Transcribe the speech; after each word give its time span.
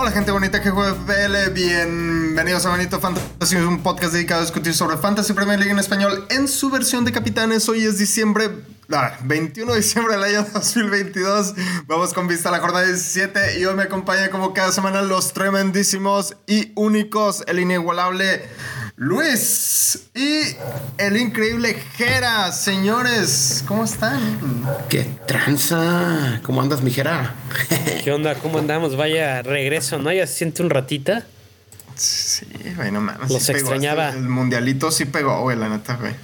Hola 0.00 0.12
gente 0.12 0.30
bonita 0.30 0.62
que 0.62 0.70
juega 0.70 0.94
PL, 1.06 1.50
bienvenidos 1.50 2.64
a 2.64 2.70
Bonito 2.70 3.00
Fantasy, 3.00 3.56
un 3.56 3.82
podcast 3.82 4.12
dedicado 4.12 4.40
a 4.40 4.44
discutir 4.44 4.72
sobre 4.72 4.96
Fantasy 4.96 5.32
Premier 5.32 5.58
League 5.58 5.72
en 5.72 5.78
español 5.78 6.26
en 6.30 6.48
su 6.48 6.70
versión 6.70 7.04
de 7.04 7.12
capitanes. 7.12 7.68
Hoy 7.68 7.84
es 7.84 7.98
diciembre, 7.98 8.50
ah, 8.92 9.18
21 9.24 9.72
de 9.72 9.78
diciembre 9.78 10.14
del 10.14 10.24
año 10.24 10.46
2022. 10.54 11.54
Vamos 11.86 12.14
con 12.14 12.28
vista 12.28 12.48
a 12.48 12.52
la 12.52 12.60
jornada 12.60 12.86
17 12.86 13.58
y 13.58 13.64
hoy 13.64 13.74
me 13.74 13.82
acompaña 13.82 14.30
como 14.30 14.54
cada 14.54 14.70
semana 14.70 15.02
los 15.02 15.32
tremendísimos 15.32 16.36
y 16.46 16.72
únicos, 16.76 17.42
el 17.46 17.58
inigualable 17.58 18.42
Luis 19.00 20.08
y 20.12 20.56
el 20.98 21.16
increíble 21.16 21.76
Jera. 21.96 22.50
Señores, 22.50 23.62
¿cómo 23.68 23.84
están? 23.84 24.20
¡Qué 24.88 25.04
tranza! 25.24 26.40
¿Cómo 26.42 26.60
andas, 26.60 26.82
mi 26.82 26.90
Jera? 26.90 27.32
¿Qué 28.02 28.10
onda? 28.10 28.34
¿Cómo 28.34 28.58
andamos? 28.58 28.96
Vaya 28.96 29.40
regreso, 29.42 29.98
¿no? 30.00 30.12
Ya 30.12 30.26
se 30.26 30.34
siente 30.34 30.64
un 30.64 30.70
ratita. 30.70 31.24
Sí, 31.94 32.44
güey, 32.74 32.90
no 32.90 33.00
mames. 33.00 33.30
Los 33.30 33.44
sí 33.44 33.52
extrañaba. 33.52 34.08
El 34.08 34.28
mundialito 34.28 34.90
sí 34.90 35.04
pegó, 35.04 35.42
güey, 35.42 35.56
la 35.56 35.68
neta, 35.68 35.94
güey. 35.94 36.14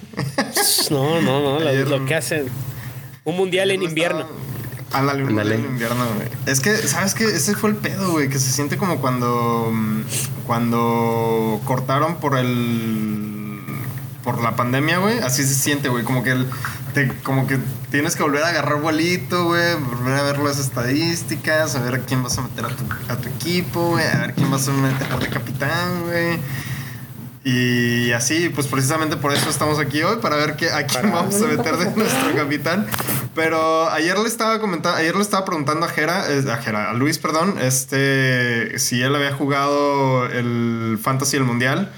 No, 0.89 1.21
no, 1.21 1.39
no. 1.41 1.59
Lo 1.85 2.05
que 2.05 2.15
hacen. 2.15 2.47
Un 3.23 3.37
mundial 3.37 3.71
en 3.71 3.83
invierno. 3.83 4.27
Ándale, 4.99 5.23
un 5.23 5.29
Ándale. 5.29 5.55
en 5.55 5.65
invierno, 5.65 6.05
güey. 6.15 6.27
Es 6.45 6.59
que, 6.59 6.75
¿sabes 6.75 7.13
qué? 7.13 7.25
Ese 7.25 7.55
fue 7.55 7.69
el 7.71 7.75
pedo, 7.75 8.11
güey. 8.11 8.29
Que 8.29 8.39
se 8.39 8.51
siente 8.51 8.77
como 8.77 8.99
cuando. 8.99 9.69
mm, 9.73 10.01
Cuando 10.47 11.61
cortaron 11.65 12.15
por 12.15 12.37
el. 12.37 13.61
Por 14.23 14.41
la 14.41 14.55
pandemia, 14.55 14.97
güey. 14.97 15.19
Así 15.19 15.43
se 15.43 15.53
siente, 15.53 15.89
güey. 15.89 16.03
Como 16.03 16.23
que 16.23 16.31
el. 16.31 16.47
te- 16.93 17.07
como 17.23 17.45
que 17.45 17.59
tienes 17.91 18.15
que 18.15 18.23
volver 18.23 18.43
a 18.43 18.47
agarrar 18.49 18.81
vuelito, 18.81 19.45
güey. 19.45 19.75
Volver 19.75 20.15
a 20.15 20.23
ver 20.23 20.39
las 20.39 20.57
estadísticas. 20.59 21.75
A 21.75 21.81
ver 21.81 21.95
a 21.95 21.99
quién 21.99 22.23
vas 22.23 22.37
a 22.37 22.41
meter 22.41 22.65
a 22.65 22.69
tu, 22.69 22.83
a 23.09 23.17
tu 23.17 23.29
equipo, 23.29 23.89
güey. 23.91 24.05
A 24.05 24.17
ver 24.21 24.33
quién 24.33 24.49
vas 24.49 24.67
a 24.67 24.71
meter 24.71 25.19
de 25.19 25.29
capitán, 25.29 26.03
güey. 26.05 26.39
Y 27.47 28.11
así, 28.11 28.49
pues 28.49 28.65
precisamente 28.65 29.17
por 29.17 29.31
eso 29.31 29.51
estamos 29.51 29.77
aquí 29.77 30.01
hoy, 30.01 30.17
para 30.17 30.35
ver 30.35 30.55
qué, 30.55 30.71
a 30.71 30.87
quién 30.87 31.11
vamos 31.11 31.39
a 31.39 31.45
meter 31.45 31.77
de 31.77 31.91
nuestro 31.95 32.35
capitán. 32.35 32.87
Pero 33.35 33.87
ayer 33.91 34.17
le 34.17 34.27
estaba 34.27 34.59
comentando, 34.59 34.97
ayer 34.97 35.15
le 35.15 35.21
estaba 35.21 35.45
preguntando 35.45 35.85
a 35.85 35.89
Jera, 35.89 36.25
eh, 36.27 36.43
a 36.51 36.57
Jera, 36.57 36.89
a 36.89 36.93
Luis, 36.93 37.19
perdón, 37.19 37.59
este, 37.61 38.79
si 38.79 38.99
él 38.99 39.13
había 39.13 39.31
jugado 39.31 40.25
el 40.25 40.97
Fantasy 40.99 41.37
del 41.37 41.45
Mundial. 41.45 41.91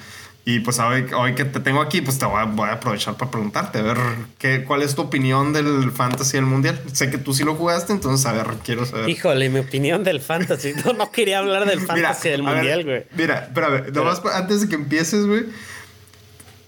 Y 0.50 0.62
pues 0.62 0.80
hoy, 0.80 1.06
hoy 1.14 1.36
que 1.36 1.44
te 1.44 1.60
tengo 1.60 1.82
aquí, 1.82 2.00
pues 2.00 2.20
te 2.20 2.26
voy 2.26 2.40
a, 2.40 2.46
voy 2.46 2.70
a 2.70 2.76
aprovechar 2.76 3.18
para 3.18 3.30
preguntarte, 3.30 3.80
a 3.80 3.82
ver 3.82 3.98
qué, 4.38 4.64
cuál 4.64 4.82
es 4.82 4.96
tu 4.96 5.02
opinión 5.02 5.52
del 5.52 5.92
Fantasy 5.92 6.38
del 6.38 6.46
Mundial. 6.46 6.82
Sé 6.94 7.10
que 7.10 7.18
tú 7.18 7.34
sí 7.34 7.44
lo 7.44 7.56
jugaste, 7.56 7.92
entonces 7.92 8.26
a 8.26 8.32
ver, 8.32 8.46
quiero 8.64 8.86
saber. 8.86 9.10
Híjole, 9.10 9.50
mi 9.50 9.60
opinión 9.60 10.06
del 10.06 10.22
fantasy. 10.22 10.74
No, 10.86 10.94
no 10.94 11.12
quería 11.12 11.40
hablar 11.40 11.66
del 11.66 11.82
fantasy 11.82 12.30
del 12.30 12.42
a 12.48 12.52
ver, 12.52 12.56
mundial, 12.56 12.84
güey. 12.86 13.04
Mira, 13.18 13.40
espérame, 13.40 13.92
nomás 13.92 14.22
pa- 14.22 14.38
antes 14.38 14.62
de 14.62 14.70
que 14.70 14.76
empieces, 14.76 15.26
güey. 15.26 15.48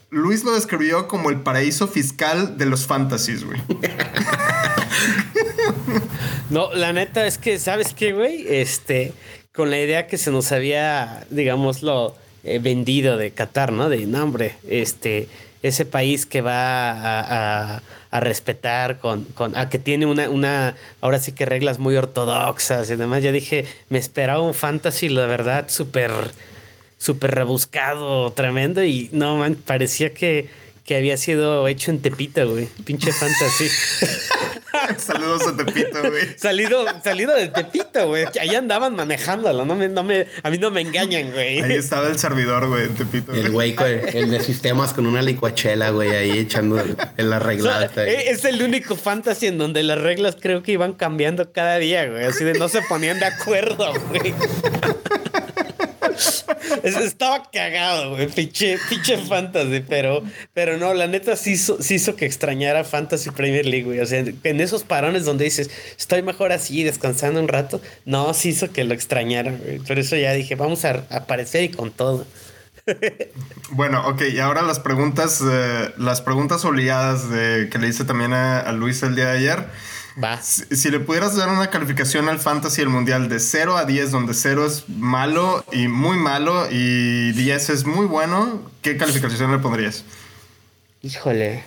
Luis 0.10 0.44
lo 0.44 0.52
describió 0.56 1.08
como 1.08 1.30
el 1.30 1.40
paraíso 1.40 1.88
fiscal 1.88 2.58
de 2.58 2.66
los 2.66 2.86
fantasies, 2.86 3.46
güey. 3.46 3.62
No, 6.50 6.74
la 6.74 6.92
neta 6.92 7.26
es 7.28 7.38
que, 7.38 7.60
¿sabes 7.60 7.94
qué, 7.94 8.12
güey? 8.12 8.46
Este, 8.50 9.14
con 9.54 9.70
la 9.70 9.80
idea 9.80 10.08
que 10.08 10.18
se 10.18 10.32
nos 10.32 10.52
había, 10.52 11.26
digámoslo, 11.30 12.16
eh, 12.44 12.60
vendido 12.60 13.18
de 13.18 13.32
Qatar, 13.32 13.72
¿no? 13.72 13.90
De, 13.90 14.06
no, 14.06 14.24
hombre, 14.24 14.56
este, 14.68 15.28
ese 15.62 15.86
país 15.86 16.26
que 16.26 16.42
va 16.42 17.76
a, 17.76 17.82
respetar 18.12 18.98
con, 18.98 19.26
con, 19.26 19.56
a 19.56 19.70
que 19.70 19.78
tiene 19.78 20.08
una, 20.08 20.30
una, 20.30 20.76
ahora 21.00 21.20
sí 21.20 21.32
que 21.32 21.46
reglas 21.46 21.78
muy 21.78 21.96
ortodoxas 21.96 22.90
y 22.90 22.96
demás. 22.96 23.24
Yo 23.24 23.32
dije, 23.32 23.66
me 23.90 24.00
esperaba 24.00 24.42
un 24.42 24.54
fantasy, 24.54 25.10
la 25.10 25.28
verdad, 25.28 25.66
súper, 25.70 26.12
súper 26.98 27.32
rebuscado, 27.32 28.32
tremendo 28.32 28.84
y 28.84 29.10
no, 29.12 29.38
man, 29.38 29.56
parecía 29.56 30.14
que, 30.14 30.50
que 30.86 30.96
había 30.96 31.18
sido 31.18 31.68
hecho 31.68 31.92
en 31.92 32.00
Tepito, 32.02 32.50
güey. 32.50 32.68
Pinche 32.84 33.12
fantasy. 33.12 33.68
Saludos 34.98 35.48
a 35.48 35.56
Tepito, 35.56 36.00
güey. 36.02 36.38
Salido, 36.38 36.86
salido 37.04 37.36
de 37.36 37.48
Tepito, 37.48 38.08
güey. 38.08 38.26
Ahí 38.40 38.56
andaban 38.56 38.96
manejándolo. 38.96 39.66
No 39.66 39.76
me, 39.76 39.88
no 39.88 40.04
me, 40.04 40.28
a 40.44 40.50
mí 40.50 40.58
no 40.58 40.72
me 40.72 40.82
engañan, 40.82 41.32
güey. 41.32 41.62
Ahí 41.62 41.74
estaba 41.74 42.08
el 42.08 42.18
servidor, 42.18 42.68
güey, 42.68 42.86
en 42.86 42.96
Tepito. 42.96 43.34
El 43.34 43.52
güey, 43.52 43.76
el 44.14 44.32
de 44.32 44.40
sistemas 44.42 44.94
con 44.94 45.06
una 45.06 45.22
licuachela, 45.22 45.90
güey, 45.92 46.12
ahí 46.12 46.40
echando 46.40 46.80
en 46.80 47.30
la 47.30 47.38
O 47.38 47.62
sea, 47.62 48.06
es 48.06 48.46
el 48.46 48.62
único 48.62 48.96
fantasy 48.96 49.48
en 49.48 49.58
donde 49.58 49.84
las 49.84 50.00
reglas 50.00 50.38
creo 50.40 50.64
que 50.64 50.74
iban 50.74 50.94
cambiando 50.94 51.52
cada 51.52 51.78
día, 51.78 52.08
güey. 52.08 52.26
Así 52.26 52.44
de 52.44 52.54
no 52.54 52.70
se 52.70 52.82
ponían 52.84 53.20
de 53.20 53.26
acuerdo, 53.26 53.94
güey. 54.10 54.34
Es- 56.96 57.06
Estaba 57.06 57.50
cagado, 57.52 58.12
güey. 58.12 58.28
Pinche, 58.28 58.78
fantasy. 59.28 59.84
Pero, 59.88 60.24
pero 60.54 60.78
no, 60.78 60.94
la 60.94 61.08
neta 61.08 61.36
sí 61.36 61.52
hizo, 61.54 62.16
que 62.16 62.26
extrañara 62.26 62.84
Fantasy 62.84 63.32
Premier 63.32 63.66
League, 63.66 63.86
güey. 63.86 64.00
O 64.00 64.06
sea, 64.06 64.20
en 64.20 64.62
esos 64.62 64.84
parones 64.84 65.26
donde 65.26 65.46
dices, 65.46 65.70
estoy 65.98 66.22
mejor 66.22 66.52
así, 66.52 66.84
descansando 66.84 67.40
un 67.40 67.48
rato. 67.48 67.82
No, 68.06 68.34
sí 68.34 68.50
hizo 68.50 68.72
que 68.72 68.84
lo 68.84 68.94
extrañara, 68.94 69.52
güey. 69.52 69.80
Por 69.80 70.00
eso 70.00 70.16
ya 70.16 70.34
dije, 70.34 70.56
vamos 70.56 70.86
a 70.86 71.06
aparecer 71.10 71.64
y 71.64 71.70
con 71.70 71.92
todo. 71.92 72.26
Bueno, 73.72 74.08
ok, 74.08 74.22
y 74.34 74.40
ahora 74.40 74.62
las 74.64 74.80
preguntas, 74.80 75.42
eh, 75.48 75.92
las 75.98 76.22
preguntas 76.22 76.66
obligadas 76.66 77.30
de, 77.30 77.70
que 77.72 77.78
le 77.78 77.88
hice 77.88 78.04
también 78.04 78.34
a, 78.34 78.60
a 78.60 78.72
Luis 78.72 79.04
el 79.04 79.16
día 79.16 79.26
de 79.32 79.38
ayer. 79.38 79.66
Va. 80.22 80.42
Si, 80.42 80.64
si 80.76 80.90
le 80.92 81.00
pudieras 81.00 81.36
dar 81.36 81.50
una 81.50 81.70
calificación 81.70 82.28
al 82.30 82.40
Fantasy 82.40 82.82
del 82.82 82.90
Mundial 82.90 83.30
de 83.30 83.40
0 83.40 83.78
a 83.78 83.86
10, 83.86 84.12
donde 84.12 84.34
0 84.34 84.66
es 84.66 84.90
malo 84.90 85.64
y 85.72 85.88
muy 85.88 86.18
malo 86.18 86.68
y 86.72 87.32
10 87.34 87.70
es 87.70 87.86
muy 87.86 88.06
bueno, 88.06 88.62
¿qué 88.82 88.98
calificación 88.98 89.52
le 89.52 89.60
pondrías? 89.60 90.04
Híjole. 91.02 91.64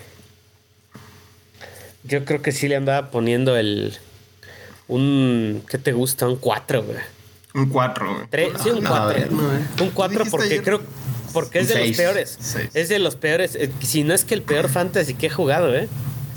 Yo 2.05 2.25
creo 2.25 2.43
que 2.43 2.53
sí 2.53 2.69
le 2.69 2.77
andaba 2.77 3.11
poniendo 3.11 3.57
el. 3.57 3.97
Un. 4.89 5.63
¿Qué 5.69 5.79
te 5.79 5.93
gusta? 5.93 6.27
Un 6.29 6.37
4, 6.37 6.83
güey. 6.83 6.99
Un 7.55 7.69
4, 7.69 8.15
güey. 8.15 8.51
Sí, 8.63 8.71
un 8.71 8.83
No, 8.83 8.91
4. 8.91 8.97
a 8.97 9.07
ver, 9.07 9.33
no, 9.33 9.55
eh. 9.55 9.61
Un 9.81 9.91
4 9.91 10.19
Dijiste 10.19 10.31
porque 10.31 10.47
ayer- 10.47 10.63
creo. 10.65 10.83
Porque 11.33 11.61
es 11.61 11.69
de 11.69 11.75
los 11.77 11.85
seis. 11.85 11.97
peores. 11.97 12.39
Seis. 12.41 12.71
Es 12.75 12.89
de 12.91 12.99
los 12.99 13.17
peores. 13.17 13.55
eh, 13.55 13.71
Si 13.81 14.05
no 14.05 14.13
es 14.13 14.27
que 14.27 14.35
el 14.35 14.43
peor 14.43 14.69
fantasy 14.69 15.15
que 15.15 15.29
he 15.29 15.31
jugado, 15.31 15.75
¿eh? 15.75 15.89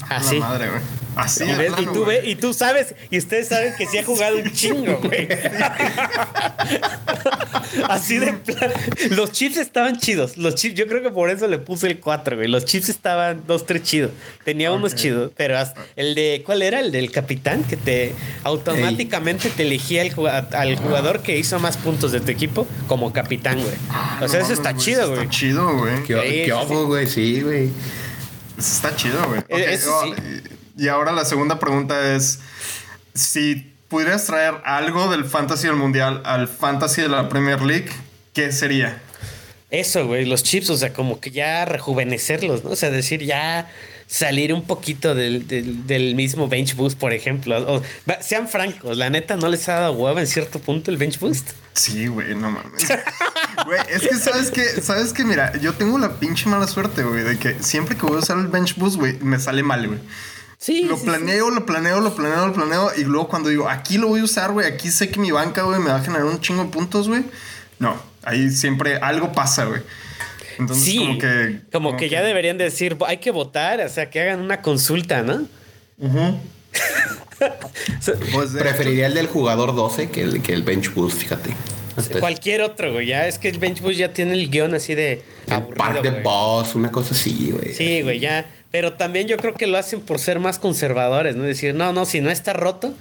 Así. 0.09 0.39
La 0.39 0.49
madre, 0.49 0.69
güey. 0.69 0.81
Así 1.16 1.45
Y, 1.79 1.85
tú 1.85 2.03
ve- 2.03 2.23
y 2.25 2.35
tú 2.35 2.53
sabes, 2.53 2.93
y 3.09 3.17
ustedes 3.17 3.47
saben 3.47 3.73
que 3.77 3.85
sí 3.88 3.97
ha 3.97 4.03
jugado 4.03 4.35
un 4.35 4.51
chingo, 4.51 4.99
güey. 5.01 5.29
Así 7.89 8.17
de 8.19 8.33
plan. 8.33 8.71
Los 9.11 9.31
chips 9.31 9.57
estaban 9.57 9.97
chidos. 9.97 10.35
Los 10.38 10.55
chips, 10.55 10.75
yo 10.75 10.88
creo 10.88 11.01
que 11.01 11.09
por 11.11 11.29
eso 11.29 11.47
le 11.47 11.57
puse 11.57 11.88
el 11.88 11.99
4, 11.99 12.35
güey. 12.35 12.49
Los 12.49 12.66
chips 12.66 12.89
estaban 12.89 13.43
dos, 13.47 13.66
tres 13.66 13.83
chidos. 13.83 14.11
Tenía 14.43 14.71
unos 14.73 14.91
Ok. 14.93 14.99
chidos, 14.99 15.31
pero 15.38 15.57
hasta- 15.57 15.85
el 15.95 16.16
de, 16.16 16.43
¿cuál 16.45 16.61
era? 16.61 16.79
El 16.81 16.91
del 16.91 17.11
capitán, 17.11 17.63
que 17.63 17.77
te 17.77 18.13
automáticamente 18.43 19.49
te 19.49 19.63
elegía 19.63 20.01
el 20.01 20.13
al 20.51 20.75
jugador 20.77 21.22
que 21.22 21.37
hizo 21.37 21.59
más 21.59 21.77
puntos 21.77 22.11
de 22.11 22.19
tu 22.19 22.31
equipo 22.31 22.67
como 22.87 23.13
capitán, 23.13 23.61
güey. 23.61 23.73
O 24.22 24.27
sea, 24.27 24.39
No 24.39 24.45
eso 24.45 24.53
está 24.53 24.75
chido, 24.75 25.01
eso 25.03 25.09
güey. 25.11 25.22
Está 25.23 25.31
chido, 25.33 25.77
güey. 25.77 26.03
¿Qué, 26.03 26.13
Sí, 26.16 26.29
qué 26.29 26.45
sí, 26.45 26.51
ojo, 26.51 26.85
güey? 26.87 27.07
Sí, 27.07 27.41
güey. 27.41 27.69
Eso 28.57 28.75
Está 28.75 28.95
chido, 28.95 29.23
güey. 29.27 29.41
Eh, 29.49 29.79
oh, 29.89 30.13
Y 30.77 30.88
ahora 30.88 31.11
la 31.11 31.25
segunda 31.25 31.59
pregunta 31.59 32.16
es: 32.16 32.39
si 33.13 33.73
pudieras 33.88 34.25
traer 34.25 34.55
algo 34.63 35.09
del 35.09 35.25
Fantasy 35.25 35.67
del 35.67 35.75
Mundial 35.75 36.21
al 36.25 36.47
Fantasy 36.47 37.01
de 37.01 37.09
la 37.09 37.29
Premier 37.29 37.61
League, 37.61 37.89
¿qué 38.33 38.51
sería? 38.51 39.01
Eso, 39.71 40.05
güey, 40.07 40.25
los 40.25 40.43
chips, 40.43 40.69
o 40.69 40.77
sea, 40.77 40.93
como 40.93 41.19
que 41.19 41.31
ya 41.31 41.66
rejuvenecerlos, 41.66 42.63
¿no? 42.63 42.71
O 42.71 42.75
sea, 42.75 42.91
decir 42.91 43.23
ya 43.23 43.69
salir 44.07 44.53
un 44.53 44.63
poquito 44.66 45.16
del, 45.16 45.47
del- 45.47 45.87
del 45.87 46.16
mismo 46.16 46.47
bench 46.47 46.75
boost, 46.75 46.97
por 46.97 47.11
ejemplo. 47.13 47.57
O- 47.78 47.81
sean 48.22 48.47
francos, 48.47 48.97
la 48.97 49.09
neta 49.09 49.35
no 49.35 49.49
les 49.49 49.67
ha 49.69 49.79
dado 49.79 49.93
hueva 49.93 50.22
en 50.22 50.28
cierto 50.28 50.59
punto 50.59 50.91
el 50.91 50.97
bench 50.97 51.19
boost. 51.19 51.52
Sí, 51.73 52.07
güey, 52.07 52.35
no 52.35 52.52
mames. 52.52 52.87
Güey, 53.66 53.79
es 53.90 54.02
que 54.07 54.16
sabes 54.16 54.52
que, 54.52 54.63
sabes 54.81 55.11
que, 55.11 55.25
mira, 55.25 55.52
yo 55.59 55.73
tengo 55.73 55.97
la 55.97 56.13
pinche 56.19 56.47
mala 56.47 56.67
suerte, 56.67 57.03
güey, 57.03 57.23
de 57.23 57.37
que 57.37 57.61
siempre 57.61 57.97
que 57.97 58.05
voy 58.05 58.16
a 58.17 58.19
usar 58.19 58.37
el 58.37 58.47
bench 58.47 58.75
boost, 58.78 58.96
güey, 58.97 59.17
me 59.19 59.40
sale 59.40 59.63
mal, 59.63 59.85
güey. 59.87 59.99
Sí. 60.58 60.84
Lo 60.84 60.96
sí, 60.96 61.01
sí. 61.01 61.08
planeo, 61.08 61.49
lo 61.51 61.66
planeo, 61.66 61.99
lo 61.99 62.16
planeo, 62.16 62.47
lo 62.47 62.53
planeo. 62.53 62.91
Y 62.97 63.03
luego 63.03 63.28
cuando 63.28 63.49
digo, 63.49 63.69
aquí 63.69 63.97
lo 63.97 64.08
voy 64.08 64.22
a 64.22 64.23
usar, 64.23 64.51
güey, 64.51 64.67
aquí 64.67 64.90
sé 64.90 65.09
que 65.09 65.19
mi 65.19 65.31
banca, 65.31 65.63
güey, 65.63 65.79
me 65.79 65.90
va 65.90 65.97
a 65.97 66.03
generar 66.03 66.25
un 66.25 66.40
chingo 66.40 66.63
de 66.63 66.69
puntos, 66.69 67.08
güey. 67.09 67.23
No, 67.79 68.01
ahí 68.23 68.49
siempre 68.51 68.97
algo 68.97 69.31
pasa, 69.34 69.66
güey. 69.66 69.81
Entonces, 70.59 70.84
Sí, 70.85 70.97
como 70.99 71.17
que. 71.17 71.59
como 71.72 71.97
que 71.97 72.09
ya 72.09 72.23
deberían 72.23 72.57
decir, 72.57 72.97
hay 73.05 73.17
que 73.17 73.31
votar, 73.31 73.81
o 73.81 73.90
sea, 73.90 74.09
que 74.09 74.22
hagan 74.22 74.40
una 74.41 74.61
consulta, 74.61 75.22
¿no? 75.22 75.47
Pues 78.34 78.53
de 78.53 78.61
Preferiría 78.61 79.07
el 79.07 79.13
del 79.13 79.28
jugador 79.28 79.75
12 79.75 80.09
que 80.09 80.22
el, 80.22 80.41
que 80.41 80.53
el 80.53 80.63
bench 80.63 80.93
boost, 80.93 81.17
fíjate. 81.17 81.52
Cualquier 82.19 82.61
otro, 82.61 82.91
güey. 82.93 83.07
Ya 83.07 83.28
es 83.28 83.40
que 83.40 83.49
el 83.49 83.57
bench 83.57 83.81
boost 83.81 83.97
ya 83.97 84.13
tiene 84.13 84.34
el 84.34 84.49
guion 84.49 84.73
así 84.73 84.96
de. 84.96 85.22
aburrido, 85.49 85.75
Park 85.78 86.02
de 86.02 86.09
güey. 86.11 86.23
Boss, 86.23 86.75
una 86.75 86.91
cosa 86.91 87.13
así, 87.13 87.51
güey. 87.51 87.73
Sí, 87.73 88.01
güey, 88.01 88.19
ya. 88.19 88.46
Pero 88.72 88.93
también 88.93 89.28
yo 89.28 89.37
creo 89.37 89.53
que 89.53 89.67
lo 89.67 89.78
hacen 89.78 90.01
por 90.01 90.19
ser 90.19 90.40
más 90.40 90.59
conservadores, 90.59 91.35
¿no? 91.35 91.43
Decir, 91.43 91.73
no, 91.73 91.93
no, 91.93 92.05
si 92.05 92.19
no 92.22 92.29
está 92.29 92.53
roto. 92.53 92.93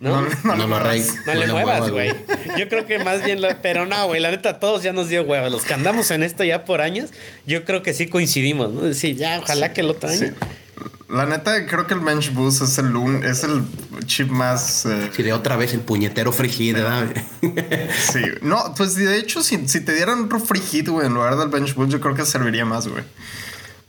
No, 0.00 0.22
no, 0.22 0.28
No, 0.44 0.56
lo 0.56 0.66
muevas. 0.68 0.86
arregles. 0.86 1.26
le 1.46 1.46
muevas, 1.52 1.90
güey. 1.90 2.14
Yo 2.58 2.68
creo 2.68 2.86
que 2.86 2.98
más 3.04 3.22
bien 3.24 3.40
lo. 3.42 3.48
Pero 3.60 3.84
no, 3.86 4.06
güey, 4.06 4.20
la 4.20 4.30
neta, 4.30 4.58
todos 4.58 4.82
ya 4.82 4.92
nos 4.94 5.08
dio 5.08 5.22
hueva. 5.22 5.50
Los 5.50 5.62
que 5.64 5.74
andamos 5.74 6.10
en 6.10 6.22
esto 6.22 6.42
ya 6.42 6.64
por 6.64 6.80
años, 6.80 7.10
yo 7.46 7.64
creo 7.64 7.82
que 7.82 7.92
sí 7.94 8.06
coincidimos, 8.08 8.72
¿no? 8.72 8.80
Decir, 8.80 9.16
ya, 9.16 9.38
ojalá 9.38 9.72
que 9.72 9.82
el 9.82 9.90
otro 9.90 10.08
año. 10.08 10.18
Sí. 10.18 10.32
La 11.10 11.26
neta, 11.26 11.66
creo 11.66 11.86
que 11.88 11.94
el 11.94 12.00
Bench 12.00 12.32
Boost 12.32 12.62
es 12.62 12.78
el, 12.78 12.94
un- 12.96 13.24
es 13.24 13.42
el 13.44 13.62
chip 14.06 14.28
más. 14.30 14.86
eh, 14.86 15.10
Si 15.14 15.22
de 15.24 15.32
otra 15.32 15.56
vez 15.56 15.74
el 15.74 15.80
puñetero 15.80 16.32
frigid, 16.32 16.74
¿verdad? 16.76 17.06
sí. 18.12 18.20
No, 18.42 18.74
pues 18.76 18.94
de 18.94 19.18
hecho, 19.18 19.42
si, 19.42 19.68
si 19.68 19.80
te 19.84 19.92
dieran 19.94 20.24
otro 20.24 20.40
hit, 20.54 20.88
güey, 20.88 21.08
en 21.08 21.14
lugar 21.14 21.36
del 21.36 21.48
Bench 21.48 21.74
Boost, 21.74 21.92
yo 21.92 22.00
creo 22.00 22.14
que 22.14 22.24
serviría 22.24 22.64
más, 22.64 22.86
güey. 22.88 23.02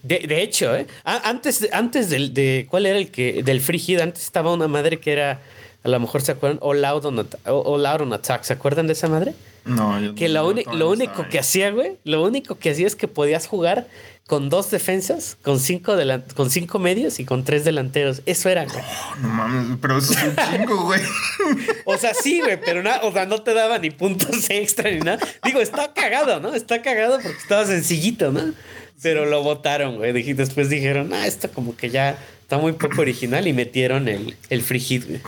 De, 0.04 0.20
de 0.28 0.42
hecho, 0.42 0.76
¿eh? 0.76 0.88
A- 1.04 1.30
antes, 1.30 1.68
antes 1.72 2.10
del, 2.10 2.34
de. 2.34 2.66
¿Cuál 2.70 2.88
era 2.88 2.98
el 2.98 3.12
que. 3.12 3.44
Del 3.44 3.62
Frigid? 3.62 4.00
Antes 4.00 4.24
estaba 4.24 4.52
una 4.52 4.68
madre 4.68 5.00
que 5.00 5.12
era. 5.14 5.42
A 5.84 5.90
lo 5.90 6.00
mejor 6.00 6.22
se 6.22 6.34
acuerdan. 6.34 6.60
All 6.62 6.84
Out 6.86 7.06
on, 7.06 7.20
At- 7.20 7.36
All 7.48 7.86
Out 7.86 8.02
on 8.02 8.14
Attack. 8.14 8.44
¿Se 8.44 8.54
acuerdan 8.54 8.88
de 8.88 8.94
esa 8.94 9.08
madre? 9.08 9.34
No, 9.66 10.00
yo 10.00 10.16
Que 10.16 10.28
lo, 10.30 10.42
todavía 10.42 10.64
lo 10.74 10.78
no 10.86 10.90
único 10.90 11.28
que 11.30 11.38
hacía, 11.40 11.70
güey, 11.72 11.98
lo 12.04 12.24
único 12.24 12.56
que 12.58 12.72
hacía 12.72 12.88
es 12.88 12.96
que 12.96 13.08
podías 13.08 13.46
jugar 13.48 13.88
con 14.26 14.50
dos 14.50 14.72
defensas, 14.72 15.38
con 15.44 15.60
cinco, 15.60 15.94
con 16.36 16.50
cinco 16.50 16.80
medios 16.80 17.20
y 17.20 17.26
con 17.26 17.44
tres 17.44 17.64
delanteros. 17.64 18.22
Eso 18.26 18.50
era, 18.50 18.66
güey. 18.66 18.84
No 19.22 19.28
mames, 19.28 19.78
pero 19.82 19.98
eso 20.00 20.14
es 20.14 20.24
un 20.24 20.36
chingo, 20.36 20.86
güey. 20.86 21.02
O 21.86 21.98
sea, 21.98 22.14
sí, 22.14 22.40
güey, 22.40 22.60
pero 22.64 22.82
nada, 22.82 23.02
o 23.04 23.12
sea, 23.12 23.26
no 23.26 23.42
te 23.42 23.54
daba 23.54 23.78
ni 23.78 23.92
puntos 23.92 24.50
extra 24.50 24.90
ni 24.90 25.00
nada. 25.00 25.20
Digo, 25.44 25.60
está 25.60 25.94
cagado, 25.94 26.40
¿no? 26.40 26.54
Está 26.56 26.82
cagado 26.82 27.16
porque 27.22 27.38
estaba 27.38 27.66
sencillito, 27.66 28.32
¿no? 28.32 28.54
Pero 29.02 29.26
lo 29.26 29.44
votaron, 29.44 29.98
güey. 29.98 30.14
Después 30.34 30.70
dijeron, 30.70 31.12
ah, 31.14 31.28
esto 31.28 31.50
como 31.52 31.76
que 31.76 31.90
ya 31.90 32.18
está 32.42 32.58
muy 32.58 32.74
poco 32.74 33.02
original 33.02 33.48
y 33.48 33.54
metieron 33.54 34.08
el, 34.08 34.38
el 34.50 34.62
free 34.62 34.80
hit, 34.80 35.06
güey. 35.08 35.22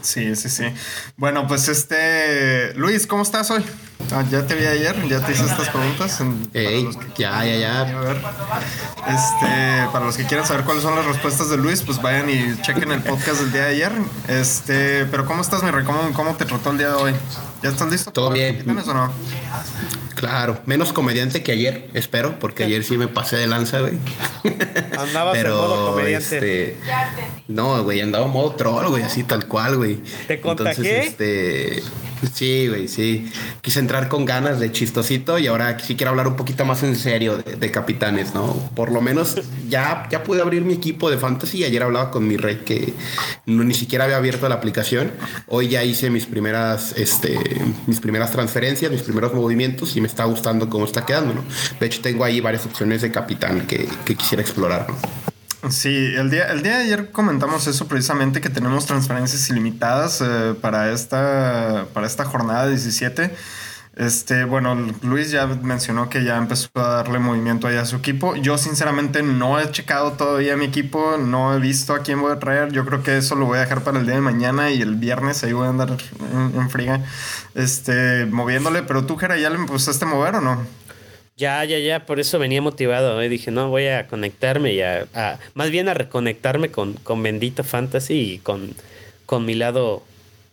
Sí, 0.00 0.34
sí, 0.36 0.48
sí. 0.48 0.64
Bueno, 1.16 1.46
pues 1.46 1.68
este. 1.68 2.74
Luis, 2.74 3.06
¿cómo 3.06 3.22
estás 3.22 3.50
hoy? 3.50 3.64
Ah, 4.10 4.24
ya 4.30 4.46
te 4.46 4.54
vi 4.54 4.66
ayer, 4.66 4.96
ya 5.08 5.24
te 5.24 5.32
hice 5.32 5.44
estas 5.44 5.68
preguntas. 5.68 6.20
Ey, 6.52 6.88
que 7.14 7.22
ya, 7.22 7.44
ya, 7.44 7.56
ya. 7.56 7.80
A 7.80 8.00
ver. 8.00 8.16
Este, 9.08 9.90
para 9.92 10.04
los 10.04 10.16
que 10.16 10.26
quieran 10.26 10.46
saber 10.46 10.64
cuáles 10.64 10.82
son 10.82 10.96
las 10.96 11.06
respuestas 11.06 11.48
de 11.50 11.56
Luis, 11.56 11.82
pues 11.82 12.02
vayan 12.02 12.28
y 12.28 12.60
chequen 12.62 12.90
el 12.90 13.02
podcast 13.02 13.40
del 13.40 13.52
día 13.52 13.62
de 13.62 13.68
ayer. 13.68 13.92
Este, 14.28 15.06
pero 15.06 15.24
¿cómo 15.24 15.40
estás, 15.40 15.62
mi 15.62 15.70
rey? 15.70 15.84
¿Cómo, 15.84 16.12
cómo 16.12 16.34
te 16.34 16.44
trató 16.44 16.72
el 16.72 16.78
día 16.78 16.88
de 16.88 16.94
hoy? 16.94 17.14
¿Ya 17.62 17.70
estás 17.70 17.90
listo? 17.90 18.10
Todo 18.10 18.30
bien. 18.30 18.54
Capitanes 18.56 18.88
o 18.88 18.94
no? 18.94 19.12
Claro, 20.14 20.60
menos 20.66 20.92
comediante 20.92 21.42
que 21.42 21.52
ayer, 21.52 21.88
espero, 21.94 22.38
porque 22.38 22.64
ayer 22.64 22.84
sí 22.84 22.98
me 22.98 23.08
pasé 23.08 23.36
de 23.36 23.46
lanza, 23.46 23.80
güey. 23.80 23.94
Andabas 24.98 25.36
en 25.38 25.50
modo 25.50 25.92
comediante. 25.92 26.36
este, 26.36 26.76
no, 27.48 27.82
güey, 27.82 28.00
andaba 28.00 28.26
en 28.26 28.32
modo 28.32 28.54
troll, 28.54 28.88
güey, 28.88 29.02
así 29.02 29.24
tal 29.24 29.46
cual, 29.48 29.76
güey. 29.76 30.00
¿Te 30.26 30.40
contagié? 30.40 31.06
este, 31.06 31.82
sí, 32.34 32.68
güey, 32.68 32.88
sí. 32.88 33.30
Quise 33.60 33.80
entrar 33.80 34.08
con 34.08 34.24
ganas 34.24 34.60
de 34.60 34.70
chistosito 34.72 35.38
y 35.38 35.46
ahora 35.46 35.78
sí 35.78 35.96
quiero 35.96 36.10
hablar 36.10 36.28
un 36.28 36.36
poquito 36.36 36.64
más 36.64 36.82
en 36.82 36.96
serio 36.96 37.38
de, 37.38 37.70
capitanes, 37.70 38.34
¿no? 38.34 38.54
Por 38.74 38.92
lo 38.92 39.00
menos 39.00 39.40
ya, 39.68 40.06
ya 40.10 40.22
pude 40.22 40.42
abrir 40.42 40.62
mi 40.62 40.74
equipo 40.74 41.10
de 41.10 41.18
fantasy. 41.18 41.64
Ayer 41.64 41.82
hablaba 41.82 42.10
con 42.10 42.26
mi 42.26 42.36
rey 42.36 42.62
que 42.64 42.92
no, 43.46 43.64
ni 43.64 43.74
siquiera 43.74 44.04
había 44.04 44.16
abierto 44.16 44.48
la 44.48 44.56
aplicación. 44.56 45.12
Hoy 45.48 45.68
ya 45.68 45.82
hice 45.84 46.10
mis 46.10 46.26
primeras, 46.26 46.94
este, 46.96 47.38
mis 47.86 48.00
primeras 48.00 48.30
transferencias, 48.30 48.90
mis 48.90 49.02
primeros 49.02 49.32
movimientos 49.34 49.96
y 49.96 50.00
me 50.00 50.08
está 50.08 50.24
gustando 50.24 50.68
cómo 50.68 50.84
está 50.84 51.06
quedando, 51.06 51.34
¿no? 51.34 51.44
De 51.80 51.86
hecho, 51.86 52.00
tengo 52.00 52.24
ahí 52.24 52.40
varias 52.40 52.66
opciones 52.66 53.02
de 53.02 53.10
capitán 53.10 53.66
que, 53.66 53.88
que 54.04 54.14
quisiera 54.14 54.42
explorar, 54.42 54.86
¿no? 54.88 54.96
Sí, 55.70 56.14
el 56.16 56.28
día, 56.28 56.46
el 56.50 56.62
día 56.62 56.78
de 56.78 56.84
ayer 56.84 57.10
comentamos 57.12 57.68
eso 57.68 57.86
precisamente, 57.86 58.40
que 58.40 58.50
tenemos 58.50 58.84
transferencias 58.86 59.48
ilimitadas 59.48 60.20
eh, 60.20 60.54
para, 60.60 60.90
esta, 60.90 61.86
para 61.94 62.06
esta 62.06 62.24
jornada 62.24 62.66
17. 62.66 63.32
Este, 63.94 64.44
bueno, 64.44 64.74
Luis 65.02 65.30
ya 65.30 65.46
mencionó 65.46 66.08
que 66.08 66.24
ya 66.24 66.38
empezó 66.38 66.68
a 66.74 66.88
darle 66.88 67.20
movimiento 67.20 67.68
ahí 67.68 67.76
a 67.76 67.84
su 67.84 67.96
equipo. 67.96 68.34
Yo 68.34 68.58
sinceramente 68.58 69.22
no 69.22 69.60
he 69.60 69.70
checado 69.70 70.12
todavía 70.12 70.56
mi 70.56 70.64
equipo, 70.64 71.16
no 71.18 71.54
he 71.54 71.60
visto 71.60 71.94
a 71.94 72.00
quién 72.00 72.20
voy 72.20 72.32
a 72.32 72.40
traer. 72.40 72.72
Yo 72.72 72.84
creo 72.84 73.04
que 73.04 73.18
eso 73.18 73.36
lo 73.36 73.46
voy 73.46 73.58
a 73.58 73.60
dejar 73.60 73.84
para 73.84 74.00
el 74.00 74.06
día 74.06 74.16
de 74.16 74.20
mañana 74.20 74.70
y 74.70 74.82
el 74.82 74.96
viernes 74.96 75.44
ahí 75.44 75.52
voy 75.52 75.66
a 75.66 75.70
andar 75.70 75.90
en, 76.32 76.60
en 76.60 76.70
friga, 76.70 77.04
este, 77.54 78.26
moviéndole. 78.26 78.82
Pero 78.82 79.04
tú, 79.06 79.16
Jera, 79.16 79.38
¿ya 79.38 79.50
le 79.50 79.56
empezaste 79.56 80.04
a 80.06 80.08
mover 80.08 80.36
o 80.36 80.40
no? 80.40 80.81
Ya, 81.36 81.64
ya, 81.64 81.78
ya, 81.78 82.04
por 82.06 82.20
eso 82.20 82.38
venía 82.38 82.60
motivado. 82.62 83.20
¿eh? 83.22 83.28
Dije, 83.28 83.50
no, 83.50 83.70
voy 83.70 83.86
a 83.88 84.06
conectarme 84.06 84.74
y 84.74 84.82
a, 84.82 85.06
a- 85.14 85.38
más 85.54 85.70
bien 85.70 85.88
a 85.88 85.94
reconectarme 85.94 86.70
con, 86.70 86.94
con 86.94 87.22
Bendito 87.22 87.64
Fantasy 87.64 88.14
y 88.34 88.38
con, 88.38 88.74
con 89.26 89.44
mi 89.44 89.54
lado 89.54 90.02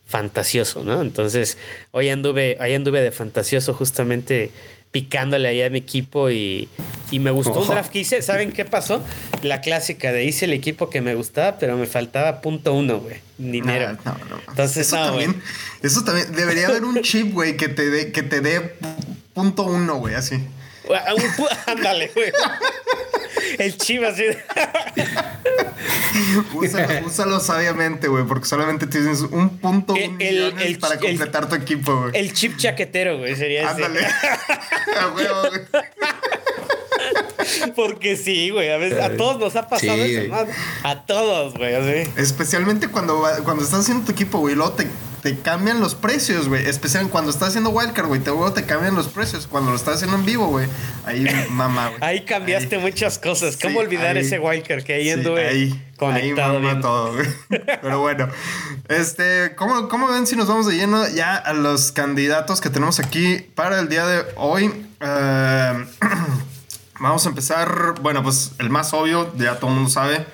fantasioso, 0.07 0.83
¿no? 0.83 1.01
Entonces, 1.01 1.57
hoy 1.91 2.09
anduve, 2.09 2.57
hoy 2.59 2.73
anduve 2.73 3.01
de 3.01 3.11
fantasioso 3.11 3.73
justamente 3.73 4.51
picándole 4.91 5.47
ahí 5.49 5.61
a 5.61 5.69
mi 5.69 5.77
equipo 5.77 6.31
y, 6.31 6.67
y 7.11 7.19
me 7.19 7.29
gustó 7.29 7.51
un 7.51 7.57
Ojo. 7.59 7.73
draft 7.73 7.91
que 7.91 7.99
hice. 7.99 8.23
¿Saben 8.23 8.51
qué 8.51 8.65
pasó? 8.65 9.03
La 9.43 9.61
clásica 9.61 10.11
de 10.11 10.23
hice 10.23 10.45
el 10.45 10.53
equipo 10.53 10.89
que 10.89 11.01
me 11.01 11.13
gustaba, 11.13 11.59
pero 11.59 11.77
me 11.77 11.85
faltaba 11.85 12.41
punto 12.41 12.73
uno, 12.73 12.99
güey. 12.99 13.17
Dinero. 13.37 13.95
Ah, 14.05 14.17
no, 14.19 14.35
no. 14.37 14.41
Entonces, 14.47 14.87
eso, 14.87 14.95
no, 14.97 15.05
también, 15.09 15.39
eso 15.83 16.03
también 16.03 16.31
debería 16.35 16.67
haber 16.69 16.85
un 16.85 16.99
chip, 17.03 17.31
güey, 17.33 17.55
que 17.55 17.67
te 17.67 17.87
dé 17.91 18.11
que 18.11 18.23
te 18.23 18.41
dé 18.41 18.75
punto 19.35 19.63
uno, 19.63 19.97
güey, 19.97 20.15
así. 20.15 20.37
Ándale, 21.67 22.11
güey. 22.15 22.31
El 23.57 23.77
chivas, 23.77 24.13
así. 24.13 24.23
de- 24.23 24.43
Úsalo, 26.53 27.05
úsalo 27.07 27.39
sabiamente, 27.39 28.07
güey, 28.07 28.25
porque 28.25 28.45
solamente 28.45 28.87
tienes 28.87 29.21
un 29.21 29.57
punto 29.59 29.95
El- 29.95 30.09
un 30.11 30.21
el- 30.21 30.33
millones 30.35 30.65
el- 30.65 30.79
para 30.79 30.95
el- 30.95 30.99
completar 30.99 31.47
tu 31.49 31.55
equipo, 31.55 32.01
güey. 32.01 32.11
El 32.15 32.33
chip 32.33 32.57
chaquetero, 32.57 33.17
güey, 33.17 33.35
sería 33.35 33.61
ese. 33.61 33.71
Ándale. 33.85 34.05
A 34.99 35.07
huevo, 35.15 35.41
güey. 35.49 35.61
Porque 37.75 38.17
sí, 38.17 38.49
güey. 38.49 38.69
A 38.71 38.77
veces 38.77 38.99
a 39.01 39.15
todos 39.15 39.39
nos 39.39 39.55
ha 39.55 39.67
pasado 39.69 40.03
Sí, 40.03 40.15
eso. 40.15 40.27
¿no? 40.35 40.45
A 40.83 41.05
todos, 41.05 41.53
güey. 41.55 41.73
Así. 41.75 42.11
Especialmente 42.17 42.87
cuando, 42.89 43.21
va- 43.21 43.37
cuando 43.43 43.63
estás 43.63 43.81
haciendo 43.81 44.05
tu 44.05 44.11
equipo, 44.11 44.39
güey, 44.39 44.55
luego 44.55 44.73
te, 44.73 44.87
te 45.21 45.37
cambian 45.39 45.79
los 45.79 45.95
precios, 45.95 46.47
güey. 46.47 46.65
Especialmente 46.65 47.11
cuando 47.11 47.31
estás 47.31 47.49
haciendo 47.49 47.69
wildcard, 47.71 48.07
güey, 48.07 48.21
te, 48.21 48.31
te 48.55 48.65
cambian 48.65 48.95
los 48.95 49.07
precios. 49.07 49.47
Cuando 49.47 49.71
lo 49.71 49.75
estás 49.77 49.95
haciendo 49.95 50.17
en 50.17 50.25
vivo, 50.25 50.47
güey. 50.47 50.67
Ahí, 51.05 51.25
mamá, 51.49 51.89
güey. 51.89 51.99
Ahí 52.01 52.25
cambiaste 52.25 52.77
muchas 52.79 53.17
cosas. 53.19 53.55
Sí, 53.55 53.61
¿Cómo 53.61 53.79
olvidar 53.79 54.15
ahí- 54.15 54.25
ese 54.25 54.39
wildcard 54.39 54.83
que 54.83 54.93
ahí 54.93 55.03
Sí, 55.05 55.11
anduve 55.11 55.47
ahí, 55.47 55.85
conectado 55.97 56.57
ahí 56.57 56.63
mamá 56.63 56.81
todo, 56.81 57.13
güey. 57.13 57.27
Pero 57.81 57.99
bueno, 58.01 58.27
este, 58.87 59.53
¿cómo, 59.55 59.89
¿cómo 59.89 60.07
ven 60.07 60.25
si 60.27 60.35
nos 60.35 60.47
vamos 60.47 60.67
de 60.67 60.75
lleno 60.75 61.07
ya 61.09 61.35
a 61.35 61.53
los 61.53 61.91
candidatos 61.91 62.61
que 62.61 62.69
tenemos 62.69 62.99
aquí 62.99 63.37
para 63.55 63.79
el 63.79 63.89
día 63.89 64.05
de 64.07 64.25
hoy? 64.35 64.85
Eh, 65.01 65.85
vamos 66.99 67.25
a 67.25 67.29
empezar, 67.29 67.95
bueno, 68.01 68.23
pues 68.23 68.51
el 68.59 68.69
más 68.69 68.93
obvio, 68.93 69.33
ya 69.37 69.55
todo 69.59 69.69
el 69.69 69.75
mundo 69.75 69.89
sabe. 69.89 70.25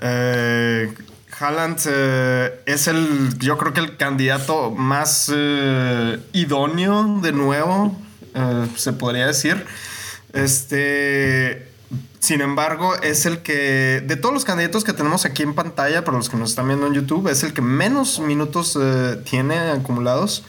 Eh, 0.00 0.92
Haaland 1.38 1.78
eh, 1.86 2.62
es 2.66 2.86
el, 2.86 3.38
yo 3.38 3.58
creo 3.58 3.72
que 3.72 3.80
el 3.80 3.96
candidato 3.96 4.70
más 4.70 5.30
eh, 5.34 6.18
idóneo 6.32 7.20
de 7.20 7.32
nuevo, 7.32 7.96
eh, 8.34 8.66
se 8.76 8.92
podría 8.92 9.26
decir. 9.26 9.66
Este, 10.32 11.68
sin 12.20 12.40
embargo, 12.40 12.94
es 13.02 13.26
el 13.26 13.42
que, 13.42 14.02
de 14.06 14.16
todos 14.16 14.34
los 14.34 14.44
candidatos 14.44 14.82
que 14.82 14.92
tenemos 14.92 15.24
aquí 15.24 15.42
en 15.42 15.54
pantalla, 15.54 16.04
para 16.04 16.16
los 16.16 16.30
que 16.30 16.36
nos 16.36 16.50
están 16.50 16.68
viendo 16.68 16.86
en 16.86 16.94
YouTube, 16.94 17.28
es 17.28 17.42
el 17.42 17.52
que 17.52 17.62
menos 17.62 18.18
minutos 18.18 18.78
tiene 19.24 19.58
acumulados, 19.70 20.44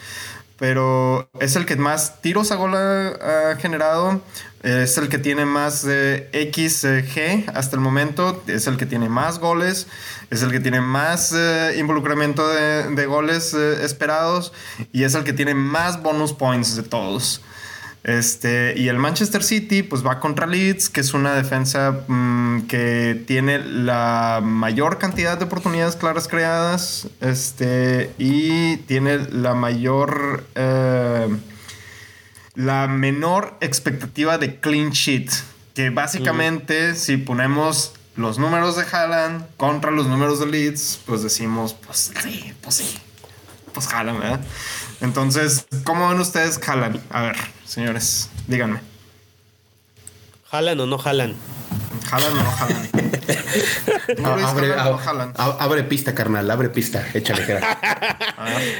pero 0.58 1.30
es 1.40 1.56
el 1.56 1.66
que 1.66 1.76
más 1.76 2.22
tiros 2.22 2.52
a 2.52 2.56
gol 2.56 2.74
ha 2.76 3.56
generado, 3.60 4.22
es 4.64 4.98
el 4.98 5.10
que 5.10 5.18
tiene 5.18 5.46
más 5.46 5.86
eh, 5.88 6.30
XG 6.34 7.50
hasta 7.54 7.76
el 7.76 7.82
momento, 7.82 8.44
es 8.48 8.68
el 8.68 8.78
que 8.78 8.86
tiene 8.86 9.10
más 9.10 9.40
goles, 9.40 9.88
es 10.30 10.42
el 10.42 10.52
que 10.52 10.60
tiene 10.60 10.82
más 10.82 11.34
eh, 11.34 11.76
involucramiento 11.78 12.48
de, 12.48 13.06
goles 13.06 13.54
eh, 13.54 13.86
esperados 13.86 14.54
y 14.92 15.04
es 15.04 15.16
el 15.16 15.24
que 15.24 15.34
tiene 15.34 15.54
más 15.54 16.02
bonus 16.02 16.34
points 16.34 16.76
de 16.76 16.84
todos. 16.84 17.42
Este, 18.08 18.74
y 18.78 18.88
el 18.88 19.00
Manchester 19.00 19.44
City 19.44 19.84
pues 19.84 20.06
va 20.06 20.22
contra 20.22 20.48
Leeds, 20.48 20.90
que 20.90 21.02
es 21.02 21.14
una 21.14 21.34
defensa 21.34 22.04
mm, 22.08 22.62
que 22.62 23.22
tiene 23.28 23.60
la 23.60 24.40
mayor 24.42 24.98
cantidad 24.98 25.38
de 25.38 25.44
oportunidades 25.44 25.98
claras 25.98 26.30
creadas 26.30 27.10
este, 27.20 28.14
y 28.18 28.78
tiene 28.78 29.20
la 29.30 29.56
mayor, 29.56 30.46
eh, 30.56 31.28
la 32.58 32.88
menor 32.88 33.56
expectativa 33.62 34.38
de 34.38 34.60
clean 34.60 34.90
sheet. 34.90 35.32
Que 35.76 35.92
básicamente 35.92 36.96
si 36.96 37.18
ponemos 37.18 37.94
los 38.16 38.40
números 38.40 38.76
de 38.76 38.84
Haaland 38.84 39.46
contra 39.58 39.92
los 39.92 40.08
números 40.08 40.40
de 40.40 40.48
Leeds, 40.48 41.00
pues 41.06 41.22
decimos, 41.22 41.76
pues 41.76 42.12
sí, 42.24 42.52
pues 42.62 42.76
sí. 42.76 42.98
pues 43.74 43.88
jalan, 43.88 44.20
¿verdad? 44.20 44.42
Entonces, 45.02 45.68
¿cómo 45.84 46.10
ven 46.10 46.20
ustedes 46.20 46.58
jalan? 46.58 47.00
A 47.12 47.22
ver, 47.22 47.36
señores, 47.64 48.32
díganme. 48.48 48.80
¿Jalan 50.52 50.80
o 50.80 50.86
no 50.86 50.98
jalan? 50.98 51.36
¿Jalan 52.10 52.32
o 52.32 52.44
no 52.44 52.52
jalan? 52.52 52.90
Ah, 54.24 54.50
abre, 54.52 54.68
jalan 54.68 54.88
o 54.88 54.90
no 54.92 54.96
ah, 54.96 54.98
jalan? 55.00 55.34
ah, 55.38 55.58
abre 55.60 55.84
pista, 55.84 56.14
carnal, 56.16 56.50
abre 56.50 56.70
pista. 56.70 57.06
Échale, 57.14 57.44
Jera. 57.44 57.78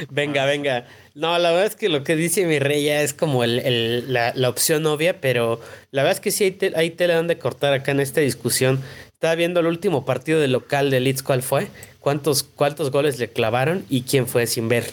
Venga, 0.10 0.44
venga. 0.46 0.86
No, 1.14 1.36
la 1.38 1.50
verdad 1.50 1.66
es 1.66 1.74
que 1.76 1.88
lo 1.88 2.04
que 2.04 2.14
dice 2.16 2.46
mi 2.46 2.58
rey 2.58 2.84
ya 2.84 3.02
es 3.02 3.12
como 3.12 3.44
el, 3.44 3.58
el- 3.58 4.12
la, 4.12 4.32
la 4.34 4.48
opción 4.48 4.86
obvia, 4.86 5.20
pero 5.20 5.60
la 5.90 6.02
verdad 6.02 6.16
es 6.16 6.20
que 6.20 6.30
sí 6.30 6.44
hay, 6.44 6.50
te- 6.52 6.72
hay 6.76 6.90
tela 6.90 7.16
donde 7.16 7.38
cortar 7.38 7.72
acá 7.74 7.90
en 7.90 8.00
esta 8.00 8.20
discusión. 8.20 8.80
Estaba 9.12 9.34
viendo 9.34 9.60
el 9.60 9.66
último 9.66 10.04
partido 10.04 10.40
del 10.40 10.52
local 10.52 10.90
de 10.90 11.00
Leeds, 11.00 11.22
¿cuál 11.22 11.42
fue? 11.42 11.68
¿Cuántos, 12.00 12.44
¿Cuántos 12.44 12.90
goles 12.90 13.18
le 13.18 13.28
clavaron 13.28 13.84
y 13.90 14.02
quién 14.02 14.26
fue 14.28 14.46
sin 14.46 14.68
ver? 14.68 14.92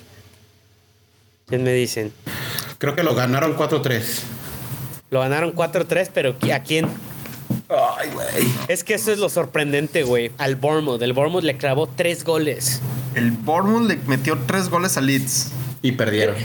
¿Quién 1.47 1.63
me 1.63 1.73
dicen? 1.73 2.11
Creo 2.79 2.95
que 2.95 3.03
lo 3.03 3.13
ganaron 3.13 3.55
4-3. 3.55 4.03
Lo 5.15 5.21
ganaron 5.21 5.55
4-3, 5.55 6.09
pero 6.13 6.35
¿a 6.53 6.59
quién? 6.59 6.87
Ay, 7.69 8.09
güey. 8.13 8.27
Es 8.67 8.83
que 8.83 8.95
eso 8.95 9.13
es 9.13 9.17
lo 9.17 9.29
sorprendente, 9.29 10.03
güey. 10.03 10.33
Al 10.37 10.57
Bournemouth. 10.57 11.01
El 11.01 11.13
Bournemouth 11.13 11.45
le 11.45 11.55
clavó 11.55 11.87
tres 11.87 12.25
goles. 12.25 12.81
El 13.13 13.31
Bournemouth 13.31 13.87
le 13.87 13.95
metió 14.07 14.37
tres 14.45 14.67
goles 14.67 14.97
a 14.97 15.01
Leeds. 15.01 15.51
Y 15.81 15.91
perdieron. 15.91 16.35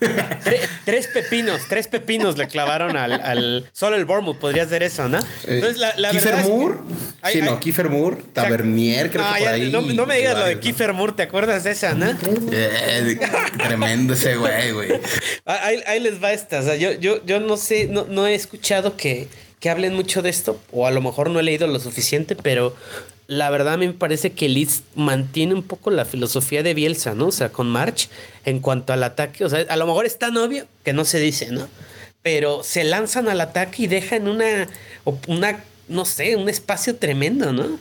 Tre- 0.00 0.60
tres 0.84 1.06
pepinos, 1.08 1.62
tres 1.68 1.86
pepinos 1.88 2.38
le 2.38 2.46
clavaron 2.48 2.96
al, 2.96 3.12
al- 3.12 3.68
Solo 3.72 3.96
el 3.96 4.04
Bournemouth 4.06 4.38
podría 4.38 4.62
hacer 4.62 4.82
eso, 4.82 5.08
¿no? 5.08 5.18
Entonces, 5.46 5.76
la, 5.78 5.92
la 5.96 6.10
Kiefer 6.10 6.32
verdad 6.34 6.40
es 6.40 6.46
que- 6.46 6.52
Moore. 6.52 6.74
Ay, 7.22 7.32
sí, 7.34 7.40
ay. 7.42 7.48
no, 7.48 7.60
Kiefer 7.60 7.90
Moore. 7.90 8.16
Tavernier, 8.32 9.10
creo 9.10 9.24
No, 9.24 9.34
que 9.34 9.38
por 9.40 9.48
ahí. 9.48 9.70
no, 9.70 9.80
no 9.82 10.06
me 10.06 10.16
digas 10.16 10.38
lo 10.38 10.44
de 10.46 10.54
¿no? 10.54 10.60
Kiefer 10.60 10.92
Moore, 10.94 11.12
¿te 11.14 11.22
acuerdas 11.24 11.64
de 11.64 11.72
esa, 11.72 11.94
no? 11.94 12.06
Eh, 12.52 13.18
tremendo 13.58 14.14
ese 14.14 14.36
güey, 14.36 14.72
güey. 14.72 14.92
Ah, 15.44 15.58
Ahí, 15.64 15.82
ahí 15.86 16.00
les 16.00 16.22
va 16.22 16.32
esta. 16.32 16.60
O 16.60 16.62
sea, 16.62 16.76
yo, 16.76 16.92
yo, 16.92 17.24
yo 17.26 17.40
no 17.40 17.56
sé, 17.58 17.86
no, 17.90 18.06
no 18.08 18.26
he 18.26 18.34
escuchado 18.34 18.96
que, 18.96 19.28
que 19.60 19.68
hablen 19.68 19.94
mucho 19.94 20.22
de 20.22 20.30
esto, 20.30 20.58
o 20.72 20.86
a 20.86 20.90
lo 20.90 21.02
mejor 21.02 21.28
no 21.28 21.40
he 21.40 21.42
leído 21.42 21.66
lo 21.66 21.78
suficiente, 21.80 22.34
pero 22.34 22.74
la 23.30 23.48
verdad 23.48 23.74
a 23.74 23.76
mí 23.76 23.86
me 23.86 23.92
parece 23.94 24.32
que 24.32 24.48
Leeds 24.48 24.82
mantiene 24.96 25.54
un 25.54 25.62
poco 25.62 25.90
la 25.92 26.04
filosofía 26.04 26.64
de 26.64 26.74
Bielsa, 26.74 27.14
¿no? 27.14 27.28
O 27.28 27.32
sea, 27.32 27.50
con 27.50 27.68
March 27.70 28.08
en 28.44 28.58
cuanto 28.58 28.92
al 28.92 29.04
ataque. 29.04 29.44
O 29.44 29.48
sea, 29.48 29.64
a 29.68 29.76
lo 29.76 29.86
mejor 29.86 30.04
es 30.04 30.18
tan 30.18 30.36
obvio 30.36 30.66
que 30.84 30.92
no 30.92 31.04
se 31.04 31.20
dice, 31.20 31.50
¿no? 31.52 31.68
Pero 32.22 32.64
se 32.64 32.82
lanzan 32.82 33.28
al 33.28 33.40
ataque 33.40 33.84
y 33.84 33.86
dejan 33.86 34.26
una, 34.26 34.68
una 35.28 35.64
no 35.88 36.04
sé, 36.04 36.34
un 36.34 36.48
espacio 36.48 36.96
tremendo, 36.96 37.52
¿no? 37.52 37.78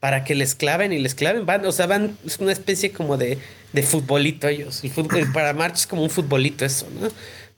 Para 0.00 0.22
que 0.22 0.34
les 0.34 0.54
claven 0.54 0.92
y 0.92 0.98
les 0.98 1.14
claven. 1.14 1.46
Van, 1.46 1.64
o 1.64 1.72
sea, 1.72 1.86
van, 1.86 2.18
es 2.26 2.38
una 2.38 2.52
especie 2.52 2.92
como 2.92 3.16
de, 3.16 3.38
de 3.72 3.82
futbolito 3.82 4.48
ellos. 4.48 4.84
El 4.84 4.90
fútbol, 4.90 5.32
para 5.32 5.54
March 5.54 5.76
es 5.76 5.86
como 5.86 6.02
un 6.02 6.10
futbolito 6.10 6.64
eso, 6.66 6.86
¿no? 7.00 7.08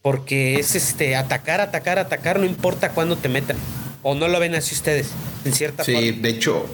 Porque 0.01 0.55
es 0.61 0.75
este 0.77 1.17
atacar, 1.17 1.61
atacar, 1.61 1.99
atacar, 1.99 2.39
no 2.39 2.47
importa 2.47 2.91
cuándo 2.91 3.17
te 3.17 3.29
metan. 3.29 3.57
O 4.05 4.15
no 4.17 4.27
lo 4.27 4.41
ven 4.41 4.55
así 4.57 4.75
ustedes, 4.75 5.11
en 5.45 5.53
cierta 5.53 5.85
Sí, 5.85 5.93
forma. 5.93 6.11
de 6.23 6.29
hecho, 6.29 6.67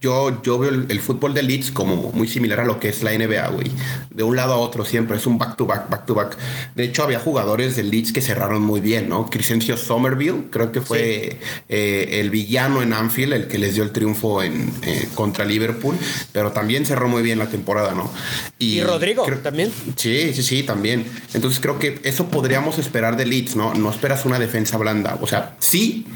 yo, 0.00 0.42
yo 0.42 0.58
veo 0.58 0.70
el, 0.70 0.86
el 0.88 1.00
fútbol 1.00 1.34
de 1.34 1.42
Leeds 1.42 1.70
como 1.72 1.96
muy 2.12 2.28
similar 2.28 2.60
a 2.60 2.64
lo 2.64 2.78
que 2.78 2.88
es 2.88 3.02
la 3.02 3.10
NBA, 3.12 3.48
güey. 3.48 3.70
De 4.10 4.22
un 4.22 4.36
lado 4.36 4.52
a 4.54 4.56
otro 4.58 4.84
siempre, 4.84 5.16
es 5.16 5.26
un 5.26 5.38
back 5.38 5.56
to 5.56 5.66
back, 5.66 5.90
back 5.90 6.06
to 6.06 6.14
back. 6.14 6.36
De 6.74 6.84
hecho, 6.84 7.02
había 7.02 7.18
jugadores 7.18 7.74
del 7.76 7.90
Leeds 7.90 8.12
que 8.12 8.20
cerraron 8.20 8.62
muy 8.62 8.80
bien, 8.80 9.08
¿no? 9.08 9.28
Crescencio 9.28 9.76
Somerville, 9.76 10.44
creo 10.50 10.70
que 10.70 10.80
fue 10.80 11.40
eh, 11.68 12.08
el 12.20 12.30
villano 12.30 12.80
en 12.82 12.92
Anfield, 12.92 13.32
el 13.32 13.48
que 13.48 13.58
les 13.58 13.74
dio 13.74 13.82
el 13.82 13.90
triunfo 13.90 14.42
en, 14.42 14.72
eh, 14.82 15.08
contra 15.14 15.44
Liverpool, 15.44 15.96
pero 16.32 16.52
también 16.52 16.86
cerró 16.86 17.08
muy 17.08 17.22
bien 17.22 17.38
la 17.38 17.48
temporada, 17.48 17.92
¿no? 17.94 18.10
Y 18.58 18.80
Rodrigo 18.82 19.24
creo- 19.24 19.38
también. 19.38 19.72
Sí, 19.96 20.32
sí, 20.32 20.42
sí, 20.42 20.62
también. 20.62 21.06
Entonces 21.34 21.58
creo 21.60 21.78
que 21.78 22.00
eso 22.04 22.26
podríamos 22.28 22.78
esperar 22.78 23.16
de 23.16 23.26
Leeds, 23.26 23.56
¿no? 23.56 23.74
No 23.74 23.90
esperas 23.90 24.24
una 24.24 24.38
defensa 24.38 24.76
blanda. 24.76 25.18
O 25.20 25.26
sea, 25.26 25.56
sí, 25.58 26.06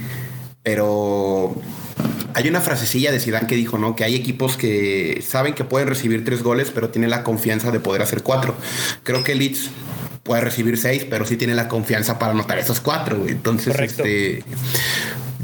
pero 0.63 1.55
hay 2.35 2.49
una 2.49 2.61
frasecilla 2.61 3.13
de 3.13 3.21
Zidane 3.21 3.47
que 3.47 3.57
dijo, 3.57 3.79
¿no? 3.79 3.97
Que 3.97 4.05
hay 4.05 4.15
equipos 4.15 4.57
que 4.57 5.23
saben 5.27 5.55
que 5.55 5.65
pueden 5.65 5.89
recibir 5.89 6.25
tres 6.25 6.43
goles, 6.43 6.71
pero 6.75 6.89
tienen 6.89 7.11
la 7.11 7.23
confianza 7.23 7.71
de 7.71 7.81
poder 7.81 8.03
hacer 8.03 8.23
cuatro. 8.23 8.55
Creo 9.03 9.23
que 9.25 9.35
Leeds 9.35 9.71
puede 10.23 10.41
recibir 10.41 10.79
seis, 10.79 11.07
pero 11.09 11.27
sí 11.27 11.37
tiene 11.37 11.55
la 11.55 11.69
confianza 11.69 12.19
para 12.19 12.33
anotar 12.33 12.59
esos 12.59 12.81
cuatro, 12.81 13.19
güey. 13.19 13.33
Entonces, 13.33 13.73
Correcto. 13.75 14.05
este 14.05 14.45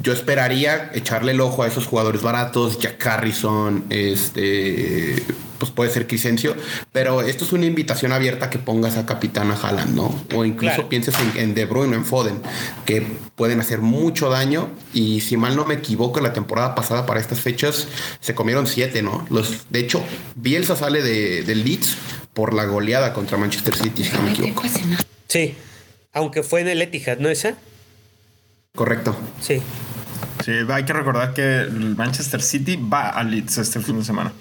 yo 0.00 0.12
esperaría 0.12 0.90
echarle 0.94 1.32
el 1.32 1.40
ojo 1.40 1.64
a 1.64 1.66
esos 1.66 1.86
jugadores 1.86 2.22
baratos, 2.22 2.78
Jack 2.78 3.04
Harrison, 3.04 3.84
este, 3.90 5.22
pues 5.58 5.70
puede 5.70 5.90
ser 5.90 6.06
Crisencio, 6.06 6.54
pero 6.92 7.20
esto 7.22 7.44
es 7.44 7.52
una 7.52 7.66
invitación 7.66 8.12
abierta 8.12 8.48
que 8.50 8.58
pongas 8.58 8.96
a 8.96 9.04
Capitán 9.06 9.50
a 9.50 9.54
Haaland, 9.54 9.94
¿no? 9.94 10.14
O 10.34 10.44
incluso 10.44 10.74
Claro. 10.76 10.88
pienses 10.88 11.14
en, 11.18 11.40
en 11.42 11.54
De 11.54 11.64
Bruyne 11.66 11.94
o 11.94 11.98
en 11.98 12.04
Foden, 12.04 12.40
que 12.86 13.06
pueden 13.34 13.60
hacer 13.60 13.80
mucho 13.80 14.28
daño 14.30 14.70
y 14.94 15.20
si 15.20 15.36
mal 15.36 15.56
no 15.56 15.64
me 15.64 15.74
equivoco, 15.74 16.20
la 16.20 16.32
temporada 16.32 16.74
pasada 16.74 17.06
para 17.06 17.20
estas 17.20 17.40
fechas 17.40 17.88
se 18.20 18.34
comieron 18.34 18.66
siete, 18.66 19.02
¿no? 19.02 19.26
Los, 19.30 19.66
de 19.70 19.80
hecho, 19.80 20.02
Bielsa 20.36 20.76
sale 20.76 21.02
de, 21.02 21.42
del 21.42 21.64
Leeds 21.64 21.96
por 22.34 22.54
la 22.54 22.64
goleada 22.64 23.12
contra 23.12 23.36
Manchester 23.36 23.74
City, 23.74 24.04
si 24.04 24.12
no 24.16 24.22
me 24.22 24.30
equivoco. 24.30 24.62
Sí. 25.26 25.54
Aunque 26.12 26.42
fue 26.42 26.60
en 26.60 26.68
el 26.68 26.80
Etihad, 26.82 27.18
¿no 27.18 27.28
esa? 27.28 27.54
Correcto. 28.74 29.16
Sí. 29.40 29.60
Sí, 30.44 30.52
hay 30.68 30.84
que 30.84 30.92
recordar 30.92 31.34
que 31.34 31.60
el 31.62 31.96
Manchester 31.96 32.40
City 32.42 32.76
va 32.76 33.08
a 33.10 33.22
Leeds 33.24 33.58
este 33.58 33.80
fin 33.80 33.98
de 33.98 34.04
semana. 34.04 34.32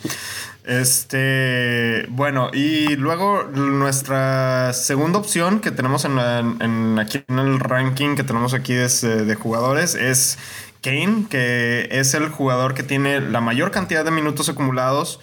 Este, 0.64 2.06
bueno, 2.10 2.50
y 2.54 2.96
luego 2.98 3.44
nuestra 3.44 4.74
segunda 4.74 5.18
opción 5.20 5.60
que 5.60 5.72
tenemos 5.72 6.06
en, 6.06 6.16
la- 6.16 6.40
en- 6.40 7.00
aquí 7.00 7.24
en 7.28 7.40
el 7.40 7.60
ranking 7.60 8.16
que 8.16 8.24
tenemos 8.24 8.54
aquí 8.54 8.74
es, 8.74 9.02
de 9.02 9.36
jugadores 9.36 9.96
es 9.96 10.38
Kane, 10.82 11.26
que 11.30 11.88
es 11.92 12.14
el 12.14 12.30
jugador 12.30 12.74
que 12.74 12.84
tiene 12.84 13.20
la 13.22 13.42
mayor 13.42 13.72
cantidad 13.72 14.06
de 14.06 14.12
minutos 14.12 14.50
acumulados, 14.50 15.20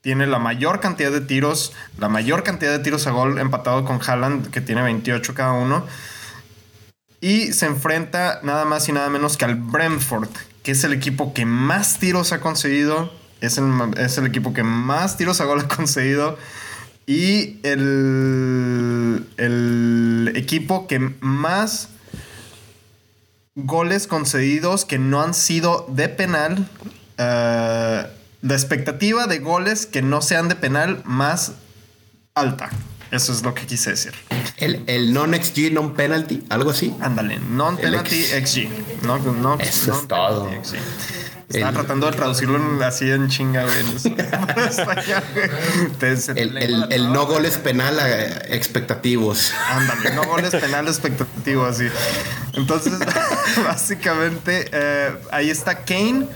tiene 0.00 0.26
la 0.26 0.38
mayor 0.38 0.80
cantidad 0.80 1.10
de 1.10 1.20
tiros, 1.22 1.72
la 1.98 2.08
mayor 2.08 2.42
cantidad 2.42 2.72
de 2.72 2.78
tiros 2.78 3.06
a 3.06 3.10
gol 3.10 3.38
empatado 3.38 3.84
con 3.84 4.00
Haaland, 4.06 4.50
que 4.50 4.60
tiene 4.60 4.82
28 4.82 5.34
cada 5.34 5.52
uno. 5.52 5.86
Y 7.24 7.54
se 7.54 7.64
enfrenta 7.64 8.40
nada 8.42 8.66
más 8.66 8.86
y 8.90 8.92
nada 8.92 9.08
menos 9.08 9.38
que 9.38 9.46
al 9.46 9.54
Brentford, 9.54 10.28
que 10.62 10.72
es 10.72 10.84
el 10.84 10.92
equipo 10.92 11.32
que 11.32 11.46
más 11.46 11.98
tiros 11.98 12.32
ha 12.32 12.42
conseguido. 12.42 13.10
Es 13.40 13.56
el, 13.56 13.64
es 13.96 14.18
el 14.18 14.26
equipo 14.26 14.52
que 14.52 14.62
más 14.62 15.16
tiros 15.16 15.40
a 15.40 15.46
gol 15.46 15.60
ha 15.60 15.68
conseguido. 15.68 16.36
Y 17.06 17.60
el, 17.62 19.26
el 19.38 20.32
equipo 20.36 20.86
que 20.86 20.98
más 21.20 21.88
goles 23.54 24.06
concedidos 24.06 24.84
que 24.84 24.98
no 24.98 25.22
han 25.22 25.32
sido 25.32 25.86
de 25.88 26.10
penal. 26.10 26.68
eh, 27.16 28.06
la 28.42 28.54
expectativa 28.54 29.26
de 29.26 29.38
goles 29.38 29.86
que 29.86 30.02
no 30.02 30.20
sean 30.20 30.50
de 30.50 30.56
penal 30.56 31.00
más 31.06 31.52
alta. 32.34 32.68
Eso 33.10 33.32
es 33.32 33.42
lo 33.42 33.54
que 33.54 33.64
quise 33.64 33.92
decir. 33.92 34.12
El, 34.58 34.82
el 34.86 35.12
non-XG, 35.12 35.72
non-penalty, 35.72 36.44
algo 36.50 36.70
así. 36.70 36.94
Ándale, 37.00 37.38
non-penalty 37.38 38.24
XG. 38.24 38.68
No, 39.04 39.18
no, 39.18 39.58
Eso 39.58 39.92
es 39.92 40.08
todo. 40.08 40.48
XG. 40.62 40.76
Estaba 41.48 41.68
El- 41.68 41.74
tratando 41.76 42.10
de 42.10 42.16
traducirlo 42.16 42.84
así 42.84 43.10
en 43.10 43.28
chinga, 43.28 43.64
güey. 43.64 43.76
El, 46.36 46.92
el- 46.92 47.12
no 47.12 47.26
goles 47.26 47.58
penal 47.58 47.98
expectativos. 48.48 49.52
Ándale, 49.70 50.14
no 50.14 50.24
goles 50.24 50.50
penal 50.54 50.86
expectativo 50.88 51.64
así. 51.66 51.86
Entonces, 52.54 52.94
básicamente, 53.64 54.68
eh, 54.72 55.12
ahí 55.32 55.50
está 55.50 55.84
Kane. 55.84 56.26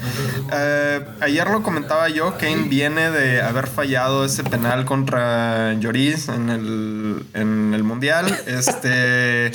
Eh, 0.53 1.05
ayer 1.21 1.49
lo 1.49 1.63
comentaba 1.63 2.09
yo, 2.09 2.37
Kane 2.39 2.69
viene 2.69 3.11
de 3.11 3.43
haber 3.43 3.67
fallado 3.67 4.25
ese 4.25 4.45
penal 4.45 4.85
contra 4.85 5.75
Lloris 5.75 6.29
en 6.29 6.51
el, 6.51 7.27
en 7.35 7.53
el 7.53 7.58
Mundial. 7.99 8.41
Este... 8.47 9.51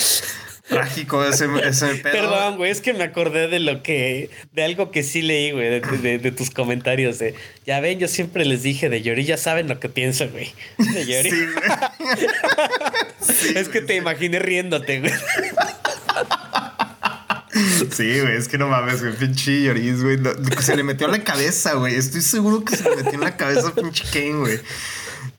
Trágico 0.67 1.25
ese, 1.25 1.45
ese 1.65 1.87
pedo. 1.95 2.13
Perdón, 2.13 2.55
güey, 2.55 2.71
es 2.71 2.79
que 2.79 2.93
me 2.93 3.03
acordé 3.03 3.49
de 3.49 3.59
lo 3.59 3.83
que, 3.83 4.29
de 4.53 4.63
algo 4.63 4.91
que 4.91 5.03
sí 5.03 5.21
leí, 5.21 5.51
güey, 5.51 5.69
de, 5.69 5.81
de- 5.81 6.19
de 6.19 6.31
tus 6.31 6.51
comentarios. 6.51 7.19
De, 7.19 7.35
ya 7.65 7.81
ven, 7.81 7.99
yo 7.99 8.07
siempre 8.07 8.45
les 8.45 8.63
dije 8.63 8.87
de 8.89 9.01
Yori, 9.01 9.25
ya 9.25 9.35
saben 9.35 9.67
lo 9.67 9.81
que 9.81 9.89
pienso, 9.89 10.29
güey. 10.29 10.53
De 10.77 11.05
Yori. 11.05 11.31
Sí, 11.31 11.45
güey. 11.53 13.57
es 13.57 13.67
que 13.67 13.81
te 13.81 13.97
imaginé 13.97 14.39
riéndote, 14.39 15.01
güey. 15.01 15.11
Sí, 17.91 18.21
güey, 18.21 18.37
es 18.37 18.47
que 18.47 18.57
no 18.57 18.67
mames, 18.69 19.01
güey, 19.01 19.13
pinche 19.15 19.61
Lloris, 19.63 20.01
güey. 20.01 20.17
Se 20.61 20.75
le 20.77 20.83
metió 20.83 21.07
a 21.07 21.11
la 21.11 21.23
cabeza, 21.23 21.73
güey. 21.73 21.95
Estoy 21.95 22.21
seguro 22.21 22.63
que 22.63 22.77
se 22.77 22.89
le 22.89 22.95
metió 22.95 23.13
en 23.13 23.19
la 23.19 23.35
cabeza 23.37 23.67
a 23.67 23.75
pinche 23.75 24.05
Kane, 24.11 24.39
güey. 24.39 24.59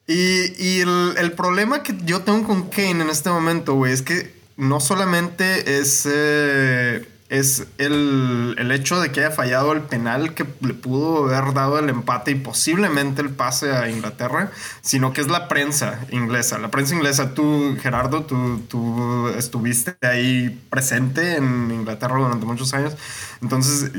Y, 0.06 0.62
y 0.62 0.80
el, 0.80 1.14
el 1.16 1.32
problema 1.32 1.82
que 1.82 1.96
yo 2.04 2.20
tengo 2.20 2.46
con 2.46 2.68
Kane 2.68 3.02
en 3.02 3.11
este 3.11 3.30
momento, 3.30 3.75
güey, 3.75 3.92
es 3.92 4.02
que 4.02 4.34
no 4.56 4.80
solamente 4.80 5.78
es, 5.78 6.06
eh, 6.11 7.08
es 7.28 7.66
el, 7.78 8.54
el, 8.58 8.70
hecho 8.70 9.00
de 9.00 9.11
que 9.11 9.20
haya 9.20 9.30
fallado 9.30 9.73
el 9.73 9.80
penal 9.80 10.34
que 10.34 10.46
le 10.61 10.75
pudo 10.75 11.25
haber 11.25 11.54
dado 11.54 11.78
el 11.78 11.88
empate 11.88 12.32
y 12.32 12.34
posiblemente 12.37 13.23
el 13.23 13.30
pase 13.30 13.73
a 13.73 13.88
Inglaterra, 13.88 14.52
sino 14.82 15.12
que 15.12 15.23
es 15.23 15.28
la 15.28 15.49
prensa 15.49 16.00
inglesa. 16.11 16.58
La 16.58 16.70
prensa 16.70 16.94
inglesa, 16.94 17.34
tú, 17.34 17.76
Gerardo, 17.80 18.25
tú, 18.25 18.61
tú 18.68 19.28
estuviste 19.30 19.96
ahí 20.02 20.62
presente 20.70 21.37
en 21.37 21.70
Inglaterra 21.70 22.16
durante 22.16 22.46
muchos 22.46 22.75
años. 22.75 22.94
Entonces, 23.42 23.90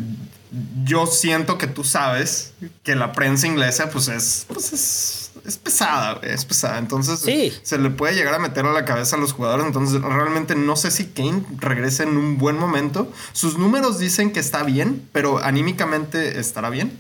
yo 0.84 1.08
siento 1.08 1.58
que 1.58 1.68
tú 1.68 1.84
sabes 1.84 2.54
que 2.84 2.96
la 2.96 3.12
prensa 3.12 3.48
inglesa, 3.48 3.90
pues 3.90 4.08
es, 4.08 4.46
pues 4.48 4.72
es 4.72 5.25
es 5.46 5.58
pesada, 5.58 6.20
es 6.24 6.46
pesada. 6.46 6.78
Entonces 6.80 7.20
se 7.64 7.78
le 7.78 7.90
puede 7.90 8.16
llegar 8.16 8.34
a 8.34 8.40
meter 8.40 8.66
a 8.66 8.74
la 8.74 8.86
cabeza 8.86 9.16
a 9.16 9.20
los 9.20 9.34
jugadores. 9.34 9.66
Entonces 9.66 10.02
realmente 10.02 10.56
no 10.56 10.76
sé 10.76 10.92
si 10.92 11.06
Kane 11.06 11.44
regrese 11.60 12.04
en 12.04 12.18
un 12.18 12.38
buen 12.38 12.58
momento. 12.58 13.12
Sus 13.34 13.58
números 13.58 14.00
dicen 14.00 14.32
que 14.32 14.40
está 14.40 14.64
bien, 14.64 15.08
pero 15.12 15.44
anímicamente 15.44 16.40
estará 16.40 16.70
bien. 16.70 16.92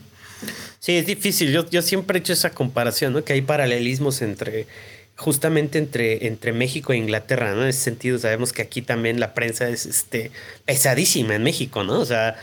Sí, 0.80 0.94
es 0.98 1.06
difícil. 1.06 1.52
Yo, 1.52 1.70
yo 1.70 1.82
siempre 1.82 2.18
he 2.18 2.22
hecho 2.22 2.34
esa 2.34 2.52
comparación, 2.52 3.14
¿no? 3.14 3.24
Que 3.24 3.34
hay 3.34 3.42
paralelismos 3.42 4.22
entre 4.22 4.68
justamente 5.18 5.78
entre, 5.78 6.28
entre 6.28 6.52
México 6.52 6.94
e 6.94 6.98
Inglaterra, 6.98 7.56
¿no? 7.56 7.64
En 7.64 7.70
ese 7.70 7.80
sentido, 7.80 8.20
sabemos 8.20 8.52
que 8.52 8.62
aquí 8.62 8.82
también 8.82 9.20
la 9.20 9.34
prensa 9.34 9.70
es 9.70 9.86
este, 9.86 10.32
pesadísima 10.66 11.36
en 11.36 11.44
México, 11.44 11.84
¿no? 11.84 12.00
O 12.00 12.06
sea, 12.06 12.36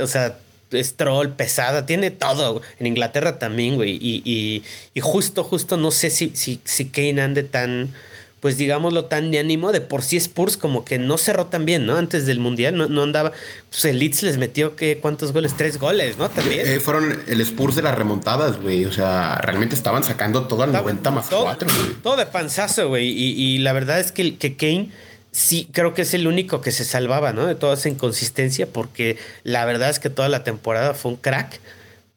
o 0.00 0.06
sea, 0.06 0.38
es 0.72 0.96
troll, 0.96 1.30
pesada, 1.30 1.86
tiene 1.86 2.10
todo. 2.10 2.62
En 2.78 2.86
Inglaterra 2.86 3.38
también, 3.38 3.76
güey. 3.76 3.98
Y, 4.00 4.22
y, 4.24 4.62
y, 4.94 5.00
justo, 5.00 5.44
justo 5.44 5.76
no 5.76 5.90
sé 5.90 6.10
si, 6.10 6.32
si, 6.34 6.60
si 6.64 6.86
Kane 6.86 7.20
ande 7.20 7.42
tan, 7.42 7.92
pues 8.40 8.56
digámoslo, 8.56 9.06
tan 9.06 9.30
de 9.30 9.38
ánimo. 9.38 9.72
De 9.72 9.80
por 9.80 10.02
sí 10.02 10.16
Spurs 10.16 10.56
como 10.56 10.84
que 10.84 10.98
no 10.98 11.18
cerró 11.18 11.46
tan 11.46 11.64
bien, 11.64 11.86
¿no? 11.86 11.96
Antes 11.96 12.26
del 12.26 12.40
Mundial 12.40 12.76
no, 12.76 12.88
no 12.88 13.02
andaba. 13.02 13.32
Pues 13.70 13.84
el 13.84 13.98
Leeds 13.98 14.22
les 14.22 14.38
metió, 14.38 14.76
¿qué? 14.76 14.98
¿Cuántos 15.00 15.32
goles? 15.32 15.56
Tres 15.56 15.78
goles, 15.78 16.18
¿no? 16.18 16.28
También. 16.30 16.66
Eh, 16.66 16.80
fueron 16.80 17.22
el 17.26 17.40
Spurs 17.40 17.76
de 17.76 17.82
las 17.82 17.96
remontadas, 17.96 18.60
güey. 18.60 18.84
O 18.84 18.92
sea, 18.92 19.36
realmente 19.42 19.74
estaban 19.74 20.04
sacando 20.04 20.46
todo 20.46 20.62
al 20.62 20.72
90 20.72 21.10
más 21.10 21.28
todo, 21.28 21.44
4, 21.44 21.68
Todo 22.02 22.16
de 22.16 22.26
panzazo, 22.26 22.88
güey. 22.88 23.08
Y, 23.08 23.32
y, 23.32 23.58
la 23.58 23.72
verdad 23.72 24.00
es 24.00 24.12
que, 24.12 24.36
que 24.36 24.56
Kane 24.56 24.90
sí 25.32 25.68
creo 25.72 25.94
que 25.94 26.02
es 26.02 26.14
el 26.14 26.26
único 26.26 26.60
que 26.60 26.72
se 26.72 26.84
salvaba, 26.84 27.32
¿no? 27.32 27.46
De 27.46 27.54
toda 27.54 27.74
esa 27.74 27.88
inconsistencia, 27.88 28.66
porque 28.66 29.18
la 29.44 29.64
verdad 29.64 29.90
es 29.90 29.98
que 29.98 30.10
toda 30.10 30.28
la 30.28 30.44
temporada 30.44 30.94
fue 30.94 31.12
un 31.12 31.16
crack, 31.16 31.60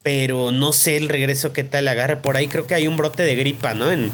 pero 0.01 0.51
no 0.51 0.73
sé 0.73 0.97
el 0.97 1.09
regreso 1.09 1.53
qué 1.53 1.63
tal 1.63 1.87
agarre. 1.87 2.17
Por 2.17 2.37
ahí 2.37 2.47
creo 2.47 2.67
que 2.67 2.75
hay 2.75 2.87
un 2.87 2.97
brote 2.97 3.23
de 3.23 3.35
gripa, 3.35 3.73
¿no? 3.73 3.91
En, 3.91 4.11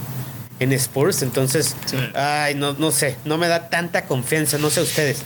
en 0.59 0.73
Spurs, 0.73 1.21
entonces, 1.21 1.75
ay, 2.13 2.55
no, 2.55 2.73
no 2.73 2.91
sé, 2.91 3.15
no 3.25 3.37
me 3.37 3.47
da 3.47 3.69
tanta 3.69 4.05
confianza, 4.05 4.57
no 4.57 4.69
sé 4.69 4.81
ustedes. 4.81 5.23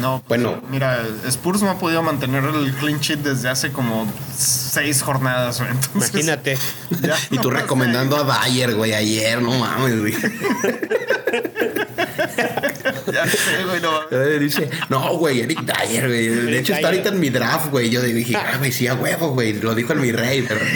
No, 0.00 0.22
pues, 0.26 0.40
bueno, 0.40 0.62
mira, 0.70 1.04
Spurs 1.26 1.62
no 1.62 1.70
ha 1.70 1.78
podido 1.78 2.00
mantener 2.00 2.44
el 2.44 2.72
clean 2.74 3.00
sheet 3.00 3.18
desde 3.18 3.48
hace 3.48 3.72
como 3.72 4.06
seis 4.36 5.02
jornadas, 5.02 5.60
Imagínate. 5.94 6.56
y 7.30 7.38
tú 7.38 7.50
recomendando 7.50 8.16
a 8.16 8.46
Dyer, 8.46 8.76
güey, 8.76 8.94
ayer, 8.94 9.42
no 9.42 9.50
mames, 9.50 9.98
güey. 9.98 10.14
ya 13.12 13.26
sé, 13.26 13.64
güey, 13.64 13.80
no 13.80 14.38
Dice, 14.38 14.70
no, 14.88 15.16
güey, 15.16 15.40
Eric 15.40 15.60
Dyer, 15.62 16.06
güey. 16.06 16.28
De 16.28 16.58
hecho, 16.58 16.74
está 16.74 16.88
ahorita 16.88 17.10
en 17.10 17.20
mi 17.20 17.30
draft, 17.30 17.70
güey. 17.70 17.90
Yo 17.90 18.00
dije, 18.02 18.36
ah, 18.36 18.56
güey, 18.58 18.72
sí, 18.72 18.86
a 18.86 18.94
huevo, 18.94 19.30
güey. 19.30 19.54
Lo 19.54 19.74
dijo 19.74 19.92
el 19.92 20.00
mi 20.00 20.12
rey, 20.12 20.44
pero. 20.46 20.60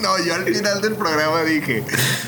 No, 0.00 0.18
yo 0.24 0.34
al 0.34 0.44
final 0.44 0.80
del 0.80 0.94
programa 0.94 1.42
dije, 1.44 1.84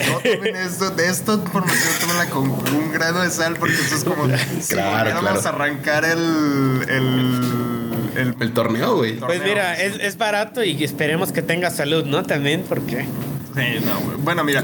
no 0.07 0.19
tomen 0.19 0.57
esto, 0.57 0.91
de 0.91 1.09
esta 1.09 1.35
información 1.35 1.95
tómenla 2.01 2.27
con 2.29 2.51
un 2.51 2.93
grano 2.93 3.23
de 3.23 3.31
sal, 3.31 3.57
porque 3.59 3.75
eso 3.75 3.97
es 3.97 4.05
como 4.05 4.27
si 4.61 4.75
claro, 4.75 5.27
a 5.27 5.49
arrancar 5.49 6.05
el, 6.05 6.85
el, 6.89 8.35
el, 8.41 8.53
torneo, 8.53 8.97
güey. 8.97 9.17
Pues 9.19 9.43
mira, 9.43 9.75
es, 9.75 9.99
es, 10.01 10.19
barato 10.19 10.63
y 10.63 10.85
esperemos 10.85 11.33
que 11.33 11.43
tenga 11.43 11.71
salud, 11.71 12.05
¿no? 12.05 12.23
También, 12.25 12.65
porque. 12.69 13.07
Sí, 13.55 13.85
no, 13.85 14.01
güey. 14.01 14.17
Bueno, 14.19 14.45
mira, 14.45 14.63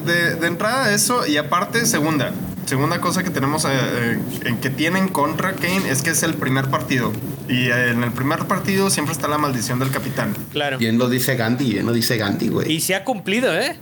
de, 0.00 0.34
de 0.36 0.46
entrada 0.46 0.92
eso, 0.92 1.26
y 1.26 1.36
aparte, 1.36 1.86
segunda. 1.86 2.32
Segunda 2.66 3.00
cosa 3.00 3.22
que 3.22 3.30
tenemos 3.30 3.64
eh, 3.64 3.68
eh, 3.72 4.18
en 4.44 4.58
que 4.58 4.70
tiene 4.70 4.98
en 4.98 5.08
contra 5.08 5.54
Kane 5.54 5.90
es 5.90 6.02
que 6.02 6.10
es 6.10 6.22
el 6.22 6.34
primer 6.34 6.70
partido. 6.70 7.12
Y 7.48 7.70
en 7.70 8.02
el 8.02 8.12
primer 8.12 8.46
partido 8.46 8.88
siempre 8.88 9.12
está 9.12 9.28
la 9.28 9.38
maldición 9.38 9.78
del 9.78 9.90
capitán. 9.90 10.34
Claro. 10.52 10.78
Bien 10.78 10.96
lo 10.96 11.08
dice 11.08 11.34
Gandhi, 11.34 11.72
bien 11.72 11.86
lo 11.86 11.92
dice 11.92 12.16
Gandhi, 12.16 12.48
güey. 12.48 12.72
Y 12.72 12.80
se 12.80 12.94
ha 12.94 13.04
cumplido, 13.04 13.52
¿eh? 13.52 13.76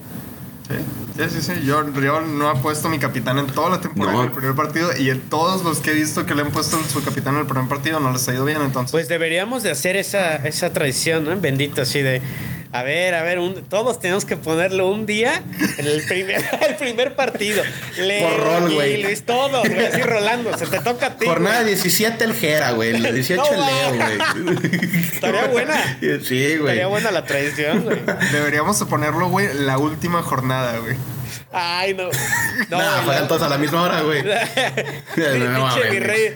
Sí, 1.16 1.24
sí, 1.28 1.40
sí. 1.42 1.52
Yo, 1.64 1.82
no 1.82 2.50
he 2.50 2.56
puesto 2.60 2.88
mi 2.88 2.98
capitán 2.98 3.38
en 3.38 3.46
toda 3.48 3.70
la 3.70 3.80
temporada 3.80 4.18
en 4.18 4.24
el 4.26 4.30
primer 4.30 4.54
partido 4.54 4.90
y 4.96 5.10
en 5.10 5.20
todos 5.20 5.62
los 5.64 5.80
que 5.80 5.90
he 5.90 5.94
visto 5.94 6.24
que 6.24 6.34
le 6.34 6.42
han 6.42 6.50
puesto 6.50 6.78
su 6.90 7.02
capitán 7.02 7.34
en 7.34 7.40
el 7.40 7.46
primer 7.46 7.68
partido 7.68 8.00
no 8.00 8.12
les 8.12 8.26
ha 8.28 8.34
ido 8.34 8.44
bien 8.44 8.62
entonces. 8.62 8.92
Pues 8.92 9.08
deberíamos 9.08 9.62
de 9.62 9.70
hacer 9.70 9.96
esa, 9.96 10.36
esa 10.36 10.72
tradición, 10.72 11.24
¿no? 11.24 11.38
Bendito, 11.38 11.82
así 11.82 12.00
de 12.00 12.22
a 12.72 12.82
ver, 12.82 13.14
a 13.14 13.22
ver, 13.22 13.38
todos 13.68 13.98
tenemos 13.98 14.24
que 14.24 14.36
ponerlo 14.36 14.90
un 14.90 15.04
día 15.04 15.42
en 15.76 15.86
el 15.86 16.02
primer, 16.02 16.44
el 16.68 16.76
primer 16.76 17.16
partido. 17.16 17.62
Le, 17.98 18.22
Por 18.22 18.36
rol, 18.38 18.74
güey. 18.74 19.02
Luis, 19.02 19.24
todos, 19.24 19.68
güey, 19.68 19.86
así 19.86 20.02
rolando. 20.02 20.56
Se 20.56 20.66
te 20.66 20.78
toca 20.80 21.06
a 21.06 21.16
ti. 21.16 21.26
Jornada 21.26 21.64
17 21.64 22.22
el 22.22 22.34
Jera, 22.34 22.72
güey. 22.72 22.90
El 22.90 23.14
18 23.14 23.42
el 23.52 23.60
Leo, 23.60 23.94
güey. 23.94 24.98
Estaría 25.12 25.46
buena. 25.46 25.98
Sí, 26.00 26.56
güey. 26.56 26.58
Estaría 26.58 26.86
buena 26.86 27.10
la 27.10 27.24
tradición, 27.24 27.82
güey. 27.82 27.98
Deberíamos 28.32 28.82
ponerlo, 28.84 29.28
güey, 29.28 29.48
la 29.54 29.78
última 29.78 30.22
jornada, 30.22 30.78
güey. 30.78 30.96
Ay, 31.52 31.94
no. 31.94 32.04
No, 32.68 32.78
nah, 32.78 33.02
juegan 33.04 33.28
todos 33.28 33.42
a 33.42 33.48
la 33.48 33.58
misma 33.58 33.82
hora, 33.82 34.00
güey. 34.02 34.22
mi 35.90 35.98
rey. 35.98 36.34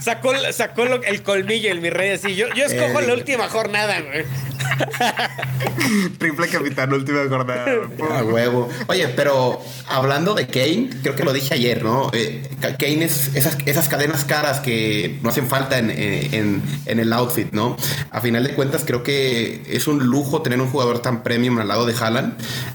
Sacó, 0.00 0.32
sacó 0.52 0.84
el 0.84 1.22
colmillo 1.22 1.70
el 1.70 1.80
mi 1.80 1.90
rey 1.90 2.10
así. 2.10 2.34
Yo, 2.34 2.48
yo 2.54 2.64
escojo 2.64 3.00
la 3.00 3.14
última 3.14 3.48
jornada, 3.48 4.00
güey. 4.00 4.24
Triple 6.18 6.48
capitán, 6.48 6.92
última 6.92 7.26
jornada. 7.28 7.66
A 8.18 8.24
huevo. 8.24 8.68
Oye, 8.88 9.08
pero 9.08 9.60
hablando 9.88 10.34
de 10.34 10.46
Kane, 10.46 10.90
creo 11.02 11.14
que 11.14 11.24
lo 11.24 11.32
dije 11.32 11.54
ayer, 11.54 11.82
¿no? 11.82 12.10
Eh, 12.12 12.48
Kane 12.60 13.04
es 13.04 13.34
esas, 13.34 13.58
esas 13.66 13.88
cadenas 13.88 14.24
caras 14.24 14.60
que 14.60 15.18
no 15.22 15.30
hacen 15.30 15.48
falta 15.48 15.78
en, 15.78 15.90
en, 15.90 16.62
en, 16.86 17.00
el 17.00 17.12
outfit, 17.12 17.52
¿no? 17.52 17.76
A 18.10 18.20
final 18.20 18.44
de 18.44 18.54
cuentas, 18.54 18.84
creo 18.86 19.02
que 19.02 19.62
es 19.68 19.86
un 19.86 20.06
lujo 20.06 20.42
tener 20.42 20.60
un 20.60 20.68
jugador 20.68 21.00
tan 21.00 21.22
premium 21.22 21.58
al 21.58 21.68
lado 21.68 21.86
de 21.86 21.94
Haaland 21.94 22.34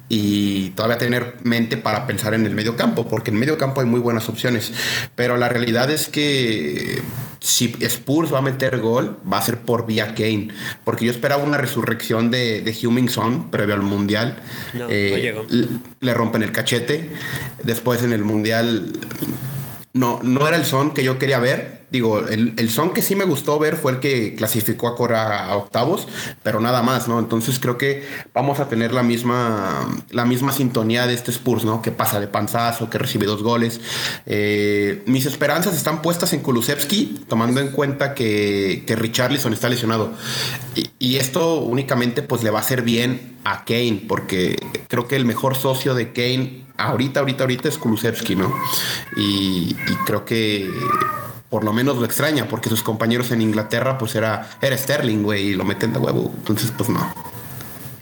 y 0.10 0.72
todavía 0.72 0.98
tener 0.98 1.36
mente 1.47 1.77
para 1.77 2.05
pensar 2.05 2.33
en 2.33 2.45
el 2.45 2.53
medio 2.53 2.75
campo, 2.75 3.07
porque 3.07 3.31
en 3.31 3.38
medio 3.38 3.57
campo 3.57 3.81
hay 3.81 3.88
muy 3.88 3.99
buenas 3.99 4.29
opciones. 4.29 4.73
Pero 5.15 5.38
la 5.38 5.49
realidad 5.49 5.89
es 5.89 6.07
que 6.07 7.01
si 7.39 7.75
Spurs 7.81 8.33
va 8.33 8.39
a 8.39 8.41
meter 8.41 8.79
gol, 8.79 9.17
va 9.31 9.38
a 9.38 9.41
ser 9.41 9.60
por 9.60 9.86
vía 9.86 10.13
Kane. 10.15 10.49
Porque 10.83 11.05
yo 11.05 11.12
esperaba 11.12 11.43
una 11.43 11.57
resurrección 11.57 12.31
de, 12.31 12.62
de 12.62 13.07
Son 13.10 13.49
previo 13.51 13.75
al 13.75 13.81
Mundial. 13.81 14.38
Eh, 14.89 15.36
le 15.99 16.13
rompen 16.13 16.43
el 16.43 16.51
cachete. 16.51 17.10
Después 17.63 18.03
en 18.03 18.13
el 18.13 18.23
Mundial 18.23 18.93
no, 19.97 20.19
no 20.23 20.47
era 20.47 20.57
el 20.57 20.65
son 20.65 20.91
que 20.91 21.03
yo 21.03 21.17
quería 21.19 21.39
ver 21.39 21.77
digo, 21.89 22.19
el, 22.27 22.69
son 22.69 22.93
que 22.93 23.01
sí 23.01 23.15
me 23.15 23.23
gustó 23.23 23.57
ver 23.60 23.77
fue 23.77 23.93
el 23.93 23.99
que 23.99 24.36
clasificó 24.36 24.88
a 24.88 24.95
Cora 24.95 25.45
a 25.45 25.55
octavos, 25.55 26.07
pero 26.43 26.60
nada 26.60 26.81
más, 26.81 27.07
¿no? 27.07 27.17
Entonces 27.19 27.60
creo 27.60 27.77
que 27.77 28.05
vamos 28.33 28.60
a 28.60 28.67
tener 28.67 28.91
la 28.91 29.03
misma, 29.03 29.88
la 30.10 30.25
misma 30.25 30.51
sintonía 30.51 31.07
de 31.07 31.13
este 31.13 31.31
Spurs, 31.31 31.63
¿no? 31.63 31.81
Que 31.81 31.91
pasa 31.91 32.19
de 32.19 32.27
panzazo, 32.27 32.89
que 32.89 32.97
recibe 32.97 33.25
dos 33.25 33.41
goles. 33.41 33.79
Eh, 34.25 35.03
mis 35.05 35.25
esperanzas 35.25 35.75
están 35.75 36.01
puestas 36.01 36.33
en 36.33 36.41
Kulusevski, 36.41 37.25
tomando 37.29 37.62
en 37.62 37.69
cuenta 37.69 38.13
que, 38.13 38.83
que 38.86 38.95
Richarlison 38.95 39.53
está 39.53 39.69
lesionado. 39.69 40.12
Y, 40.75 40.89
y, 40.99 41.17
esto 41.17 41.62
únicamente 41.62 42.21
pues 42.21 42.43
le 42.43 42.49
va 42.49 42.60
a 42.60 42.62
hacer 42.62 42.81
bien 42.81 43.38
a 43.45 43.63
Kane, 43.63 44.03
porque 44.07 44.57
creo 44.89 45.07
que 45.07 45.15
el 45.15 45.25
mejor 45.25 45.55
socio 45.55 45.95
de 45.95 46.12
Kane 46.12 46.66
ahorita, 46.78 47.20
ahorita, 47.20 47.44
ahorita 47.44 47.70
es 47.70 47.78
Kulusevski, 47.78 48.36
¿no? 48.36 48.54
y, 49.16 49.76
creo 50.06 50.26
que 50.26 50.70
por 51.50 51.63
lo 51.63 51.74
menos 51.74 51.98
lo 51.98 52.06
extraña, 52.06 52.48
porque 52.48 52.70
sus 52.70 52.84
compañeros 52.84 53.32
en 53.32 53.42
Inglaterra, 53.42 53.98
pues 53.98 54.16
era, 54.16 54.50
era 54.62 54.78
Sterling, 54.78 55.24
güey, 55.24 55.50
y 55.50 55.54
lo 55.56 55.63
meten 55.63 55.94
de 55.94 56.00
huevo. 56.00 56.34
Entonces, 56.38 56.74
pues 56.76 56.90
no. 56.90 57.13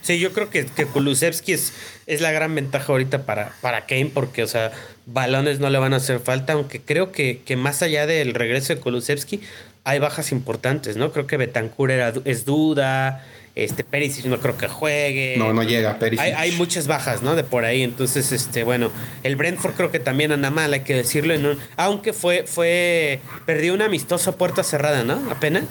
Sí, 0.01 0.19
yo 0.19 0.33
creo 0.33 0.49
que, 0.49 0.65
que 0.65 0.85
Kulusevski 0.85 1.53
es, 1.53 1.73
es 2.05 2.21
la 2.21 2.31
gran 2.31 2.53
ventaja 2.53 2.91
ahorita 2.91 3.25
para, 3.25 3.53
para 3.61 3.85
Kane, 3.85 4.11
porque, 4.13 4.43
o 4.43 4.47
sea, 4.47 4.71
balones 5.05 5.59
no 5.59 5.69
le 5.69 5.79
van 5.79 5.93
a 5.93 5.97
hacer 5.97 6.19
falta, 6.19 6.53
aunque 6.53 6.81
creo 6.81 7.11
que, 7.11 7.41
que 7.43 7.55
más 7.55 7.81
allá 7.81 8.05
del 8.05 8.33
regreso 8.33 8.73
de 8.73 8.81
Kulusevski, 8.81 9.41
hay 9.83 9.99
bajas 9.99 10.31
importantes, 10.31 10.97
¿no? 10.97 11.11
Creo 11.11 11.27
que 11.27 11.37
Betancourt 11.37 11.91
era, 11.91 12.13
es 12.25 12.45
duda, 12.45 13.23
este, 13.55 13.85
Perisic 13.85 14.25
no 14.25 14.39
creo 14.39 14.57
que 14.57 14.67
juegue. 14.67 15.35
No, 15.37 15.53
no 15.53 15.63
llega 15.63 15.97
Perisic. 15.97 16.25
Hay, 16.25 16.33
hay, 16.33 16.51
muchas 16.51 16.87
bajas, 16.87 17.21
¿no? 17.21 17.35
De 17.35 17.45
por 17.45 17.63
ahí. 17.63 17.83
Entonces, 17.83 18.33
este, 18.33 18.65
bueno, 18.65 18.91
el 19.23 19.37
Brentford 19.37 19.73
creo 19.75 19.91
que 19.91 19.99
también 19.99 20.33
anda 20.33 20.51
mal, 20.51 20.73
hay 20.73 20.81
que 20.81 20.93
decirlo. 20.93 21.33
aunque 21.77 22.11
fue, 22.11 22.43
fue, 22.45 23.21
perdió 23.45 23.73
una 23.73 23.85
amistosa 23.85 24.33
puerta 24.33 24.63
cerrada, 24.63 25.03
¿no? 25.03 25.21
Apenas. 25.31 25.63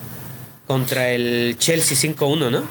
Contra 0.67 1.11
el 1.11 1.57
Chelsea 1.59 1.95
5-1, 1.95 2.51
¿no? 2.51 2.63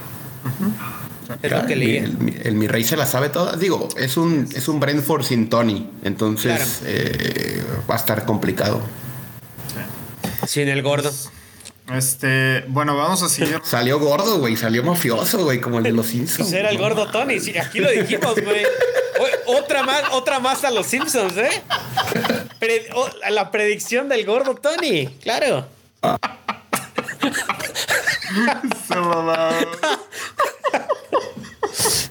Es 1.44 1.52
lo 1.52 1.66
que 1.68 1.76
leí. 1.76 1.98
El, 1.98 2.56
mi 2.56 2.68
rey 2.68 2.84
se 2.84 2.98
la 2.98 3.06
sabe 3.06 3.30
toda. 3.30 3.56
Digo, 3.56 3.90
es 3.96 4.18
un, 4.18 4.50
es 4.56 4.68
un 4.68 4.80
Brentford 4.80 5.24
sin 5.24 5.48
Tony. 5.48 5.92
Entonces, 6.04 6.82
eh, 6.86 7.64
va 7.88 7.94
a 7.94 7.98
estar 7.98 8.26
complicado. 8.26 8.82
Sin 10.48 10.70
el 10.70 10.82
gordo. 10.82 11.12
Este, 11.92 12.64
bueno, 12.68 12.96
vamos 12.96 13.22
a 13.24 13.30
seguir. 13.30 13.60
Salió 13.64 14.00
gordo, 14.00 14.40
güey. 14.40 14.56
Salió 14.56 14.84
mafioso, 14.84 15.44
güey, 15.44 15.60
como 15.60 15.80
el 15.80 15.84
de 15.84 15.92
los 15.92 16.08
Simpsons. 16.08 16.50
Pues 16.50 16.54
era 16.54 16.70
el 16.70 16.78
gordo 16.78 17.10
Tony. 17.12 17.40
Sí, 17.40 17.58
aquí 17.58 17.80
lo 17.80 17.90
dijimos, 17.92 18.36
güey. 18.36 18.66
Otra 19.46 19.84
más, 19.84 20.04
otra 20.12 20.40
más 20.40 20.64
a 20.64 20.72
los 20.72 20.88
Simpsons, 20.88 21.38
¿eh? 21.38 21.50
Pre- 22.60 22.88
la 23.30 23.52
predicción 23.52 24.10
del 24.10 24.26
gordo 24.26 24.56
Tony. 24.56 25.08
Claro. 25.22 25.68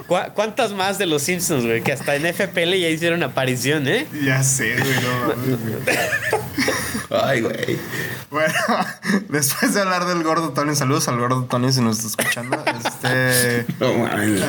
¿Cu- 0.06 0.32
¿Cuántas 0.34 0.72
más 0.72 0.98
de 0.98 1.06
los 1.06 1.22
Simpsons, 1.22 1.64
güey? 1.64 1.82
Que 1.82 1.92
hasta 1.92 2.14
en 2.16 2.26
FPL 2.32 2.74
ya 2.78 2.88
hicieron 2.88 3.22
aparición, 3.22 3.86
¿eh? 3.88 4.06
Ya 4.24 4.42
sé, 4.42 4.76
güey, 4.76 4.94
no. 5.00 6.40
Ay, 7.10 7.40
güey. 7.40 7.78
Bueno, 8.30 8.54
después 9.28 9.74
de 9.74 9.80
hablar 9.80 10.06
del 10.06 10.22
gordo 10.22 10.50
Tony, 10.50 10.74
saludos 10.74 11.08
al 11.08 11.18
gordo 11.18 11.44
Tony 11.44 11.72
si 11.72 11.80
nos 11.80 11.98
está 11.98 12.22
escuchando. 12.22 12.62
Este. 12.66 13.66
No 13.80 13.94
mames. 13.94 14.42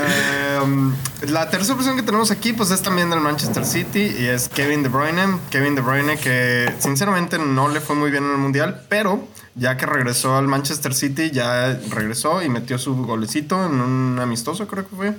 Um, 0.61 0.95
la 1.29 1.49
tercera 1.49 1.75
opción 1.75 1.95
que 1.95 2.03
tenemos 2.03 2.31
aquí, 2.31 2.53
pues 2.53 2.71
es 2.71 2.81
también 2.81 3.09
del 3.09 3.19
Manchester 3.19 3.65
City 3.65 4.15
y 4.19 4.25
es 4.25 4.49
Kevin 4.49 4.83
De 4.83 4.89
Bruyne. 4.89 5.39
Kevin 5.49 5.75
De 5.75 5.81
Bruyne, 5.81 6.17
que 6.17 6.71
sinceramente 6.79 7.37
no 7.39 7.69
le 7.69 7.79
fue 7.79 7.95
muy 7.95 8.11
bien 8.11 8.23
en 8.23 8.31
el 8.31 8.37
mundial, 8.37 8.83
pero 8.89 9.27
ya 9.55 9.77
que 9.77 9.85
regresó 9.85 10.37
al 10.37 10.47
Manchester 10.47 10.93
City, 10.93 11.31
ya 11.31 11.79
regresó 11.89 12.41
y 12.41 12.49
metió 12.49 12.77
su 12.77 12.95
golecito 12.95 13.65
en 13.65 13.81
un 13.81 14.19
amistoso, 14.19 14.67
creo 14.67 14.87
que 14.87 14.95
fue. 14.95 15.13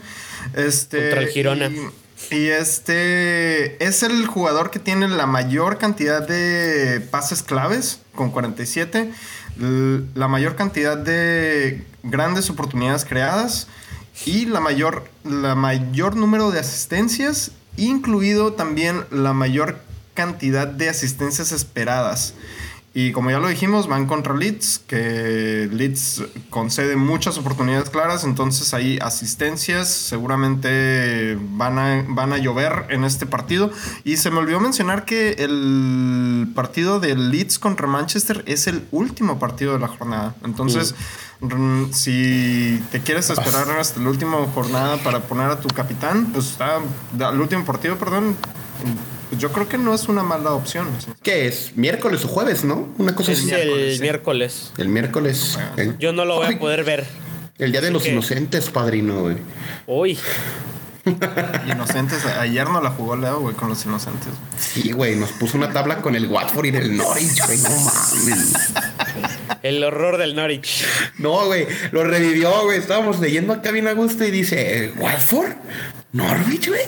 Este, 0.54 0.98
Contra 0.98 1.20
el 1.22 1.28
Girona. 1.28 1.66
Y, 1.66 1.88
y 2.30 2.48
este 2.48 3.82
es 3.84 4.02
el 4.02 4.26
jugador 4.26 4.70
que 4.70 4.78
tiene 4.78 5.08
la 5.08 5.26
mayor 5.26 5.78
cantidad 5.78 6.26
de 6.26 7.00
pases 7.10 7.42
claves, 7.42 8.00
con 8.14 8.30
47. 8.30 9.12
l- 9.60 10.02
La 10.14 10.28
mayor 10.28 10.56
cantidad 10.56 10.96
de 10.96 11.84
grandes 12.02 12.50
oportunidades 12.50 13.04
creadas 13.04 13.68
y 14.26 14.46
la 14.46 14.60
mayor, 14.60 15.08
la 15.24 15.54
mayor 15.54 16.16
número 16.16 16.50
de 16.50 16.60
asistencias, 16.60 17.50
incluido 17.76 18.52
también 18.54 19.04
la 19.10 19.32
mayor 19.32 19.80
cantidad 20.14 20.66
de 20.66 20.88
asistencias 20.88 21.50
esperadas. 21.52 22.34
Y 22.96 23.10
como 23.10 23.28
ya 23.32 23.40
lo 23.40 23.48
dijimos, 23.48 23.88
van 23.88 24.06
contra 24.06 24.36
Leeds, 24.36 24.78
que 24.86 25.68
Leeds 25.72 26.22
concede 26.48 26.94
muchas 26.94 27.36
oportunidades 27.38 27.90
claras, 27.90 28.22
entonces 28.22 28.72
ahí 28.72 29.00
asistencias 29.02 29.88
seguramente 29.88 31.36
van 31.40 31.78
a, 31.80 32.04
van 32.06 32.32
a 32.32 32.38
llover 32.38 32.86
en 32.90 33.02
este 33.02 33.26
partido. 33.26 33.72
Y 34.04 34.18
se 34.18 34.30
me 34.30 34.38
olvidó 34.38 34.60
mencionar 34.60 35.04
que 35.04 35.32
el 35.40 36.52
partido 36.54 37.00
de 37.00 37.16
Leeds 37.16 37.58
contra 37.58 37.88
Manchester 37.88 38.44
es 38.46 38.68
el 38.68 38.86
último 38.92 39.40
partido 39.40 39.72
de 39.72 39.80
la 39.80 39.88
jornada. 39.88 40.36
Entonces, 40.44 40.94
mm, 41.40 41.90
si 41.90 42.80
te 42.92 43.00
quieres 43.00 43.28
esperar 43.28 43.68
hasta 43.72 44.00
la 44.00 44.08
última 44.08 44.36
jornada 44.54 44.98
para 44.98 45.18
poner 45.18 45.50
a 45.50 45.60
tu 45.60 45.66
capitán, 45.66 46.26
pues 46.32 46.52
está, 46.52 46.78
al 47.18 47.40
último 47.40 47.64
partido, 47.64 47.98
perdón, 47.98 48.36
yo 49.38 49.50
creo 49.52 49.68
que 49.68 49.78
no 49.78 49.94
es 49.94 50.08
una 50.08 50.22
mala 50.22 50.52
opción. 50.52 50.88
¿Qué 51.22 51.46
es? 51.46 51.76
¿Miércoles 51.76 52.24
o 52.24 52.28
jueves, 52.28 52.64
no? 52.64 52.88
Una 52.98 53.14
cosa 53.14 53.32
Es 53.32 53.40
así. 53.40 53.50
el 53.52 53.94
sí. 53.96 54.00
miércoles. 54.00 54.72
El 54.78 54.88
miércoles. 54.88 55.58
¿eh? 55.76 55.92
Yo 55.98 56.12
no 56.12 56.24
lo 56.24 56.36
voy 56.36 56.46
Ay, 56.48 56.54
a 56.54 56.58
poder 56.58 56.84
ver. 56.84 57.04
El 57.58 57.70
día 57.72 57.80
de 57.80 57.86
Así 57.88 57.94
los 57.94 58.02
que- 58.02 58.10
inocentes, 58.10 58.70
padrino, 58.70 59.20
güey. 59.22 59.36
Uy, 59.86 60.18
Inocentes, 61.70 62.24
ayer 62.24 62.66
no 62.68 62.80
la 62.80 62.90
jugó 62.90 63.14
Leo, 63.14 63.40
güey, 63.40 63.54
con 63.54 63.68
los 63.68 63.84
inocentes. 63.84 64.28
Sí, 64.58 64.92
güey, 64.92 65.16
nos 65.16 65.32
puso 65.32 65.58
una 65.58 65.70
tabla 65.70 65.98
con 65.98 66.16
el 66.16 66.26
Watford 66.26 66.64
y 66.66 66.68
el 66.70 66.96
Norwich, 66.96 67.44
güey. 67.44 67.58
No 67.58 67.68
mames. 67.70 68.52
el 69.62 69.84
horror 69.84 70.16
del 70.16 70.34
Norwich. 70.34 70.84
No, 71.18 71.44
güey, 71.46 71.66
lo 71.92 72.04
revivió, 72.04 72.64
güey. 72.64 72.78
Estábamos 72.78 73.20
leyendo 73.20 73.52
acá 73.52 73.70
bien 73.70 73.86
a 73.86 73.92
gusto 73.92 74.24
y 74.24 74.30
dice, 74.30 74.92
¿Watford? 74.96 75.52
¿Norwich, 76.12 76.68
güey? 76.68 76.82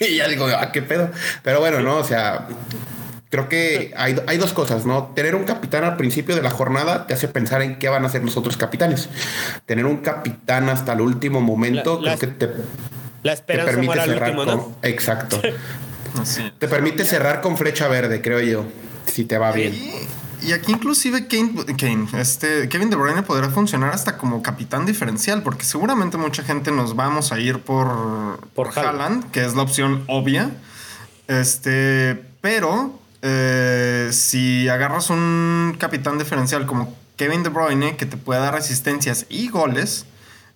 y 0.08 0.16
ya 0.16 0.28
digo, 0.28 0.46
ah, 0.46 0.70
qué 0.72 0.82
pedo. 0.82 1.10
Pero 1.42 1.60
bueno, 1.60 1.80
no, 1.80 1.96
o 1.96 2.04
sea, 2.04 2.46
creo 3.30 3.48
que 3.48 3.92
hay, 3.96 4.16
hay 4.26 4.38
dos 4.38 4.52
cosas, 4.52 4.86
¿no? 4.86 5.12
Tener 5.14 5.34
un 5.34 5.44
capitán 5.44 5.84
al 5.84 5.96
principio 5.96 6.34
de 6.34 6.42
la 6.42 6.50
jornada 6.50 7.06
te 7.06 7.14
hace 7.14 7.28
pensar 7.28 7.62
en 7.62 7.78
qué 7.78 7.88
van 7.88 8.04
a 8.04 8.06
hacer 8.08 8.24
los 8.24 8.36
otros 8.36 8.56
capitanes. 8.56 9.08
Tener 9.66 9.84
un 9.86 9.98
capitán 9.98 10.68
hasta 10.68 10.92
el 10.94 11.00
último 11.00 11.40
momento, 11.40 11.94
La- 12.00 12.00
creo 12.00 12.10
las- 12.12 12.20
que 12.20 12.26
te, 12.28 12.46
La 12.46 12.52
te 13.22 13.32
esperanza 13.32 13.70
permite 13.72 13.86
muere 13.86 14.00
al 14.02 14.08
cerrar 14.08 14.30
último, 14.30 14.44
con. 14.46 14.56
¿no? 14.72 14.76
Exacto. 14.82 15.40
Te 16.58 16.68
permite 16.68 17.04
cerrar 17.04 17.40
con 17.42 17.56
flecha 17.58 17.86
verde, 17.86 18.22
creo 18.22 18.40
yo. 18.40 18.64
Si 19.06 19.24
te 19.24 19.36
va 19.38 19.52
bien. 19.52 19.74
Y, 20.42 20.52
aquí 20.52 20.72
inclusive 20.72 21.26
Kane, 21.26 21.52
Kane, 21.76 22.06
este, 22.20 22.68
Kevin 22.68 22.90
De 22.90 22.96
Bruyne 22.96 23.22
podrá 23.22 23.50
funcionar 23.50 23.92
hasta 23.92 24.18
como 24.18 24.42
capitán 24.42 24.86
diferencial, 24.86 25.42
porque 25.42 25.64
seguramente 25.64 26.16
mucha 26.16 26.42
gente 26.42 26.70
nos 26.70 26.96
vamos 26.96 27.32
a 27.32 27.40
ir 27.40 27.60
por, 27.60 28.40
Por 28.54 28.68
Haaland. 28.68 28.86
Haaland, 28.86 29.30
que 29.30 29.44
es 29.44 29.54
la 29.54 29.62
opción 29.62 30.04
obvia. 30.06 30.50
Este, 31.26 32.22
pero 32.40 32.98
eh, 33.22 34.08
si 34.12 34.68
agarras 34.68 35.10
un 35.10 35.76
capitán 35.78 36.18
diferencial 36.18 36.66
como 36.66 36.96
Kevin 37.16 37.42
De 37.42 37.50
Bruyne, 37.50 37.96
que 37.96 38.06
te 38.06 38.16
puede 38.16 38.40
dar 38.40 38.54
asistencias 38.54 39.26
y 39.28 39.48
goles, 39.48 40.06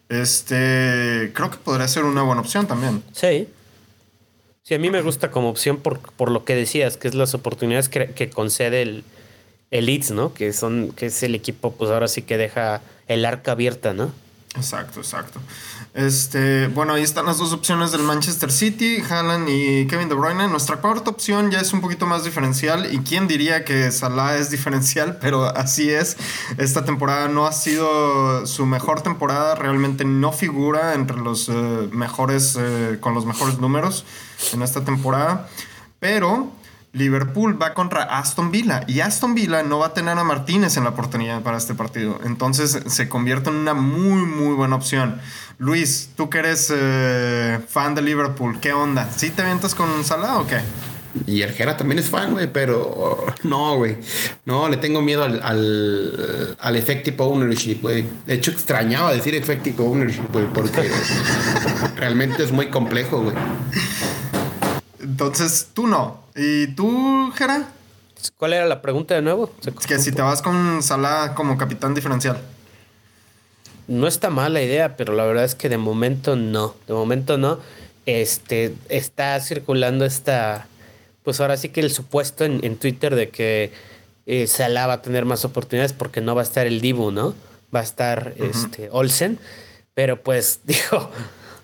este, 0.09 1.33
creo 1.35 1.51
que 1.51 1.59
podría 1.59 1.89
ser 1.89 2.05
una 2.05 2.23
buena 2.23 2.41
opción 2.41 2.67
también. 2.67 3.03
Sí. 3.13 3.49
Sí, 4.63 4.75
a 4.75 4.79
mí 4.79 4.91
me 4.91 5.03
gusta 5.03 5.33
como 5.33 5.49
opción 5.49 5.79
por, 5.79 5.99
por 5.99 6.31
lo 6.31 6.45
que 6.45 6.55
decías, 6.55 6.97
que 6.97 7.09
es 7.09 7.15
las 7.15 7.35
oportunidades 7.35 7.89
que, 7.89 8.11
que 8.11 8.31
concede 8.31 8.83
el, 8.83 9.05
el 9.73 9.87
Leeds, 9.87 10.13
¿no? 10.13 10.33
Que 10.33 10.53
son, 10.53 10.93
que 10.95 11.07
es 11.07 11.23
el 11.25 11.35
equipo, 11.35 11.73
pues 11.73 11.91
ahora 11.91 12.07
sí 12.07 12.23
que 12.23 12.37
deja 12.37 12.83
el 13.09 13.25
arca 13.25 13.53
abierta, 13.53 13.93
¿no? 13.93 14.13
Exacto, 14.55 15.01
exacto. 15.01 15.41
Este, 15.95 16.69
bueno, 16.69 16.93
ahí 16.93 17.03
están 17.03 17.25
las 17.25 17.39
dos 17.39 17.55
opciones 17.55 17.91
del 17.91 18.03
Manchester 18.03 18.53
City, 18.53 18.99
Haaland 19.09 19.49
y 19.49 19.87
Kevin 19.87 20.11
De 20.11 20.15
Bruyne. 20.15 20.47
Nuestra 20.49 20.77
cuarta 20.77 21.11
opción 21.11 21.51
ya 21.51 21.61
es 21.61 21.73
un 21.73 21.81
poquito 21.81 22.07
más 22.07 22.23
diferencial 22.25 22.93
y 22.93 22.99
quién 22.99 23.29
diría 23.29 23.65
que 23.65 23.91
Salah 23.91 24.37
es 24.37 24.51
diferencial, 24.51 25.19
pero 25.23 25.45
así 25.45 25.91
es. 25.91 26.19
Esta 26.59 26.85
temporada 26.85 27.29
no 27.29 27.47
ha 27.47 27.53
sido 27.53 28.47
su 28.47 28.67
mejor 28.67 29.01
temporada, 29.01 29.55
realmente 29.55 30.05
no 30.05 30.33
figura 30.33 30.95
entre 30.95 31.17
los 31.17 31.49
eh, 31.49 31.53
mejores 31.91 32.57
eh, 32.61 32.99
con 33.01 33.15
los 33.15 33.25
mejores 33.25 33.59
números 33.59 34.05
en 34.53 34.61
esta 34.61 34.85
temporada, 34.85 35.49
pero 35.99 36.53
Liverpool 36.93 37.61
va 37.61 37.73
contra 37.73 38.03
Aston 38.03 38.51
Villa 38.51 38.85
y 38.87 39.01
Aston 39.01 39.35
Villa 39.35 39.63
no 39.63 39.79
va 39.79 39.87
a 39.87 39.95
tener 39.95 40.19
a 40.19 40.25
Martínez 40.25 40.77
en 40.77 40.85
la 40.85 40.91
oportunidad 40.91 41.43
para 41.43 41.57
este 41.57 41.75
partido. 41.75 42.19
Entonces 42.25 42.79
se 42.87 43.09
convierte 43.09 43.49
en 43.49 43.57
una 43.57 43.73
muy, 43.75 44.27
muy 44.27 44.55
buena 44.55 44.77
opción. 44.77 45.19
Luis, 45.59 46.11
tú 46.17 46.29
que 46.29 46.39
eres 46.39 46.73
eh, 46.75 47.61
fan 47.67 47.95
de 47.95 48.03
Liverpool, 48.03 48.61
¿qué 48.61 48.73
onda? 48.73 49.09
¿Sí 49.17 49.31
te 49.31 49.43
avientas 49.43 49.75
con 49.75 50.05
Salah 50.05 50.39
o 50.39 50.47
qué? 50.47 50.59
Y 51.27 51.43
el 51.43 51.53
Jera 51.53 51.77
también 51.77 51.99
es 51.99 52.09
fan, 52.09 52.33
güey, 52.33 52.51
pero 52.51 53.27
no, 53.43 53.77
güey. 53.77 53.97
No, 54.45 54.69
le 54.69 54.77
tengo 54.77 55.03
miedo 55.03 55.25
al, 55.25 55.41
al, 55.43 56.57
al 56.59 56.77
effective 56.77 57.17
ownership, 57.19 57.79
güey. 57.83 58.05
De 58.27 58.35
hecho, 58.35 58.51
extrañaba 58.51 59.13
decir 59.13 59.35
effective 59.35 59.83
ownership, 59.83 60.25
güey, 60.33 60.47
porque 60.53 60.91
realmente 61.97 62.43
es 62.43 62.53
muy 62.53 62.69
complejo, 62.69 63.23
güey. 63.23 63.37
Entonces 65.13 65.69
tú 65.75 65.87
no. 65.87 66.23
¿Y 66.35 66.69
tú, 66.69 67.31
Jera? 67.37 67.69
¿Cuál 68.39 68.55
era 68.55 68.65
la 68.67 68.81
pregunta 68.81 69.15
de 69.15 69.21
nuevo? 69.21 69.53
Se- 69.61 69.73
Que 69.75 69.99
si 69.99 70.11
te 70.11 70.23
vas 70.23 70.41
con 70.41 70.83
Salah 70.83 71.35
como 71.35 71.59
capitán 71.59 71.93
diferencial. 71.95 72.41
No 73.89 74.07
está 74.07 74.31
mal 74.31 74.55
la 74.55 74.63
idea, 74.63 74.97
pero 74.97 75.13
la 75.13 75.25
verdad 75.27 75.45
es 75.45 75.55
que 75.55 75.69
de 75.69 75.77
momento 75.77 76.35
no. 76.35 76.75
De 76.87 76.95
momento 76.95 77.37
no. 77.37 77.59
Este 78.07 78.75
está 78.89 79.39
circulando 79.41 80.07
esta. 80.07 80.67
Pues 81.25 81.41
ahora 81.43 81.59
sí 81.59 81.69
que 81.69 81.81
el 81.81 81.91
supuesto 81.93 82.45
en, 82.47 82.65
en 82.65 82.77
Twitter 82.79 83.15
de 83.15 83.29
que 83.29 83.71
eh, 84.25 84.47
Salah 84.47 84.87
va 84.87 84.95
a 84.95 85.03
tener 85.03 85.27
más 85.27 85.45
oportunidades 85.45 85.93
porque 85.93 86.23
no 86.23 86.35
va 86.35 86.41
a 86.41 86.45
estar 86.45 86.67
el 86.67 86.81
Dibu, 86.81 87.11
¿no? 87.11 87.35
Va 87.75 87.81
a 87.81 87.85
estar 87.85 88.33
este 88.39 88.89
Olsen. 88.93 89.39
Pero 89.93 90.23
pues, 90.23 90.61
digo, 90.65 91.11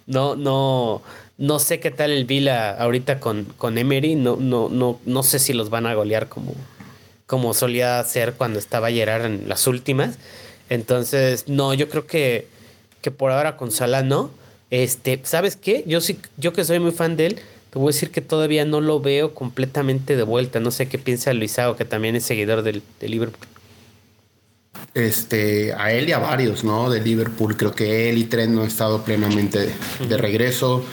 no, 0.06 0.36
no, 0.36 1.00
no 1.38 1.60
sé 1.60 1.78
qué 1.78 1.92
tal 1.92 2.10
el 2.10 2.24
Vila 2.24 2.72
ahorita 2.72 3.20
con, 3.20 3.44
con 3.56 3.78
Emery. 3.78 4.16
No, 4.16 4.36
no, 4.36 4.68
no, 4.68 5.00
no 5.06 5.22
sé 5.22 5.38
si 5.38 5.52
los 5.52 5.70
van 5.70 5.86
a 5.86 5.94
golear 5.94 6.28
como, 6.28 6.54
como 7.26 7.54
solía 7.54 8.00
hacer 8.00 8.34
cuando 8.34 8.58
estaba 8.58 8.90
Gerard 8.90 9.24
en 9.24 9.48
las 9.48 9.66
últimas. 9.66 10.18
Entonces, 10.68 11.48
no, 11.48 11.72
yo 11.74 11.88
creo 11.88 12.06
que, 12.06 12.48
que 13.00 13.10
por 13.10 13.30
ahora 13.30 13.56
con 13.56 13.70
Salah 13.70 14.02
no. 14.02 14.30
Este, 14.70 15.20
¿sabes 15.22 15.56
qué? 15.56 15.84
Yo 15.86 16.00
sí, 16.00 16.18
yo 16.36 16.52
que 16.52 16.64
soy 16.64 16.80
muy 16.80 16.92
fan 16.92 17.16
de 17.16 17.26
él, 17.26 17.34
te 17.70 17.78
voy 17.78 17.86
a 17.86 17.94
decir 17.94 18.10
que 18.10 18.20
todavía 18.20 18.64
no 18.64 18.80
lo 18.80 19.00
veo 19.00 19.32
completamente 19.32 20.16
de 20.16 20.24
vuelta. 20.24 20.60
No 20.60 20.70
sé 20.72 20.88
qué 20.88 20.98
piensa 20.98 21.32
Luisao, 21.32 21.76
que 21.76 21.84
también 21.84 22.16
es 22.16 22.24
seguidor 22.24 22.62
del, 22.62 22.82
de 23.00 23.08
Liverpool. 23.08 23.46
Este, 24.94 25.72
a 25.74 25.92
él 25.92 26.08
y 26.08 26.12
a 26.12 26.18
varios, 26.18 26.64
¿no? 26.64 26.90
De 26.90 27.00
Liverpool. 27.00 27.56
Creo 27.56 27.74
que 27.74 28.10
él 28.10 28.18
y 28.18 28.24
Trent 28.24 28.52
no 28.52 28.62
han 28.62 28.68
estado 28.68 29.04
plenamente 29.04 29.74
de, 30.00 30.16
regreso. 30.16 30.84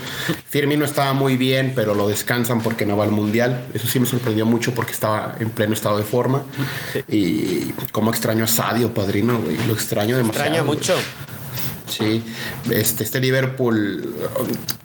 Firmino 0.47 0.85
estaba 0.85 1.13
muy 1.13 1.37
bien, 1.37 1.73
pero 1.75 1.95
lo 1.95 2.07
descansan 2.07 2.61
porque 2.61 2.85
no 2.85 2.97
va 2.97 3.05
al 3.05 3.11
Mundial. 3.11 3.65
Eso 3.73 3.87
sí 3.87 3.99
me 3.99 4.05
sorprendió 4.05 4.45
mucho 4.45 4.73
porque 4.73 4.91
estaba 4.91 5.35
en 5.39 5.49
pleno 5.49 5.73
estado 5.73 5.97
de 5.97 6.03
forma. 6.03 6.43
Y 7.07 7.71
como 7.91 8.11
extraño 8.11 8.43
a 8.43 8.47
Sadio, 8.47 8.93
padrino, 8.93 9.39
güey. 9.39 9.57
Lo 9.67 9.73
extraño 9.73 10.17
demasiado. 10.17 10.47
Extraña 10.49 10.63
mucho. 10.63 10.95
Sí, 11.87 12.23
este, 12.71 13.03
este 13.03 13.19
Liverpool, 13.19 14.15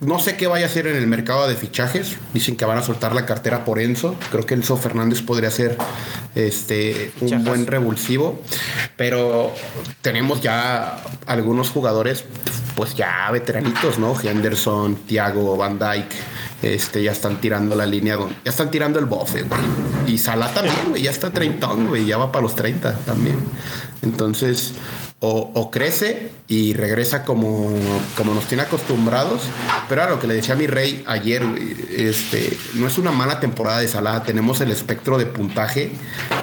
no 0.00 0.18
sé 0.18 0.36
qué 0.36 0.46
vaya 0.46 0.66
a 0.66 0.68
hacer 0.68 0.86
en 0.86 0.96
el 0.96 1.06
mercado 1.06 1.48
de 1.48 1.56
fichajes. 1.56 2.16
Dicen 2.34 2.56
que 2.56 2.64
van 2.64 2.78
a 2.78 2.82
soltar 2.82 3.14
la 3.14 3.26
cartera 3.26 3.64
por 3.64 3.78
Enzo. 3.78 4.16
Creo 4.30 4.44
que 4.44 4.54
Enzo 4.54 4.76
Fernández 4.76 5.22
podría 5.22 5.50
ser 5.50 5.78
este, 6.34 7.12
un 7.20 7.44
buen 7.44 7.66
revulsivo. 7.66 8.42
Pero 8.96 9.54
tenemos 10.02 10.42
ya 10.42 11.02
algunos 11.26 11.70
jugadores, 11.70 12.24
pues 12.76 12.94
ya 12.94 13.30
veteranitos, 13.30 13.98
¿no? 13.98 14.14
Henderson, 14.20 14.96
Thiago, 15.06 15.56
Van 15.56 15.78
Dyke. 15.78 16.16
Este, 16.62 17.02
ya 17.02 17.12
están 17.12 17.40
tirando 17.40 17.74
la 17.74 17.86
línea, 17.86 18.18
ya 18.18 18.50
están 18.50 18.70
tirando 18.70 18.98
el 18.98 19.06
bofe, 19.06 19.42
güey. 19.42 19.60
Y 20.06 20.18
Salah 20.18 20.52
también, 20.52 20.90
güey, 20.90 21.02
ya 21.02 21.10
está 21.10 21.30
30, 21.30 21.66
güey, 21.88 22.04
ya 22.04 22.18
va 22.18 22.30
para 22.30 22.42
los 22.42 22.54
30 22.54 22.92
también. 23.06 23.38
Entonces, 24.02 24.74
o, 25.22 25.70
crece 25.70 26.30
y 26.48 26.72
regresa 26.72 27.24
como, 27.24 27.70
como 28.16 28.34
nos 28.34 28.46
tiene 28.46 28.62
acostumbrados. 28.62 29.42
Pero 29.88 30.02
a 30.02 30.10
lo 30.10 30.18
que 30.18 30.26
le 30.26 30.34
decía 30.34 30.54
a 30.54 30.56
mi 30.58 30.66
rey 30.66 31.04
ayer, 31.06 31.42
este, 31.90 32.56
no 32.74 32.86
es 32.86 32.96
una 32.96 33.12
mala 33.12 33.38
temporada 33.38 33.80
de 33.80 33.88
Salah. 33.88 34.22
Tenemos 34.22 34.60
el 34.62 34.70
espectro 34.70 35.18
de 35.18 35.26
puntaje 35.26 35.92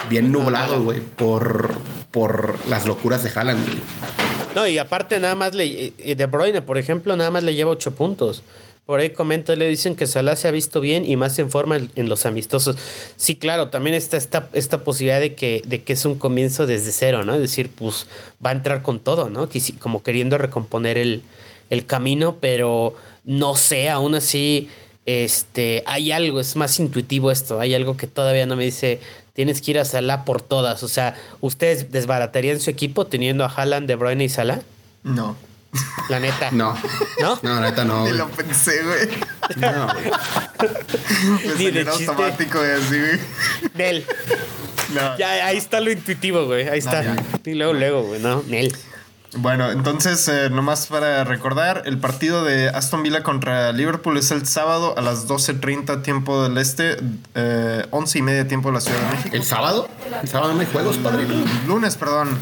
bien 0.10 0.32
nublado, 0.32 0.84
güey, 0.84 1.00
por, 1.00 1.72
por 2.12 2.56
las 2.68 2.86
locuras 2.86 3.24
de 3.24 3.32
Haaland. 3.34 3.66
No, 4.56 4.68
y 4.68 4.78
aparte 4.78 5.20
nada 5.20 5.36
más 5.36 5.56
le... 5.56 5.94
Eh, 5.98 6.16
de 6.16 6.26
Bruyne, 6.28 6.62
por 6.62 6.78
ejemplo, 6.78 7.16
nada 7.16 7.32
más 7.32 7.44
le 7.44 7.56
lleva 7.56 7.72
ocho 7.72 7.96
puntos. 7.96 8.44
Por 8.88 9.02
ahí 9.02 9.10
comenta, 9.10 9.54
le 9.58 9.68
dicen 9.68 9.98
que 9.98 10.08
Salah 10.08 10.38
se 10.38 10.48
ha 10.48 10.52
visto 10.52 10.80
bien 10.80 11.04
y 11.04 11.18
más 11.18 11.38
en 11.40 11.52
forma 11.52 11.76
en, 11.76 12.08
los 12.08 12.26
amistosos. 12.26 12.78
Sí, 13.18 13.36
claro, 13.36 13.68
también 13.68 13.94
está 13.98 14.16
esta, 14.16 14.48
esta 14.54 14.86
posibilidad 14.86 15.20
de 15.20 15.36
que, 15.36 15.62
de 15.66 15.84
que 15.84 15.92
es 15.92 16.06
un 16.06 16.16
comienzo 16.16 16.66
desde 16.66 16.94
cero, 16.94 17.26
¿no? 17.26 17.34
Es 17.36 17.42
decir, 17.42 17.70
pues 17.70 18.08
va 18.44 18.52
a 18.52 18.54
entrar 18.54 18.84
con 18.84 19.02
todo, 19.02 19.30
¿no? 19.30 19.50
Como 19.80 20.04
queriendo 20.04 20.38
recomponer 20.38 20.98
el, 20.98 21.22
el 21.70 21.86
camino, 21.86 22.38
pero 22.40 22.96
no 23.26 23.56
sé, 23.56 23.90
aún 23.90 24.16
así, 24.16 24.70
este, 25.06 25.84
hay 25.86 26.14
algo, 26.14 26.40
es 26.40 26.56
más 26.56 26.80
intuitivo 26.80 27.30
esto, 27.30 27.60
hay 27.60 27.76
algo 27.76 27.98
que 27.98 28.08
todavía 28.08 28.46
no 28.46 28.56
me 28.56 28.64
dice, 28.64 29.02
tienes 29.34 29.62
que 29.62 29.72
ir 29.72 29.80
a 29.80 29.84
Salah 29.84 30.24
por 30.24 30.42
todas. 30.42 30.82
O 30.84 30.88
sea, 30.88 31.18
¿ustedes 31.42 31.92
desbaratarían 31.92 32.62
su 32.62 32.70
equipo 32.70 33.06
teniendo 33.06 33.44
a 33.44 33.48
Haaland, 33.50 33.86
De 33.86 33.96
Bruyne 33.96 34.24
y 34.24 34.30
Salah? 34.30 34.62
No. 35.04 35.36
La 36.10 36.20
neta. 36.20 36.52
No. 36.52 36.78
¿No? 37.20 37.40
No, 37.42 37.56
la 37.60 37.70
neta 37.70 37.84
no. 37.86 38.06
Ni 38.06 38.14
lo 38.14 38.30
pensé, 38.30 38.84
güey. 38.84 39.10
No, 39.58 39.88
güey. 39.94 41.58
Ni 41.58 41.72
de 41.72 41.90
automático, 41.90 42.60
güey, 42.60 42.72
así, 42.72 43.00
güey. 43.00 43.20
Nel. 43.76 44.06
No. 44.94 45.18
Ya, 45.18 45.46
ahí 45.46 45.58
está 45.58 45.80
lo 45.80 45.92
intuitivo, 45.92 46.46
güey. 46.46 46.68
Ahí 46.70 46.80
está. 46.80 47.04
y 47.46 47.54
luego, 47.54 47.74
luego, 47.74 48.04
güey, 48.04 48.22
¿no? 48.22 48.44
Nel. 48.48 48.74
Bueno, 49.40 49.72
entonces, 49.72 50.28
eh, 50.28 50.50
nomás 50.50 50.88
para 50.88 51.24
recordar, 51.24 51.84
el 51.86 52.00
partido 52.00 52.44
de 52.44 52.70
Aston 52.70 53.04
Villa 53.04 53.22
contra 53.22 53.72
Liverpool 53.72 54.18
es 54.18 54.32
el 54.32 54.48
sábado 54.48 54.96
a 54.98 55.02
las 55.02 55.28
12.30 55.28 56.02
tiempo 56.02 56.44
del 56.44 56.58
este, 56.58 56.98
eh, 57.36 57.86
11 57.92 58.18
y 58.18 58.22
media 58.24 58.48
tiempo 58.48 58.70
de 58.70 58.74
la 58.74 58.82
Ciudad 58.82 59.00
de 59.00 59.16
México. 59.16 59.36
¿El 59.36 59.44
sábado? 59.44 59.90
¿El 60.24 60.28
sábado 60.28 60.54
no 60.54 60.60
hay 60.60 60.66
juegos, 60.66 60.98
padre? 60.98 61.28
Lunes, 61.68 61.96
perdón. 61.98 62.36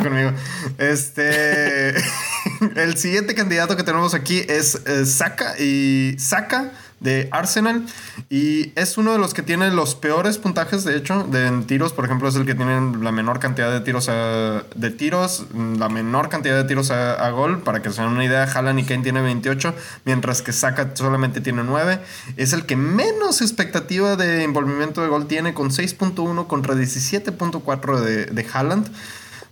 conmigo. 0.00 0.32
Este, 0.78 1.94
el 2.76 2.96
siguiente 2.96 3.34
candidato 3.34 3.76
que 3.76 3.82
tenemos 3.82 4.14
aquí 4.14 4.44
es 4.48 4.80
eh, 4.86 5.06
Saka 5.06 5.58
y 5.58 6.14
Saka 6.18 6.70
de 7.02 7.28
Arsenal 7.30 7.84
y 8.30 8.72
es 8.78 8.96
uno 8.96 9.12
de 9.12 9.18
los 9.18 9.34
que 9.34 9.42
tiene 9.42 9.70
los 9.70 9.94
peores 9.94 10.38
puntajes, 10.38 10.84
de 10.84 10.96
hecho, 10.96 11.24
de 11.24 11.50
tiros. 11.66 11.92
Por 11.92 12.04
ejemplo, 12.04 12.28
es 12.28 12.36
el 12.36 12.46
que 12.46 12.54
tiene 12.54 12.96
la 13.02 13.12
menor 13.12 13.40
cantidad 13.40 13.70
de 13.72 13.80
tiros 13.80 14.08
a, 14.08 14.64
de 14.74 14.90
tiros, 14.90 15.46
la 15.54 15.88
menor 15.88 16.28
cantidad 16.28 16.56
de 16.56 16.64
tiros 16.64 16.90
a, 16.90 17.30
gol. 17.30 17.62
Para 17.62 17.82
que 17.82 17.90
se 17.90 18.02
den 18.02 18.10
una 18.10 18.24
idea, 18.24 18.44
Haaland 18.44 18.80
y 18.80 18.84
Kane 18.84 19.02
tiene 19.02 19.20
28, 19.20 19.74
mientras 20.04 20.42
que 20.42 20.52
Saka 20.52 20.90
solamente 20.94 21.40
tiene 21.40 21.64
9. 21.64 22.00
Es 22.36 22.52
el 22.52 22.66
que 22.66 22.76
menos 22.76 23.40
expectativa 23.40 24.16
de 24.16 24.44
envolvimiento 24.44 25.02
de 25.02 25.08
gol 25.08 25.26
tiene 25.26 25.54
con 25.54 25.70
6.1 25.70 26.46
contra 26.46 26.74
17.4 26.74 28.00
de, 28.00 28.26
de 28.26 28.46
Haaland. 28.52 28.88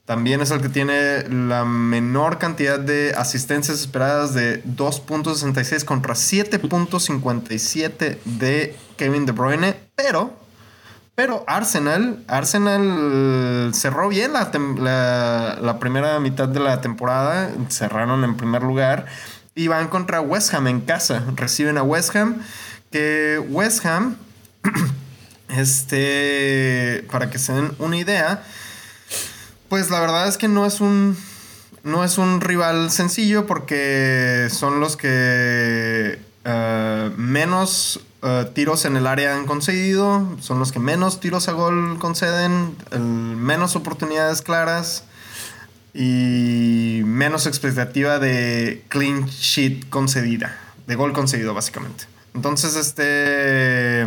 También 0.05 0.41
es 0.41 0.51
el 0.51 0.61
que 0.61 0.69
tiene 0.69 1.29
la 1.29 1.65
menor 1.65 2.39
cantidad 2.39 2.81
de 2.81 3.15
asistencias 3.17 3.79
esperadas 3.79 4.35
de 4.35 4.65
2.66 4.65 5.85
contra 5.85 6.15
7.57 6.15 8.19
de 8.25 8.77
Kevin 8.97 9.25
De 9.25 9.33
Bruyne. 9.33 9.77
Pero, 9.95 10.35
pero 11.15 11.45
Arsenal, 11.47 12.25
Arsenal 12.27 13.71
cerró 13.73 14.09
bien 14.09 14.33
la, 14.33 15.59
la, 15.61 15.79
primera 15.79 16.19
mitad 16.19 16.49
de 16.49 16.59
la 16.59 16.81
temporada. 16.81 17.51
Cerraron 17.69 18.25
en 18.25 18.37
primer 18.37 18.63
lugar. 18.63 19.07
Y 19.55 19.69
van 19.69 19.89
contra 19.89 20.21
West 20.21 20.55
Ham 20.55 20.67
en 20.67 20.81
casa. 20.81 21.23
Reciben 21.37 21.79
a 21.79 21.83
West 21.83 22.17
Ham. 22.17 22.43
Que 22.91 23.39
West 23.49 23.87
Ham, 23.87 24.17
este, 25.49 27.07
para 27.13 27.31
que 27.31 27.39
se 27.39 27.53
den 27.53 27.73
una 27.79 27.97
idea, 27.97 28.43
pues 29.71 29.89
la 29.89 30.01
verdad 30.01 30.29
es 30.29 30.37
que 30.37 30.49
no 30.49 30.67
es 30.67 30.83
un. 30.83 31.17
No 31.83 32.05
es 32.05 32.19
un 32.19 32.43
rival 32.43 32.91
sencillo 32.91 33.47
porque 33.47 34.49
son 34.51 34.81
los 34.81 34.99
que 34.99 36.19
eh, 36.45 37.11
menos 37.17 38.01
eh, 38.23 38.51
tiros 38.53 38.85
en 38.85 38.99
el 38.99 39.07
área 39.07 39.35
han 39.35 39.47
concedido, 39.47 40.37
son 40.41 40.59
los 40.59 40.73
que 40.73 40.79
menos 40.79 41.21
tiros 41.21 41.49
a 41.49 41.53
gol 41.53 41.99
conceden, 41.99 42.77
menos 43.01 43.77
oportunidades 43.77 44.43
claras 44.43 45.05
y 45.95 47.01
menos 47.07 47.47
expectativa 47.47 48.19
de 48.19 48.85
clean 48.89 49.25
sheet 49.25 49.89
concedida, 49.89 50.55
de 50.87 50.97
gol 50.97 51.15
concedido 51.15 51.55
básicamente. 51.55 52.05
Entonces, 52.35 52.77
este... 52.77 54.05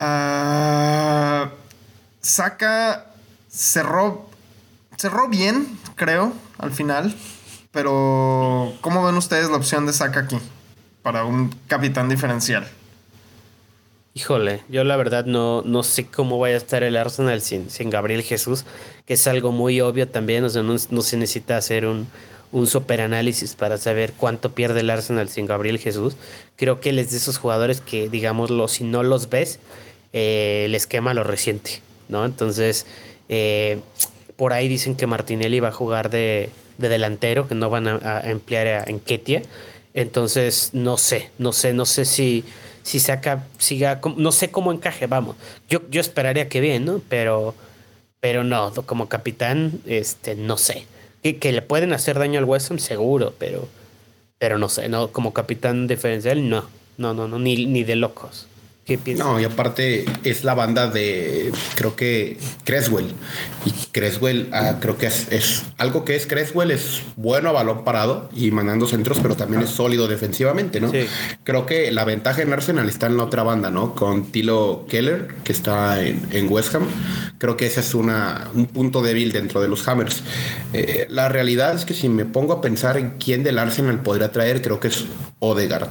Uh, 0.00 1.48
Saca 2.20 3.06
cerró, 3.48 4.28
cerró 4.96 5.28
bien, 5.28 5.78
creo, 5.96 6.32
al 6.58 6.72
final. 6.72 7.14
Pero, 7.70 8.74
¿cómo 8.80 9.04
ven 9.04 9.16
ustedes 9.16 9.50
la 9.50 9.56
opción 9.56 9.86
de 9.86 9.92
Saca 9.92 10.20
aquí? 10.20 10.38
Para 11.02 11.24
un 11.24 11.54
capitán 11.66 12.08
diferencial. 12.08 12.66
Híjole, 14.14 14.64
yo 14.68 14.82
la 14.82 14.96
verdad 14.96 15.26
no, 15.26 15.62
no 15.62 15.84
sé 15.84 16.06
cómo 16.06 16.40
vaya 16.40 16.56
a 16.56 16.58
estar 16.58 16.82
el 16.82 16.96
Arsenal 16.96 17.40
sin, 17.40 17.70
sin 17.70 17.88
Gabriel 17.88 18.22
Jesús, 18.22 18.64
que 19.06 19.14
es 19.14 19.26
algo 19.28 19.52
muy 19.52 19.80
obvio 19.80 20.08
también. 20.08 20.42
O 20.42 20.50
sea, 20.50 20.62
no, 20.62 20.76
se 20.76 21.16
necesita 21.16 21.56
hacer 21.56 21.86
un, 21.86 22.08
un 22.50 22.66
super 22.66 23.00
análisis 23.00 23.54
para 23.54 23.78
saber 23.78 24.14
cuánto 24.14 24.52
pierde 24.52 24.80
el 24.80 24.90
Arsenal 24.90 25.28
sin 25.28 25.46
Gabriel 25.46 25.78
Jesús. 25.78 26.16
Creo 26.56 26.80
que 26.80 26.90
él 26.90 26.98
es 26.98 27.12
de 27.12 27.18
esos 27.18 27.38
jugadores 27.38 27.80
que, 27.80 28.08
digámoslo, 28.08 28.66
si 28.66 28.82
no 28.82 29.04
los 29.04 29.28
ves, 29.28 29.60
eh, 30.12 30.66
les 30.70 30.88
quema 30.88 31.14
lo 31.14 31.22
reciente. 31.22 31.80
¿No? 32.08 32.24
Entonces, 32.24 32.86
eh, 33.28 33.80
por 34.36 34.52
ahí 34.52 34.68
dicen 34.68 34.94
que 34.94 35.06
Martinelli 35.06 35.60
va 35.60 35.68
a 35.68 35.72
jugar 35.72 36.10
de, 36.10 36.50
delantero, 36.78 37.48
que 37.48 37.54
no 37.54 37.70
van 37.70 37.88
a, 37.88 38.20
emplear 38.24 38.66
a 38.66 38.84
Enquetia. 38.84 39.42
Entonces, 39.94 40.70
no 40.72 40.96
sé, 40.96 41.30
no 41.38 41.52
sé, 41.52 41.72
no 41.72 41.86
sé 41.86 42.04
si, 42.04 42.44
si 42.82 43.00
saca, 43.00 43.44
siga, 43.58 44.00
no 44.16 44.32
sé 44.32 44.50
cómo 44.50 44.72
encaje, 44.72 45.06
vamos. 45.06 45.36
Yo, 45.68 45.80
yo 45.90 46.00
esperaría 46.00 46.48
que 46.48 46.60
bien, 46.60 46.84
¿no? 46.84 47.02
Pero, 47.08 47.54
pero 48.20 48.44
no, 48.44 48.72
como 48.86 49.08
capitán, 49.08 49.80
este, 49.86 50.36
no 50.36 50.56
sé. 50.56 50.86
Que, 51.22 51.38
que 51.38 51.52
le 51.52 51.62
pueden 51.62 51.92
hacer 51.92 52.18
daño 52.18 52.38
al 52.38 52.44
West 52.44 52.70
Ham, 52.70 52.78
seguro, 52.78 53.34
pero, 53.38 53.68
pero 54.38 54.56
no 54.58 54.68
sé, 54.68 54.88
no, 54.88 55.08
como 55.08 55.32
capitán 55.32 55.88
diferencial, 55.88 56.48
no, 56.48 56.68
no, 56.96 57.12
no, 57.12 57.26
no, 57.26 57.40
ni, 57.40 57.66
ni 57.66 57.82
de 57.82 57.96
locos. 57.96 58.46
No, 59.18 59.38
y 59.38 59.44
aparte 59.44 60.06
es 60.24 60.44
la 60.44 60.54
banda 60.54 60.86
de, 60.86 61.52
creo 61.74 61.94
que 61.94 62.38
Creswell. 62.64 63.12
Y 63.66 63.70
Creswell, 63.92 64.48
ah, 64.52 64.76
creo 64.80 64.96
que 64.96 65.06
es, 65.06 65.64
algo 65.76 66.06
que 66.06 66.16
es 66.16 66.26
Creswell, 66.26 66.70
es 66.70 67.02
bueno 67.16 67.50
a 67.50 67.52
balón 67.52 67.84
parado 67.84 68.30
y 68.34 68.50
mandando 68.50 68.86
centros, 68.86 69.18
pero 69.20 69.36
también 69.36 69.62
es 69.62 69.70
sólido 69.70 70.08
defensivamente, 70.08 70.80
¿no? 70.80 70.90
Creo 71.44 71.66
que 71.66 71.92
la 71.92 72.04
ventaja 72.04 72.40
en 72.40 72.50
Arsenal 72.50 72.88
está 72.88 73.08
en 73.08 73.18
la 73.18 73.24
otra 73.24 73.42
banda, 73.42 73.70
¿no? 73.70 73.94
Con 73.94 74.32
Tilo 74.32 74.86
Keller, 74.88 75.34
que 75.44 75.52
está 75.52 76.02
en, 76.02 76.48
West 76.48 76.74
Ham. 76.74 76.86
Creo 77.36 77.58
que 77.58 77.66
ese 77.66 77.80
es 77.80 77.94
una, 77.94 78.48
un 78.54 78.66
punto 78.66 79.02
débil 79.02 79.32
dentro 79.32 79.60
de 79.60 79.68
los 79.68 79.86
Hammers. 79.86 80.22
Eh, 80.72 81.06
la 81.10 81.28
realidad 81.28 81.74
es 81.74 81.84
que 81.84 81.92
si 81.92 82.08
me 82.08 82.24
pongo 82.24 82.54
a 82.54 82.60
pensar 82.62 82.96
en 82.96 83.18
quién 83.18 83.42
del 83.42 83.58
Arsenal 83.58 84.00
podría 84.00 84.32
traer, 84.32 84.62
creo 84.62 84.80
que 84.80 84.88
es 84.88 85.04
Odegaard. 85.40 85.90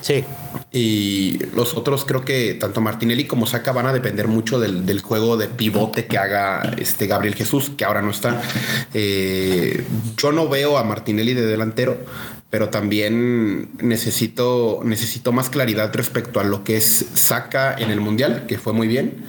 Sí. 0.00 0.24
Y 0.72 1.38
los 1.54 1.74
otros 1.74 2.04
creo 2.04 2.24
que 2.24 2.54
tanto 2.54 2.80
Martinelli 2.80 3.26
como 3.26 3.46
Saca 3.46 3.72
van 3.72 3.86
a 3.86 3.92
depender 3.92 4.28
mucho 4.28 4.60
del, 4.60 5.00
juego 5.00 5.36
de 5.36 5.48
pivote 5.48 6.06
que 6.06 6.18
haga 6.18 6.74
este 6.78 7.06
Gabriel 7.06 7.34
Jesús, 7.34 7.70
que 7.76 7.84
ahora 7.84 8.02
no 8.02 8.10
está. 8.10 8.40
Eh, 8.94 9.84
yo 10.16 10.32
no 10.32 10.48
veo 10.48 10.78
a 10.78 10.84
Martinelli 10.84 11.34
de 11.34 11.46
delantero, 11.46 11.98
pero 12.50 12.68
también 12.68 13.70
necesito, 13.80 14.80
necesito 14.84 15.32
más 15.32 15.50
claridad 15.50 15.92
respecto 15.94 16.40
a 16.40 16.44
lo 16.44 16.64
que 16.64 16.76
es 16.76 17.06
Saca 17.14 17.74
en 17.76 17.90
el 17.90 18.00
Mundial, 18.00 18.46
que 18.46 18.58
fue 18.58 18.72
muy 18.72 18.88
bien 18.88 19.24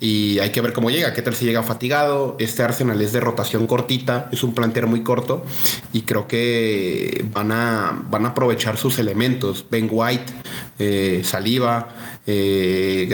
y 0.00 0.38
hay 0.38 0.50
que 0.50 0.62
ver 0.62 0.72
cómo 0.72 0.90
llega, 0.90 1.12
qué 1.12 1.20
tal 1.20 1.34
si 1.34 1.44
llega 1.44 1.62
fatigado. 1.62 2.36
Este 2.38 2.62
Arsenal 2.62 3.00
es 3.02 3.12
de 3.12 3.20
rotación 3.20 3.66
cortita, 3.66 4.30
es 4.32 4.42
un 4.42 4.54
plantel 4.54 4.86
muy 4.86 5.02
corto 5.02 5.44
y 5.92 6.02
creo 6.02 6.26
que 6.26 7.24
van 7.32 7.52
a, 7.52 8.02
van 8.08 8.24
a 8.24 8.30
aprovechar 8.30 8.78
sus 8.78 8.98
elementos. 8.98 9.66
Ben 9.70 9.88
White, 9.90 10.32
eh, 10.78 11.20
Saliva, 11.22 11.88
eh, 12.26 13.08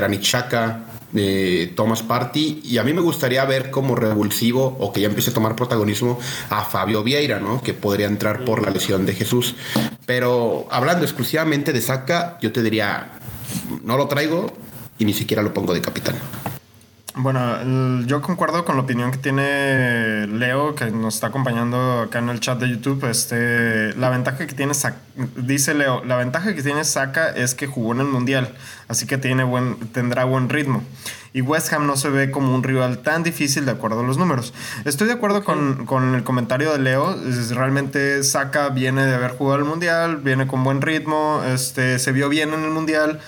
eh, 1.19 1.73
Thomas 1.75 2.03
Party 2.03 2.61
y 2.63 2.79
a 2.79 2.85
mí 2.85 2.93
me 2.93 3.01
gustaría 3.01 3.45
ver 3.45 3.73
como 3.73 3.97
revulsivo 3.97 4.77
o 4.79 4.93
que 4.93 5.01
ya 5.01 5.09
empiece 5.09 5.31
a 5.31 5.35
tomar 5.35 5.57
protagonismo 5.57 6.21
a 6.51 6.65
Fabio 6.65 7.03
Vieira, 7.03 7.41
¿no? 7.41 7.63
Que 7.63 7.75
podría 7.75 8.07
entrar 8.07 8.45
por 8.45 8.63
la 8.63 8.71
lesión 8.71 9.07
de 9.07 9.15
Jesús. 9.15 9.57
Pero 10.05 10.69
hablando 10.71 11.05
exclusivamente 11.05 11.73
de 11.73 11.81
Saka, 11.81 12.39
yo 12.41 12.53
te 12.53 12.63
diría, 12.63 13.11
no 13.83 13.97
lo 13.97 14.07
traigo 14.07 14.53
y 14.99 15.05
ni 15.05 15.15
siquiera 15.15 15.43
lo 15.43 15.53
pongo 15.53 15.75
de 15.75 15.81
capitán. 15.81 16.15
Bueno, 17.19 18.03
yo 18.03 18.21
concuerdo 18.21 18.67
con 18.67 18.77
la 18.77 18.83
opinión 18.83 19.11
que 19.11 19.17
tiene 19.17 20.27
Leo, 20.27 20.75
que 20.75 20.91
nos 20.91 21.15
está 21.15 21.29
acompañando 21.29 22.03
acá 22.03 22.19
en 22.19 22.29
el 22.29 22.41
chat 22.41 22.59
de 22.61 22.69
YouTube. 22.69 23.09
Este, 23.09 23.95
la 23.95 24.11
ventaja 24.11 24.47
que 24.47 24.55
tiene, 24.55 24.75
dice 25.35 25.73
Leo, 25.73 26.05
la 26.05 26.17
ventaja 26.17 26.55
que 26.55 26.63
tiene 26.63 26.85
Saka 26.85 27.31
es 27.31 27.55
que 27.55 27.67
jugó 27.67 27.95
en 27.95 28.01
el 28.01 28.09
Mundial, 28.09 28.55
así 28.89 29.07
que 29.07 29.17
tiene 29.17 29.45
buen, 29.45 29.77
tendrá 29.95 30.25
buen 30.25 30.51
ritmo. 30.51 30.83
Y 31.33 31.41
West 31.41 31.73
Ham 31.73 31.87
no 31.87 31.97
se 31.97 32.11
ve 32.11 32.31
como 32.31 32.55
un 32.55 32.63
rival 32.63 32.99
tan 32.99 33.23
difícil 33.23 33.65
de 33.65 33.71
acuerdo 33.71 34.01
a 34.01 34.03
los 34.03 34.19
números. 34.19 34.53
Estoy 34.85 35.07
de 35.07 35.15
acuerdo 35.15 35.43
con, 35.43 35.87
con 35.87 36.15
el 36.15 36.23
comentario 36.23 36.71
de 36.71 36.81
Leo. 36.81 37.17
Realmente 37.49 38.25
Saka 38.25 38.69
viene 38.69 39.07
de 39.07 39.15
haber 39.15 39.31
jugado 39.31 39.61
el 39.61 39.65
Mundial, 39.65 40.19
viene 40.19 40.47
con 40.47 40.63
buen 40.65 40.83
ritmo, 40.83 41.41
este, 41.47 41.99
se 41.99 42.13
vio 42.13 42.29
bien 42.29 42.53
en 42.53 42.63
el 42.63 42.71
Mundial. 42.73 43.21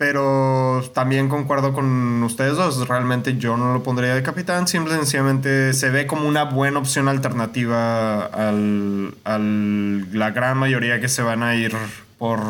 Pero 0.00 0.82
también 0.94 1.28
concuerdo 1.28 1.74
con 1.74 2.22
ustedes 2.22 2.56
dos. 2.56 2.88
Realmente 2.88 3.36
yo 3.36 3.58
no 3.58 3.74
lo 3.74 3.82
pondría 3.82 4.14
de 4.14 4.22
capitán. 4.22 4.66
Simple 4.66 4.94
sencillamente 4.94 5.74
se 5.74 5.90
ve 5.90 6.06
como 6.06 6.26
una 6.26 6.44
buena 6.44 6.78
opción 6.78 7.06
alternativa 7.06 8.24
al, 8.24 9.12
al, 9.24 10.18
la 10.18 10.30
gran 10.30 10.56
mayoría 10.56 11.02
que 11.02 11.08
se 11.10 11.20
van 11.20 11.42
a 11.42 11.54
ir 11.54 11.76
por, 12.16 12.40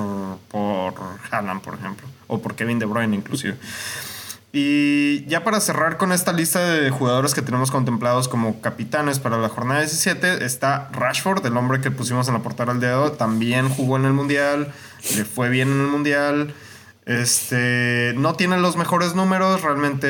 por 0.49 0.95
Haaland, 1.33 1.61
por 1.61 1.75
ejemplo. 1.75 2.07
O 2.29 2.41
por 2.41 2.55
Kevin 2.55 2.79
De 2.79 2.87
Bruyne, 2.87 3.17
inclusive. 3.17 3.57
Y 4.53 5.25
ya 5.25 5.43
para 5.43 5.59
cerrar 5.59 5.97
con 5.97 6.13
esta 6.13 6.33
lista 6.33 6.61
de 6.61 6.91
jugadores 6.91 7.35
que 7.35 7.43
tenemos 7.43 7.73
contemplados 7.73 8.29
como 8.29 8.61
capitanes 8.61 9.19
para 9.19 9.39
la 9.39 9.49
jornada 9.49 9.81
17, 9.81 10.45
está 10.45 10.89
Rashford, 10.93 11.45
el 11.45 11.57
hombre 11.57 11.81
que 11.81 11.91
pusimos 11.91 12.29
en 12.29 12.35
la 12.35 12.43
portada 12.45 12.71
al 12.71 12.79
dedo. 12.79 13.11
También 13.11 13.69
jugó 13.69 13.97
en 13.97 14.05
el 14.05 14.13
Mundial, 14.13 14.73
le 15.17 15.25
fue 15.25 15.49
bien 15.49 15.73
en 15.73 15.81
el 15.81 15.89
Mundial. 15.89 16.55
Este, 17.07 18.13
no 18.17 18.35
tiene 18.35 18.59
los 18.59 18.77
mejores 18.77 19.15
números, 19.15 19.63
realmente 19.63 20.07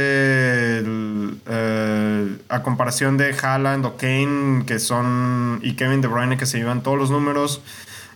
eh, 1.46 2.38
a 2.48 2.62
comparación 2.62 3.16
de 3.16 3.34
Haaland 3.40 3.86
o 3.86 3.96
Kane, 3.96 4.64
que 4.66 4.78
son, 4.78 5.60
y 5.62 5.74
Kevin 5.74 6.00
De 6.00 6.08
Bruyne, 6.08 6.36
que 6.36 6.46
se 6.46 6.58
llevan 6.58 6.82
todos 6.82 6.98
los 6.98 7.10
números 7.10 7.62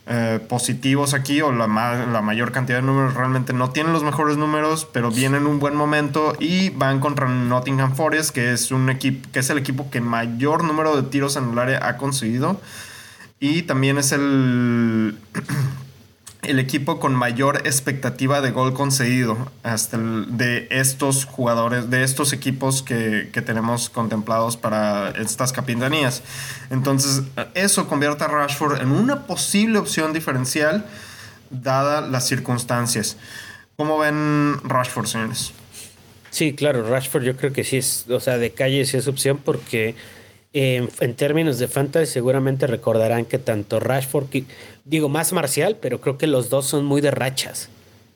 eh, 0.07 0.39
positivos 0.49 1.15
aquí, 1.15 1.41
o 1.41 1.53
la, 1.53 1.67
la 1.67 2.21
mayor 2.21 2.53
cantidad 2.53 2.79
de 2.79 2.83
números, 2.83 3.15
realmente 3.15 3.53
no 3.53 3.71
tienen 3.71 3.93
los 3.93 4.03
mejores 4.03 4.37
números, 4.37 4.87
pero 4.93 5.11
vienen 5.11 5.43
en 5.43 5.47
un 5.47 5.61
buen 5.61 5.77
momento 5.77 6.35
y 6.41 6.71
van 6.71 7.01
contra 7.01 7.29
Nottingham 7.29 7.95
Forest, 7.95 8.35
que 8.35 8.53
es, 8.53 8.71
un 8.71 8.87
que 8.99 9.39
es 9.39 9.51
el 9.51 9.57
equipo 9.57 9.89
que 9.91 10.01
mayor 10.01 10.65
número 10.65 10.95
de 11.01 11.09
tiros 11.09 11.37
en 11.37 11.53
el 11.53 11.59
área 11.59 11.87
ha 11.87 11.97
conseguido. 11.97 12.61
Y 13.41 13.63
también 13.63 13.99
es 13.99 14.13
el 14.13 15.17
el 16.47 16.59
equipo 16.59 17.01
con 17.01 17.15
mayor 17.15 17.63
expectativa 17.65 18.41
de 18.41 18.51
gol 18.51 18.75
concedido 18.75 19.51
hasta 19.63 19.99
de 19.99 20.69
estos 20.71 21.25
jugadores, 21.25 21.91
de 21.91 22.03
estos 22.03 22.33
equipos 22.33 22.83
que, 22.83 23.31
tenemos 23.45 23.91
contemplados 23.91 24.57
para 24.57 25.11
estas 25.11 25.53
capitanías. 25.53 26.23
Entonces, 26.71 27.23
eso 27.55 27.87
convierte 27.89 28.25
a 28.25 28.29
Rashford 28.29 28.81
en 28.81 28.91
una 28.91 29.27
posible 29.27 29.79
opción 29.79 30.13
diferencial 30.13 30.87
dadas 31.51 32.11
las 32.11 32.27
circunstancias. 32.27 33.17
¿Cómo 33.77 33.99
ven 33.99 34.57
Rashford, 34.65 35.07
señores? 35.07 35.53
Sí, 36.31 36.53
claro, 36.55 36.89
Rashford 36.89 37.23
yo 37.23 37.37
creo 37.37 37.53
que 37.53 37.65
sí 37.65 37.77
es, 37.77 38.07
o 38.09 38.19
sea, 38.21 38.39
de 38.39 38.51
calle 38.51 38.85
sí 38.87 38.97
es 38.97 39.07
opción 39.07 39.39
porque 39.45 39.95
en 40.55 41.15
términos 41.15 41.59
de 41.59 41.67
fantasy, 41.67 42.07
seguramente 42.07 42.69
recordarán 42.69 43.25
que 43.25 43.39
tanto 43.39 43.81
Rashford, 43.81 44.27
digo 44.85 45.09
más 45.09 45.33
marcial, 45.33 45.77
pero 45.81 46.01
creo 46.01 46.17
que 46.17 46.29
los 46.29 46.49
dos 46.49 46.67
son 46.67 46.85
muy 46.85 47.01
de 47.01 47.11
rachas. 47.11 47.69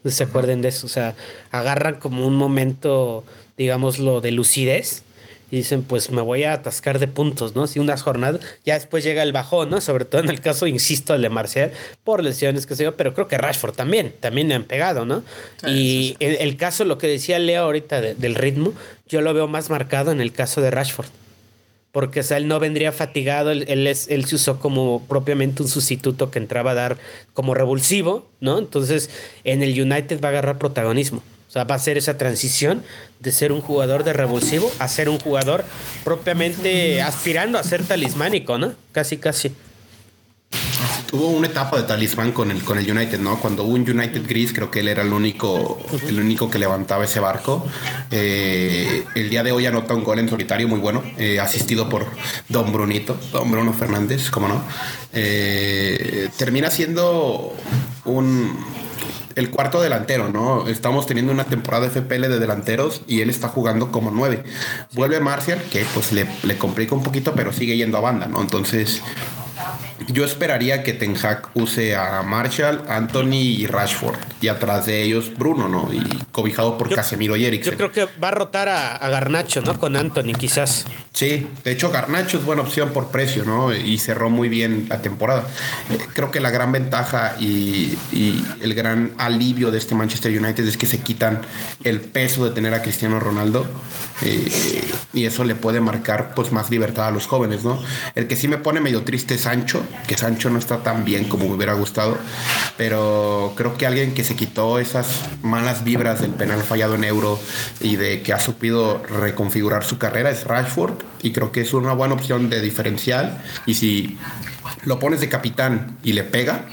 No 0.05 0.11
se 0.13 0.23
acuerden 0.23 0.63
de 0.63 0.69
eso. 0.69 0.87
O 0.87 0.89
sea, 0.89 1.17
agarran 1.51 1.97
como 1.97 2.25
un 2.25 2.37
momento, 2.37 3.25
digámoslo, 3.57 4.21
de 4.21 4.31
lucidez 4.31 5.03
y 5.51 5.57
dicen, 5.57 5.83
pues 5.83 6.11
me 6.11 6.21
voy 6.21 6.45
a 6.45 6.53
atascar 6.53 7.01
de 7.01 7.09
puntos, 7.09 7.57
¿no? 7.57 7.67
Si 7.67 7.81
unas 7.81 8.03
jornadas, 8.03 8.41
ya 8.65 8.75
después 8.75 9.03
llega 9.03 9.25
el 9.25 9.33
bajón, 9.33 9.71
¿no? 9.71 9.81
Sobre 9.81 10.05
todo 10.05 10.21
en 10.21 10.29
el 10.29 10.41
caso, 10.41 10.69
insisto, 10.69 11.15
el 11.15 11.23
de 11.23 11.31
Marcial, 11.31 11.73
por 12.05 12.23
lesiones, 12.23 12.67
que 12.67 12.77
sé 12.77 12.85
yo, 12.85 12.97
pero 12.97 13.15
creo 13.15 13.27
que 13.27 13.39
Rashford 13.39 13.75
también, 13.75 14.15
también 14.21 14.49
le 14.49 14.55
han 14.55 14.65
pegado, 14.65 15.07
¿no? 15.07 15.25
y 15.67 16.17
El, 16.21 16.57
caso, 16.57 16.85
lo 16.85 16.99
que 16.99 17.09
decía 17.09 17.39
Leo 17.39 17.65
ahorita 17.65 18.01
del 18.01 18.35
ritmo, 18.37 18.75
yo 19.09 19.23
lo 19.23 19.35
veo 19.35 19.49
más 19.49 19.71
marcado 19.71 20.13
en 20.13 20.21
el 20.21 20.33
caso 20.33 20.61
de 20.61 20.71
Rashford 20.71 21.09
porque 21.93 22.21
o 22.21 22.35
él 22.35 22.49
no 22.49 22.61
vendría 22.61 22.93
fatigado, 22.93 23.51
él, 23.51 23.65
él, 23.69 23.87
él, 23.87 24.25
se 24.25 24.35
usó 24.35 24.59
como 24.61 25.03
propiamente 25.09 25.63
un 25.63 25.69
sustituto 25.69 26.31
que 26.31 26.39
entraba 26.39 26.73
a 26.73 26.75
dar 26.75 26.99
como 27.33 27.55
revulsivo, 27.55 28.29
¿no? 28.41 28.59
Entonces 28.59 29.11
en 29.45 29.63
el 29.63 29.81
United 29.81 30.21
va 30.23 30.29
a 30.29 30.31
agarrar 30.31 30.59
protagonismo. 30.59 31.23
O 31.49 31.51
sea, 31.51 31.65
va 31.65 31.77
a 31.77 31.79
ser 31.79 31.97
esa 31.97 32.19
transición 32.19 32.83
de 33.21 33.33
ser 33.33 33.53
un 33.53 33.63
jugador 33.63 34.05
de 34.05 34.13
revulsivo 34.13 34.71
a 34.79 34.87
ser 34.87 35.09
un 35.09 35.19
jugador 35.19 35.65
propiamente 36.05 37.01
aspirando 37.01 37.59
a 37.59 37.65
ser 37.65 37.83
talismánico, 37.85 38.59
¿no? 38.59 38.75
Casi, 38.93 39.17
casi. 39.17 39.53
Tuvo 41.09 41.29
una 41.29 41.47
etapa 41.47 41.79
de 41.79 41.85
talismán 41.85 42.33
con 42.33 42.51
el, 42.51 42.63
con 42.63 42.77
el 42.77 42.91
United, 42.91 43.19
¿no? 43.19 43.41
Cuando 43.41 43.65
hubo 43.65 43.75
un 43.75 43.89
United 43.89 44.29
gris, 44.29 44.53
creo 44.53 44.71
que 44.71 44.81
él 44.81 44.89
era 44.89 45.03
el 45.03 45.11
único, 45.11 45.79
el 46.07 46.21
único 46.21 46.51
que 46.51 46.59
levantaba 46.59 47.05
ese 47.05 47.19
barco. 47.19 47.67
Eh, 48.11 49.05
el 49.15 49.31
día 49.31 49.43
de 49.43 49.51
hoy 49.51 49.65
anota 49.65 49.95
un 49.95 50.05
gol 50.05 50.19
en 50.19 50.29
solitario 50.29 50.69
muy 50.69 50.79
bueno, 50.81 51.03
eh, 51.17 51.41
asistido 51.41 51.89
por 51.89 52.05
Don 52.51 52.75
Brunito, 52.75 53.19
Don 53.33 53.51
Bruno 53.51 53.73
Fernández, 53.73 54.31
¿cómo 54.31 54.49
no? 54.49 54.63
Eh, 55.15 56.29
termina 56.37 56.71
siendo 56.71 57.55
un, 58.05 58.63
el 59.35 59.49
cuarto 59.49 59.81
delantero, 59.81 60.29
¿no? 60.29 60.69
Estamos 60.69 61.07
teniendo 61.07 61.33
una 61.33 61.45
temporada 61.45 61.89
FPL 61.89 62.29
de 62.29 62.39
delanteros 62.39 63.01
y 63.07 63.23
él 63.23 63.31
está 63.31 63.49
jugando 63.49 63.91
como 63.91 64.11
nueve. 64.11 64.45
Vuelve 64.93 65.21
Marcial, 65.21 65.63
que 65.73 65.87
pues 65.95 66.13
le, 66.13 66.27
le 66.43 66.59
complica 66.59 66.95
un 66.95 67.03
poquito, 67.03 67.35
pero 67.35 67.51
sigue 67.51 67.79
yendo 67.79 67.97
a 67.97 68.01
banda, 68.01 68.27
¿no? 68.27 68.43
Entonces, 68.43 69.01
yo 70.09 70.25
esperaría 70.25 70.83
que 70.83 70.95
Ten 70.95 71.17
Hag 71.17 71.51
use 71.55 71.95
a 71.95 72.23
Marshall, 72.23 72.83
Anthony 72.89 73.59
y 73.59 73.67
Rashford. 73.67 74.17
Y 74.41 74.49
atrás 74.49 74.87
de 74.87 75.03
ellos 75.03 75.33
Bruno, 75.37 75.69
¿no? 75.69 75.93
Y 75.93 76.03
cobijado 76.33 76.79
por 76.79 76.95
Casemiro 76.95 77.37
y 77.37 77.45
Eriksen. 77.45 77.73
Yo 77.73 77.77
creo 77.77 77.93
que 77.93 78.19
va 78.19 78.29
a 78.29 78.33
rotar 78.33 78.69
a, 78.69 79.09
Garnacho, 79.09 79.61
¿no? 79.61 79.79
Con 79.79 79.97
Anthony, 79.97 80.33
quizás. 80.39 80.87
Sí, 81.13 81.47
de 81.65 81.73
hecho 81.73 81.91
Garnacho 81.91 82.39
es 82.39 82.45
buena 82.45 82.63
opción 82.63 82.91
por 82.91 83.09
precio, 83.09 83.45
¿no? 83.45 83.75
Y 83.75 83.99
cerró 83.99 84.31
muy 84.31 84.49
bien 84.49 84.87
la 84.89 85.03
temporada. 85.03 85.47
Eh, 85.91 85.99
creo 86.15 86.31
que 86.31 86.41
la 86.41 86.51
gran 86.51 86.73
ventaja 86.73 87.37
y, 87.39 87.99
el 88.61 88.75
gran 88.75 89.13
alivio 89.19 89.71
de 89.71 89.79
este 89.79 89.95
Manchester 89.95 90.37
United 90.37 90.67
es 90.67 90.77
que 90.77 90.87
se 90.87 91.01
quitan 91.01 91.41
el 91.85 92.01
peso 92.01 92.45
de 92.45 92.53
tener 92.53 92.75
a 92.75 92.83
Cristiano 92.83 93.21
Ronaldo. 93.21 93.67
Eh, 94.23 94.51
y 95.13 95.27
eso 95.27 95.45
le 95.45 95.55
puede 95.55 95.81
marcar 95.81 96.35
pues 96.35 96.53
más 96.53 96.71
libertad 96.71 97.09
a 97.09 97.11
los 97.11 97.27
jóvenes, 97.27 97.65
¿no? 97.65 97.83
El 98.15 98.27
que 98.27 98.37
sí 98.37 98.49
me 98.49 98.59
pone 98.59 98.81
medio 98.81 99.03
triste 99.03 99.35
es 99.35 99.43
Sancho, 99.43 99.83
que 100.07 100.17
Sancho 100.17 100.51
no 100.51 100.59
está 100.59 100.83
tan 100.83 101.05
bien 101.05 101.25
como 101.29 101.47
me 101.49 101.55
hubiera 101.55 101.75
gustado, 101.75 102.17
pero 102.77 103.53
creo 103.57 103.77
que 103.77 103.87
alguien 103.87 104.15
que 104.15 104.25
se 104.25 104.37
quitó 104.37 104.79
esas 104.79 105.07
malas 105.43 105.85
vibras 105.85 106.21
del 106.21 106.31
penal 106.31 106.63
fallado 106.63 106.95
en 106.95 107.05
Euro 107.05 107.39
y 107.81 107.97
de 107.97 108.23
que 108.23 108.33
ha 108.33 108.41
supido 108.41 109.03
reconfigurar 109.05 109.85
su 109.85 109.99
carrera 109.99 110.31
es 110.31 110.45
Rashford 110.45 110.95
y 111.23 111.33
creo 111.33 111.53
que 111.53 111.63
es 111.63 111.73
una 111.75 111.93
buena 111.93 112.15
opción 112.15 112.49
de 112.51 112.61
diferencial 112.61 113.43
y 113.67 113.75
si 113.75 114.19
lo 114.85 114.99
pones 114.99 115.21
de 115.21 115.29
capitán 115.29 115.99
y 116.03 116.13
le 116.13 116.25
pega, 116.25 116.67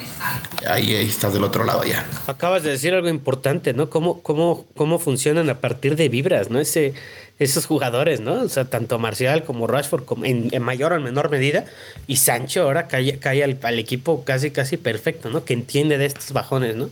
ahí, 0.68 0.94
estás 0.94 1.34
del 1.34 1.44
otro 1.44 1.64
lado 1.64 1.84
ya. 1.84 2.06
Acabas 2.28 2.64
de 2.64 2.72
decir 2.72 2.94
algo 2.94 3.10
importante, 3.10 3.74
¿no? 3.74 3.90
¿Cómo, 3.90 4.22
cómo, 4.22 4.66
cómo 4.76 5.00
funcionan 5.00 5.50
a 5.50 5.60
partir 5.60 5.96
de 5.96 6.10
vibras, 6.10 6.50
¿no? 6.50 6.60
Ese, 6.60 6.94
esos 7.40 7.66
jugadores, 7.66 8.22
¿no? 8.22 8.42
O 8.42 8.50
sea, 8.50 8.66
tanto 8.66 9.00
Marcial 9.00 9.44
como 9.44 9.68
Rashford 9.68 10.04
en, 10.24 10.62
mayor 10.62 10.94
o 10.94 11.00
menor 11.00 11.30
medida. 11.30 11.66
Y 12.08 12.18
Sancho 12.18 12.64
ahora 12.64 12.88
cae, 12.88 13.20
cae 13.20 13.44
al, 13.44 13.80
equipo 13.80 14.24
casi, 14.24 14.52
casi 14.52 14.78
perfecto, 14.78 15.30
¿no? 15.30 15.44
Que 15.44 15.54
entiende 15.54 15.98
de 15.98 16.06
estos 16.06 16.32
bajones, 16.32 16.76
¿no? 16.76 16.90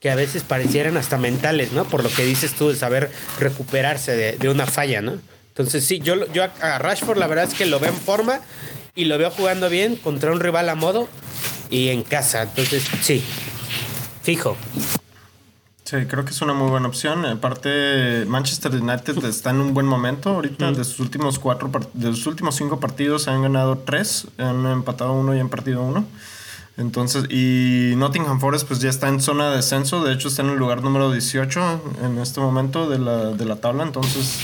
que 0.00 0.12
a 0.12 0.14
veces 0.14 0.44
parecieran 0.44 0.96
hasta 0.96 1.18
mentales, 1.18 1.72
¿no? 1.72 1.84
Por 1.84 2.04
lo 2.04 2.08
que 2.08 2.24
dices 2.24 2.54
tú 2.54 2.68
de 2.68 2.76
saber 2.76 3.10
recuperarse 3.40 4.36
de, 4.36 4.48
una 4.48 4.64
falla, 4.64 5.02
¿no? 5.02 5.18
Entonces 5.48 5.84
sí, 5.84 5.98
yo, 5.98 6.32
yo 6.32 6.44
a 6.44 6.78
Rashford 6.78 7.18
la 7.18 7.26
verdad 7.26 7.46
es 7.46 7.54
que 7.54 7.66
lo 7.66 7.80
veo 7.80 7.90
en 7.90 7.96
forma 7.96 8.40
y 8.98 9.04
lo 9.04 9.16
veo 9.16 9.30
jugando 9.30 9.70
bien 9.70 9.94
contra 9.94 10.32
un 10.32 10.40
rival 10.40 10.68
a 10.68 10.74
modo 10.74 11.08
y 11.70 11.88
en 11.88 12.02
casa. 12.02 12.42
Entonces 12.42 12.84
sí, 13.00 13.22
fijo. 14.22 14.56
Sí, 15.84 15.96
creo 16.08 16.24
que 16.24 16.32
es 16.32 16.42
una 16.42 16.52
muy 16.52 16.68
buena 16.68 16.88
opción. 16.88 17.24
Aparte, 17.24 18.24
Manchester 18.26 18.74
United 18.74 19.24
está 19.24 19.50
en 19.50 19.60
un 19.60 19.72
buen 19.72 19.86
momento 19.86 20.30
ahorita. 20.30 20.72
De 20.72 20.82
sus 20.84 20.98
últimos 20.98 21.38
cuatro, 21.38 21.70
de 21.94 22.08
sus 22.08 22.26
últimos 22.26 22.56
cinco 22.56 22.80
partidos 22.80 23.28
han 23.28 23.40
ganado 23.40 23.78
tres, 23.78 24.26
han 24.36 24.66
empatado 24.66 25.12
uno 25.12 25.34
y 25.34 25.38
han 25.38 25.48
perdido 25.48 25.80
uno. 25.82 26.04
Entonces, 26.76 27.24
y 27.30 27.94
Nottingham 27.96 28.40
Forest 28.40 28.66
pues 28.66 28.80
ya 28.80 28.90
está 28.90 29.08
en 29.08 29.20
zona 29.20 29.50
de 29.50 29.56
descenso. 29.56 30.02
De 30.02 30.12
hecho, 30.12 30.26
está 30.26 30.42
en 30.42 30.50
el 30.50 30.58
lugar 30.58 30.82
número 30.82 31.12
18 31.12 31.94
en 32.02 32.18
este 32.18 32.40
momento 32.40 32.90
de 32.90 32.98
la, 32.98 33.26
de 33.30 33.44
la 33.44 33.56
tabla. 33.56 33.84
Entonces, 33.84 34.40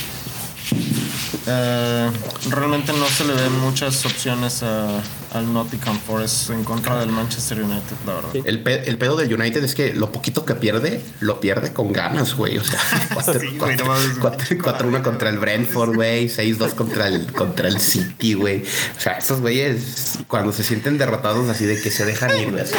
eh, 1.46 2.10
realmente 2.50 2.92
no 2.92 3.06
se 3.06 3.24
le 3.24 3.34
ven 3.34 3.58
muchas 3.60 4.04
opciones 4.06 4.62
a- 4.62 5.00
al 5.32 5.52
Nottingham 5.52 5.98
Forest 5.98 6.50
en 6.50 6.62
contra 6.62 7.00
del 7.00 7.08
Manchester 7.10 7.60
United, 7.60 7.96
la 8.06 8.14
verdad. 8.14 8.30
El, 8.44 8.62
pe- 8.62 8.88
el 8.88 8.98
pedo 8.98 9.16
del 9.16 9.34
United 9.34 9.64
es 9.64 9.74
que 9.74 9.92
lo 9.92 10.12
poquito 10.12 10.44
que 10.44 10.54
pierde, 10.54 11.02
lo 11.20 11.40
pierde 11.40 11.72
con 11.72 11.92
ganas, 11.92 12.34
güey. 12.34 12.58
O 12.58 12.62
sea, 12.64 12.78
Sí, 13.40 13.56
güey, 13.58 13.76
no 13.76 13.86
mames. 13.86 14.18
4-1 14.20 15.02
contra 15.02 15.30
el 15.30 15.38
Brentford, 15.38 15.94
güey. 15.96 16.28
6-2 16.28 16.74
contra 16.74 17.08
el, 17.08 17.32
contra 17.32 17.66
el 17.66 17.80
City, 17.80 18.34
güey. 18.34 18.62
O 18.96 19.00
sea, 19.00 19.14
esos 19.18 19.40
güeyes, 19.40 20.18
cuando 20.28 20.52
se 20.52 20.62
sienten 20.62 20.98
derrotados, 20.98 21.48
así 21.48 21.64
de 21.64 21.80
que 21.82 21.90
se 21.90 22.04
dejan 22.04 22.36
ir, 22.38 22.50
güey. 22.52 22.64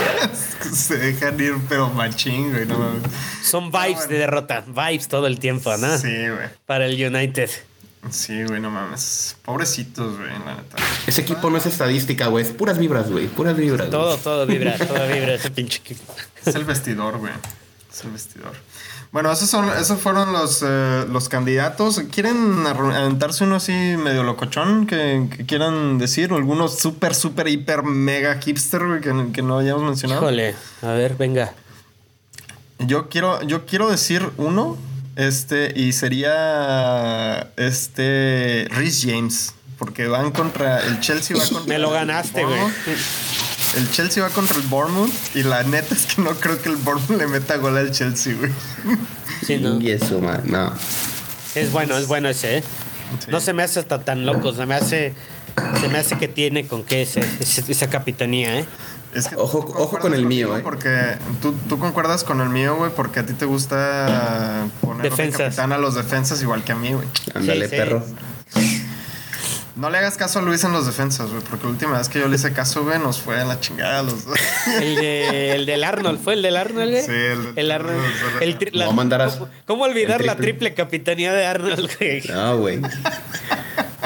Se 0.73 0.97
dejan 0.97 1.39
ir, 1.39 1.53
pero 1.69 1.89
machín, 1.89 2.51
güey, 2.51 2.65
no 2.65 2.77
mames. 2.79 3.03
Son 3.43 3.71
vibes 3.71 4.07
de 4.09 4.17
derrota, 4.17 4.63
vibes 4.65 5.07
todo 5.07 5.27
el 5.27 5.39
tiempo, 5.39 5.75
¿no? 5.77 5.97
Sí, 5.97 6.07
güey. 6.07 6.47
Para 6.65 6.85
el 6.87 6.93
United. 7.15 7.49
Sí, 8.09 8.43
güey, 8.43 8.59
no 8.59 8.69
mames. 8.69 9.35
Pobrecitos, 9.43 10.17
güey, 10.17 10.29
la 10.45 10.55
neta. 10.55 10.77
Ese 11.07 11.21
equipo 11.21 11.49
no 11.49 11.57
es 11.57 11.65
estadística, 11.65 12.27
güey. 12.27 12.45
Es 12.45 12.51
puras 12.51 12.77
vibras, 12.77 13.11
güey. 13.11 13.27
Puras 13.27 13.55
vibras. 13.55 13.89
Todo, 13.89 14.17
todo 14.17 14.45
vibra, 14.45 14.77
todo 14.77 15.07
vibra 15.07 15.35
ese 15.35 15.51
pinche 15.51 15.79
equipo. 15.79 16.13
Es 16.45 16.55
el 16.55 16.65
vestidor, 16.65 17.17
güey. 17.17 17.33
Es 17.91 18.03
el 18.03 18.11
vestidor. 18.11 18.53
Bueno, 19.11 19.31
esos, 19.31 19.49
son, 19.49 19.69
esos 19.69 20.01
fueron 20.01 20.33
los, 20.33 20.61
eh, 20.61 21.05
los 21.09 21.29
candidatos. 21.29 22.01
¿Quieren 22.11 22.67
aventarse 22.67 23.45
uno 23.45 23.55
así 23.55 23.71
medio 23.71 24.23
locochón 24.23 24.87
que, 24.87 25.29
que 25.35 25.45
quieran 25.45 25.97
decir? 25.97 26.33
¿O 26.33 26.35
alguno 26.35 26.67
súper, 26.67 27.15
súper, 27.15 27.47
hiper, 27.47 27.83
mega 27.83 28.41
hipster, 28.41 28.85
güey, 28.85 28.99
que, 28.99 29.31
que 29.31 29.41
no 29.41 29.57
hayamos 29.57 29.83
mencionado? 29.83 30.21
Híjole, 30.21 30.55
a 30.81 30.87
ver, 30.87 31.15
venga. 31.15 31.53
Yo 32.79 33.07
quiero, 33.07 33.41
yo 33.43 33.65
quiero 33.65 33.89
decir 33.89 34.29
uno, 34.35 34.77
este, 35.15 35.71
y 35.75 35.91
sería 35.93 37.47
este 37.57 38.67
Rhys 38.71 39.03
James. 39.05 39.53
Porque 39.77 40.07
van 40.07 40.31
contra. 40.31 40.79
El 40.85 40.99
Chelsea 41.01 41.35
va 41.37 41.43
contra. 41.49 41.65
Me 41.73 41.79
lo 41.79 41.91
ganaste, 41.91 42.43
güey. 42.45 42.59
El 43.77 43.91
Chelsea 43.91 44.23
va 44.23 44.29
contra 44.29 44.55
el 44.57 44.63
Bournemouth. 44.63 45.11
Y 45.35 45.43
la 45.43 45.63
neta 45.63 45.93
es 45.93 46.05
que 46.05 46.21
no 46.21 46.31
creo 46.31 46.61
que 46.61 46.69
el 46.69 46.77
Bournemouth 46.77 47.17
le 47.19 47.27
meta 47.27 47.57
gol 47.57 47.77
al 47.77 47.91
Chelsea, 47.91 48.33
güey. 48.35 48.51
Sí, 49.45 49.57
no. 49.57 49.79
Y 49.81 49.91
eso, 49.91 50.19
man. 50.21 50.41
No. 50.45 50.71
Es 51.55 51.71
bueno, 51.71 51.97
es 51.97 52.07
bueno 52.07 52.29
ese, 52.29 52.57
¿eh? 52.59 52.63
Sí. 53.19 53.25
No 53.29 53.39
se 53.41 53.53
me 53.53 53.63
hace 53.63 53.79
hasta 53.79 54.01
tan 54.03 54.25
loco, 54.25 54.53
se 54.53 54.65
me 54.65 54.75
hace, 54.75 55.13
se 55.79 55.87
me 55.89 55.99
hace 55.99 56.17
que 56.17 56.27
tiene 56.27 56.67
con 56.67 56.83
qué 56.83 57.03
ese, 57.03 57.19
ese- 57.39 57.69
esa 57.71 57.87
capitanía, 57.89 58.59
¿eh? 58.59 58.65
Es 59.15 59.27
que 59.29 59.35
Ojo- 59.37 59.59
ojo 59.77 59.97
con 59.99 60.13
el 60.13 60.25
mío, 60.25 60.55
eh. 60.57 60.61
Porque 60.61 61.15
tú, 61.41 61.53
tú 61.69 61.79
concuerdas 61.79 62.23
con 62.25 62.41
el 62.41 62.49
mío, 62.49 62.75
güey, 62.75 62.91
porque 62.93 63.21
a 63.21 63.25
ti 63.25 63.33
te 63.33 63.45
gusta 63.45 64.67
poner 64.81 65.09
capitán 65.31 65.71
a 65.71 65.77
los 65.77 65.95
defensas 65.95 66.41
igual 66.41 66.63
que 66.63 66.73
a 66.73 66.75
mí, 66.75 66.93
güey. 66.93 67.07
Ándale, 67.33 67.65
Sí, 67.65 67.71
sí. 67.71 67.77
perro. 67.77 68.05
No 69.75 69.89
le 69.89 69.97
hagas 69.97 70.15
caso 70.15 70.39
a 70.39 70.41
Luis 70.41 70.63
en 70.63 70.71
los 70.71 70.85
defensas, 70.85 71.29
güey, 71.29 71.41
porque 71.49 71.65
la 71.65 71.71
última 71.71 71.97
vez 71.97 72.07
que 72.07 72.19
yo 72.19 72.29
le 72.29 72.37
hice 72.37 72.53
caso, 72.53 72.85
güey, 72.85 72.97
nos 72.97 73.19
fue 73.19 73.41
a 73.41 73.43
la 73.43 73.59
chingada 73.59 73.99
a 73.99 74.03
los 74.03 74.23
dos. 74.25 74.37
El, 74.81 74.95
de, 74.95 75.51
el 75.55 75.65
del 75.65 75.83
Arnold, 75.83 76.17
¿fue 76.23 76.33
el 76.35 76.41
del 76.41 76.55
Arnold, 76.55 76.91
güey? 76.91 77.03
Sí, 77.03 77.11
el 77.11 77.55
del 77.55 77.71
Arnold. 77.71 78.01
El 78.39 78.57
tri- 78.57 78.93
mandarás 78.93 79.35
¿Cómo, 79.35 79.51
cómo 79.67 79.83
olvidar 79.83 80.21
el 80.21 80.27
la 80.27 80.35
triple. 80.37 80.69
triple 80.69 80.73
capitanía 80.75 81.33
de 81.33 81.45
Arnold, 81.45 81.89
güey? 81.99 82.21
No, 82.29 82.57
güey. 82.57 82.79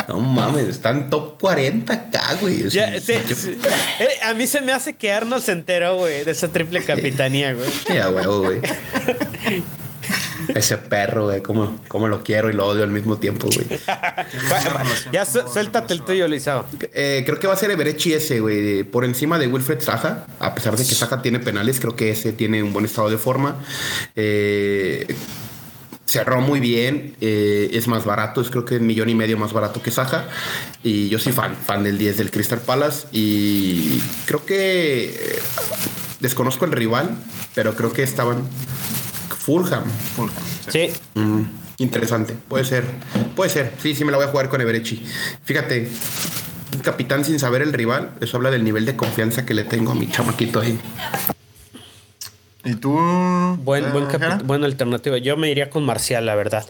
No 0.10 0.20
mames, 0.20 0.68
están 0.68 1.12
top 1.12 1.40
40k, 1.40 2.40
güey. 2.42 2.66
O 2.66 2.72
sea, 2.72 2.94
Ya, 2.94 3.00
sí, 3.00 3.14
sí. 3.36 3.58
Eh, 4.00 4.08
a 4.24 4.34
mí 4.34 4.48
se 4.48 4.60
me 4.62 4.72
hace 4.72 4.94
que 4.94 5.12
Arnold 5.12 5.44
se 5.44 5.52
enteró, 5.52 5.98
güey, 5.98 6.24
de 6.26 6.32
esa 6.32 6.48
triple 6.48 6.84
capitanía, 6.84 7.54
güey. 7.54 7.70
Ya, 7.94 8.10
huevo, 8.10 8.42
güey. 8.42 8.60
Ese 10.56 10.78
perro, 10.78 11.26
güey, 11.26 11.44
cómo, 11.44 11.80
cómo 11.88 12.08
lo 12.08 12.24
quiero 12.24 12.50
y 12.50 12.54
lo 12.54 12.66
odio 12.66 12.84
al 12.84 12.90
mismo 12.90 13.18
tiempo, 13.20 13.48
güey. 13.54 13.68
Ya 15.12 15.24
su- 15.26 15.48
suéltate 15.48 15.94
el 15.94 16.02
tuyo, 16.02 16.28
Luisao. 16.28 16.66
Eh, 16.94 17.22
creo 17.24 17.40
que 17.40 17.46
va 17.46 17.54
a 17.54 17.58
ser 17.58 17.70
Everechi 17.70 18.14
ese, 18.14 18.40
güey, 18.40 18.82
por 18.84 19.06
encima 19.06 19.38
de 19.38 19.46
Wilfred 19.46 19.80
Saja. 19.82 20.26
A 20.40 20.56
pesar 20.56 20.76
de 20.76 20.84
que 20.88 20.96
Saja 20.96 21.22
tiene 21.22 21.38
penales, 21.40 21.80
creo 21.80 21.96
que 21.96 22.10
ese 22.10 22.34
tiene 22.34 22.64
un 22.64 22.74
buen 22.74 22.86
estado 22.86 23.12
de 23.12 23.20
forma. 23.20 23.58
Eh, 24.16 25.06
cerró 26.10 26.42
muy 26.42 26.60
bien, 26.60 27.16
eh, 27.22 27.70
es 27.74 27.88
más 27.88 28.04
barato, 28.04 28.42
es 28.42 28.50
creo 28.50 28.66
que 28.66 28.78
un 28.78 28.88
millón 28.88 29.10
y 29.10 29.16
medio 29.16 29.38
más 29.38 29.54
barato 29.54 29.82
que 29.82 29.92
Saja. 29.92 30.26
Y 30.84 31.08
yo 31.10 31.20
soy 31.20 31.34
fan, 31.34 31.56
fan 31.56 31.84
del 31.84 31.98
10 32.00 32.18
del 32.18 32.32
Crystal 32.32 32.60
Palace. 32.60 33.08
Y 33.12 34.02
creo 34.26 34.44
que 34.44 35.06
eh, 35.06 35.40
desconozco 36.20 36.66
el 36.66 36.72
rival, 36.72 37.12
pero 37.54 37.76
creo 37.76 37.94
que 37.94 38.02
estaban 38.02 38.42
Fulham. 39.38 39.84
Fulham, 40.16 40.34
sí. 40.72 40.90
Sí, 40.90 40.94
Mm, 41.14 41.44
interesante, 41.78 42.34
puede 42.48 42.66
ser, 42.66 42.84
puede 43.36 43.52
ser. 43.52 43.74
Sí, 43.82 43.94
sí, 43.94 44.04
me 44.04 44.12
la 44.12 44.18
voy 44.18 44.26
a 44.28 44.30
jugar 44.30 44.50
con 44.50 44.62
Everechi. 44.62 45.06
Fíjate, 45.44 45.90
un 46.74 46.80
capitán 46.80 47.24
sin 47.24 47.40
saber 47.40 47.62
el 47.62 47.74
rival, 47.74 48.12
eso 48.20 48.38
habla 48.38 48.50
del 48.50 48.64
nivel 48.64 48.86
de 48.86 48.96
confianza 48.96 49.46
que 49.46 49.54
le 49.54 49.64
tengo 49.64 49.92
a 49.92 49.96
mi 49.96 50.10
chamaquito 50.10 50.60
ahí. 50.60 50.80
¿Y 52.64 52.76
tú? 52.76 52.92
buen, 53.64 53.86
eh, 53.86 53.90
buen 53.92 54.10
Jera? 54.10 54.40
buena 54.44 54.66
alternativa. 54.66 55.18
Yo 55.18 55.38
me 55.38 55.50
iría 55.50 55.70
con 55.70 55.84
Marcial, 55.84 56.26
la 56.26 56.36
verdad. 56.36 56.66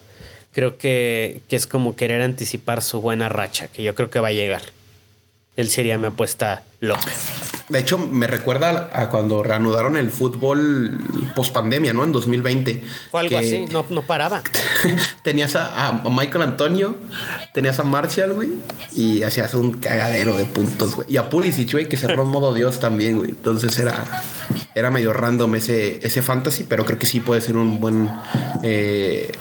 Creo 0.53 0.77
que, 0.77 1.41
que 1.47 1.55
es 1.55 1.67
como 1.67 1.95
querer 1.95 2.21
anticipar 2.21 2.81
su 2.81 3.01
buena 3.01 3.29
racha, 3.29 3.67
que 3.67 3.83
yo 3.83 3.95
creo 3.95 4.09
que 4.09 4.19
va 4.19 4.29
a 4.29 4.33
llegar. 4.33 4.61
Él 5.55 5.69
sería 5.69 5.97
mi 5.97 6.07
apuesta 6.07 6.63
loca. 6.79 7.11
De 7.69 7.79
hecho, 7.79 7.99
me 7.99 8.25
recuerda 8.25 8.89
a 8.91 9.09
cuando 9.09 9.43
reanudaron 9.43 9.95
el 9.95 10.09
fútbol 10.09 10.97
post 11.35 11.53
pandemia, 11.53 11.93
¿no? 11.93 12.03
En 12.03 12.11
2020. 12.11 12.83
O 13.11 13.17
algo 13.19 13.37
así, 13.37 13.65
no, 13.71 13.85
no 13.89 14.01
paraba. 14.01 14.41
tenías 15.23 15.55
a, 15.55 15.87
a 15.89 16.09
Michael 16.09 16.43
Antonio, 16.43 16.97
tenías 17.53 17.79
a 17.79 17.83
Marshall, 17.83 18.33
güey, 18.33 18.49
y 18.93 19.21
hacías 19.21 19.53
un 19.53 19.73
cagadero 19.73 20.35
de 20.35 20.45
puntos, 20.45 20.95
güey. 20.95 21.11
Y 21.11 21.17
a 21.17 21.29
Pulisic, 21.29 21.71
güey, 21.71 21.87
que 21.87 21.95
cerró 21.95 22.23
en 22.23 22.29
modo 22.29 22.53
Dios 22.53 22.79
también, 22.79 23.17
güey. 23.19 23.29
Entonces 23.29 23.77
era, 23.77 24.23
era 24.73 24.89
medio 24.89 25.13
random 25.13 25.55
ese, 25.55 25.99
ese 26.05 26.21
fantasy, 26.23 26.63
pero 26.63 26.85
creo 26.85 26.97
que 26.97 27.05
sí 27.05 27.19
puede 27.19 27.41
ser 27.41 27.55
un 27.55 27.79
buen 27.79 28.09
eh, 28.63 29.31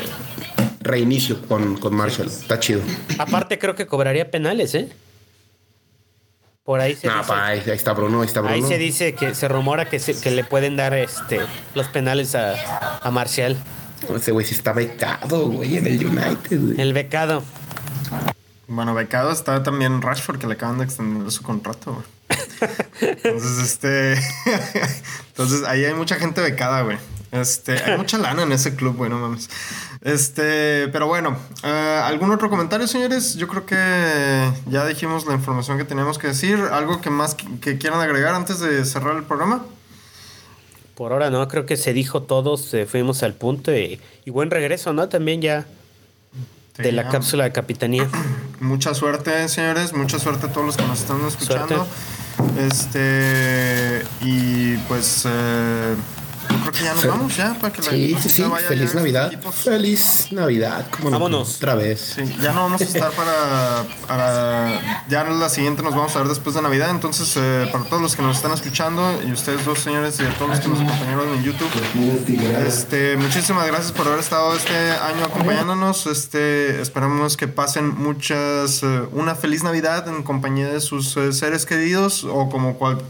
reinicio 0.81 1.41
con, 1.47 1.79
con 1.79 1.95
Marshall. 1.95 2.29
Está 2.29 2.61
chido. 2.61 2.83
Aparte, 3.19 3.59
creo 3.59 3.75
que 3.75 3.87
cobraría 3.87 4.31
penales, 4.31 4.75
¿eh? 4.75 4.91
Por 6.69 6.83
ahí 6.83 6.95
se, 6.95 7.07
No, 7.07 7.17
dice, 7.17 7.29
pa, 7.29 7.47
ahí, 7.47 7.63
ahí 7.65 7.71
está 7.73 7.95
Bruno, 7.95 8.21
ahí 8.21 8.27
está 8.27 8.41
Bruno. 8.43 8.55
ahí 8.55 8.63
se 8.63 8.77
dice 8.77 9.15
que 9.15 9.35
se 9.35 9.49
rumora 9.49 9.89
que, 9.89 9.99
se- 9.99 10.21
que 10.21 10.31
le 10.31 10.45
pueden 10.45 10.77
dar 10.77 10.93
este 10.93 11.41
los 11.75 11.87
penales 11.89 12.35
a, 12.35 12.99
a 13.01 13.11
Marcial. 13.11 13.57
Ese 14.15 14.33
güey 14.33 14.45
sí 14.45 14.55
está 14.55 14.75
becado, 14.75 15.49
güey, 15.49 15.79
en 15.79 15.87
el 15.87 16.05
United, 16.07 16.61
güey. 16.61 16.79
El 16.79 16.93
becado. 16.93 17.43
Bueno, 18.67 18.93
becado 18.93 19.33
está 19.33 19.63
también 19.63 20.03
Rashford, 20.03 20.39
que 20.39 20.47
le 20.47 20.53
acaban 20.53 20.77
de 20.77 20.85
extender 20.85 21.31
su 21.31 21.43
contrato, 21.43 21.95
güey. 21.95 22.39
Entonces, 23.25 23.59
este. 23.65 24.13
Entonces, 25.29 25.65
ahí 25.67 25.87
hay 25.87 25.95
mucha 25.95 26.17
gente 26.17 26.43
becada, 26.43 26.83
güey. 26.83 26.99
Este, 27.33 27.83
hay 27.83 27.97
mucha 27.97 28.19
lana 28.19 28.43
en 28.43 28.53
ese 28.53 28.75
club, 28.75 28.95
güey, 28.95 29.09
no 29.09 29.17
mames. 29.19 29.49
Este, 30.01 30.89
pero 30.93 31.07
bueno, 31.09 31.37
eh, 31.65 32.01
¿algún 32.05 32.31
otro 32.31 32.49
comentario, 32.51 32.87
señores? 32.87 33.35
Yo 33.35 33.49
creo 33.49 33.67
que 33.67 34.51
ya 34.71 34.87
dijimos 34.87 35.27
la 35.27 35.35
información 35.35 35.77
que 35.77 35.85
teníamos 35.85 36.19
que 36.19 36.29
decir. 36.29 36.59
¿Algo 36.73 37.01
que 37.01 37.11
más 37.11 37.35
que, 37.35 37.47
que 37.61 37.79
quieran 37.79 38.01
agregar 38.01 38.35
antes 38.35 38.61
de 38.61 38.85
cerrar 38.85 39.17
el 39.17 39.25
programa? 39.25 39.65
Por 40.95 41.13
ahora 41.13 41.31
no, 41.31 41.47
creo 41.49 41.67
que 41.67 41.77
se 41.77 41.93
dijo 41.93 42.23
todos, 42.23 42.73
eh, 42.75 42.87
fuimos 42.87 43.23
al 43.23 43.35
punto 43.35 43.73
y, 43.77 44.01
y 44.25 44.31
buen 44.31 44.51
regreso, 44.51 44.93
¿no? 44.93 45.09
También 45.09 45.41
ya 45.41 45.67
de 46.77 46.93
la 46.93 47.05
ya. 47.05 47.09
cápsula 47.09 47.45
de 47.45 47.53
capitanía. 47.53 48.09
Mucha 48.61 48.95
suerte, 48.95 49.49
señores. 49.49 49.93
Mucha 49.93 50.19
suerte 50.19 50.47
a 50.47 50.53
todos 50.53 50.67
los 50.67 50.77
que 50.77 50.85
nos 50.85 51.01
están 51.01 51.25
escuchando. 51.27 51.87
Este. 52.57 54.03
Y 54.21 54.77
pues. 54.89 55.25
eh, 55.27 55.97
creo 56.73 56.73
que 56.73 56.85
ya 56.85 56.95
nos 56.95 57.07
vamos, 57.07 57.37
ya, 57.37 57.55
para 57.55 57.73
que 57.73 57.83
la 57.83 57.91
Sí, 57.91 58.17
sí, 58.29 58.43
vaya 58.43 58.67
Feliz 58.69 58.95
Navidad. 58.95 59.27
equipos. 59.33 59.55
Feliz 59.57 60.29
Navidad. 60.31 60.87
¿Cómo 60.91 61.11
no? 61.11 61.17
Vámonos. 61.19 61.57
Otra 61.57 61.75
vez. 61.75 62.15
Sí, 62.17 62.23
ya 62.43 62.53
no 62.53 62.63
vamos 62.63 62.81
a 62.81 62.85
estar 62.85 63.11
para, 63.13 63.85
para- 64.07 65.05
Ya 65.09 65.25
la 65.25 65.49
siguiente 65.49 65.83
nos 65.83 65.95
vamos 65.95 66.15
a 66.17 66.19
ver 66.21 66.29
después 66.29 66.55
de 66.55 66.63
Navidad. 66.63 66.91
Entonces, 66.91 67.33
eh, 67.37 67.69
para 67.73 67.85
todos 67.85 68.03
los 68.03 68.17
que 68.17 68.23
nos 68.23 68.37
están 68.37 68.53
escuchando 68.53 69.21
y 69.27 69.33
ustedes 69.33 69.65
dos 69.65 69.79
señores 69.79 70.19
y 70.21 70.25
a 70.25 70.31
todos 70.37 70.51
los 70.51 70.61
que 70.61 70.69
nos 70.69 70.81
acompañaron 70.81 71.29
en 71.35 71.43
YouTube, 71.45 71.71
este, 72.67 73.17
muchísimas 73.17 73.67
gracias 73.67 73.93
por 73.93 74.07
haber 74.07 74.21
estado 74.21 74.55
este 74.55 74.75
año 74.93 75.25
acompañándonos. 75.25 76.07
Este, 76.07 76.81
esperamos 76.81 77.37
que 77.37 77.49
pasen 77.49 77.89
muchas. 77.97 78.83
eh, 78.83 79.03
una 79.13 79.35
feliz 79.35 79.63
Navidad 79.63 80.09
en 80.09 80.23
compañía 80.23 80.69
de 80.69 80.81
sus 80.81 81.17
eh, 81.17 81.33
seres 81.33 81.67
queridos 81.67 82.25
o 82.25 82.49
como 82.49 82.75
cual- 82.79 82.99
co- 82.99 83.05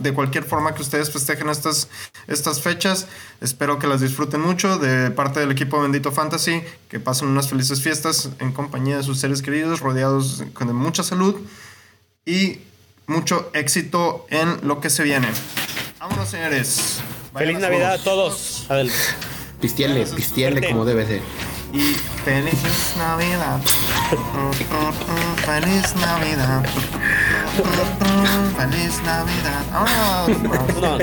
de 0.00 0.14
cualquier 0.14 0.44
forma 0.44 0.74
que 0.74 0.82
ustedes 0.82 1.10
festejen 1.10 1.48
estas, 1.48 1.88
estas 2.26 2.60
fechas. 2.60 3.06
Espero 3.40 3.78
que 3.78 3.86
las 3.86 4.00
disfruten 4.00 4.40
mucho 4.40 4.78
de 4.78 5.10
parte 5.10 5.40
del 5.40 5.50
equipo 5.50 5.80
Bendito 5.80 6.10
Fantasy, 6.10 6.62
que 6.88 7.00
pasen 7.00 7.28
unas 7.28 7.48
felices 7.48 7.82
fiestas 7.82 8.30
en 8.38 8.52
compañía 8.52 8.96
de 8.96 9.02
sus 9.02 9.18
seres 9.18 9.42
queridos, 9.42 9.80
rodeados 9.80 10.44
con 10.54 10.74
mucha 10.74 11.02
salud 11.02 11.36
y 12.24 12.60
mucho 13.06 13.50
éxito 13.54 14.26
en 14.30 14.66
lo 14.66 14.80
que 14.80 14.90
se 14.90 15.02
viene. 15.02 15.28
Vámonos, 15.98 16.28
señores. 16.28 17.00
Vayan 17.32 17.54
Feliz 17.54 17.64
a 17.64 17.68
Navidad 17.70 17.92
a 17.94 17.98
todos. 17.98 18.66
Pistiele 20.14 20.66
como 20.68 20.84
debe 20.84 21.06
ser. 21.06 21.22
Y 21.72 21.94
feliz 22.24 22.94
Navidad. 22.96 23.60
Feliz 25.44 25.94
Navidad. 25.96 26.64
Feliz 28.56 29.02
Navidad. 29.02 29.64
Vámonos. 29.72 31.02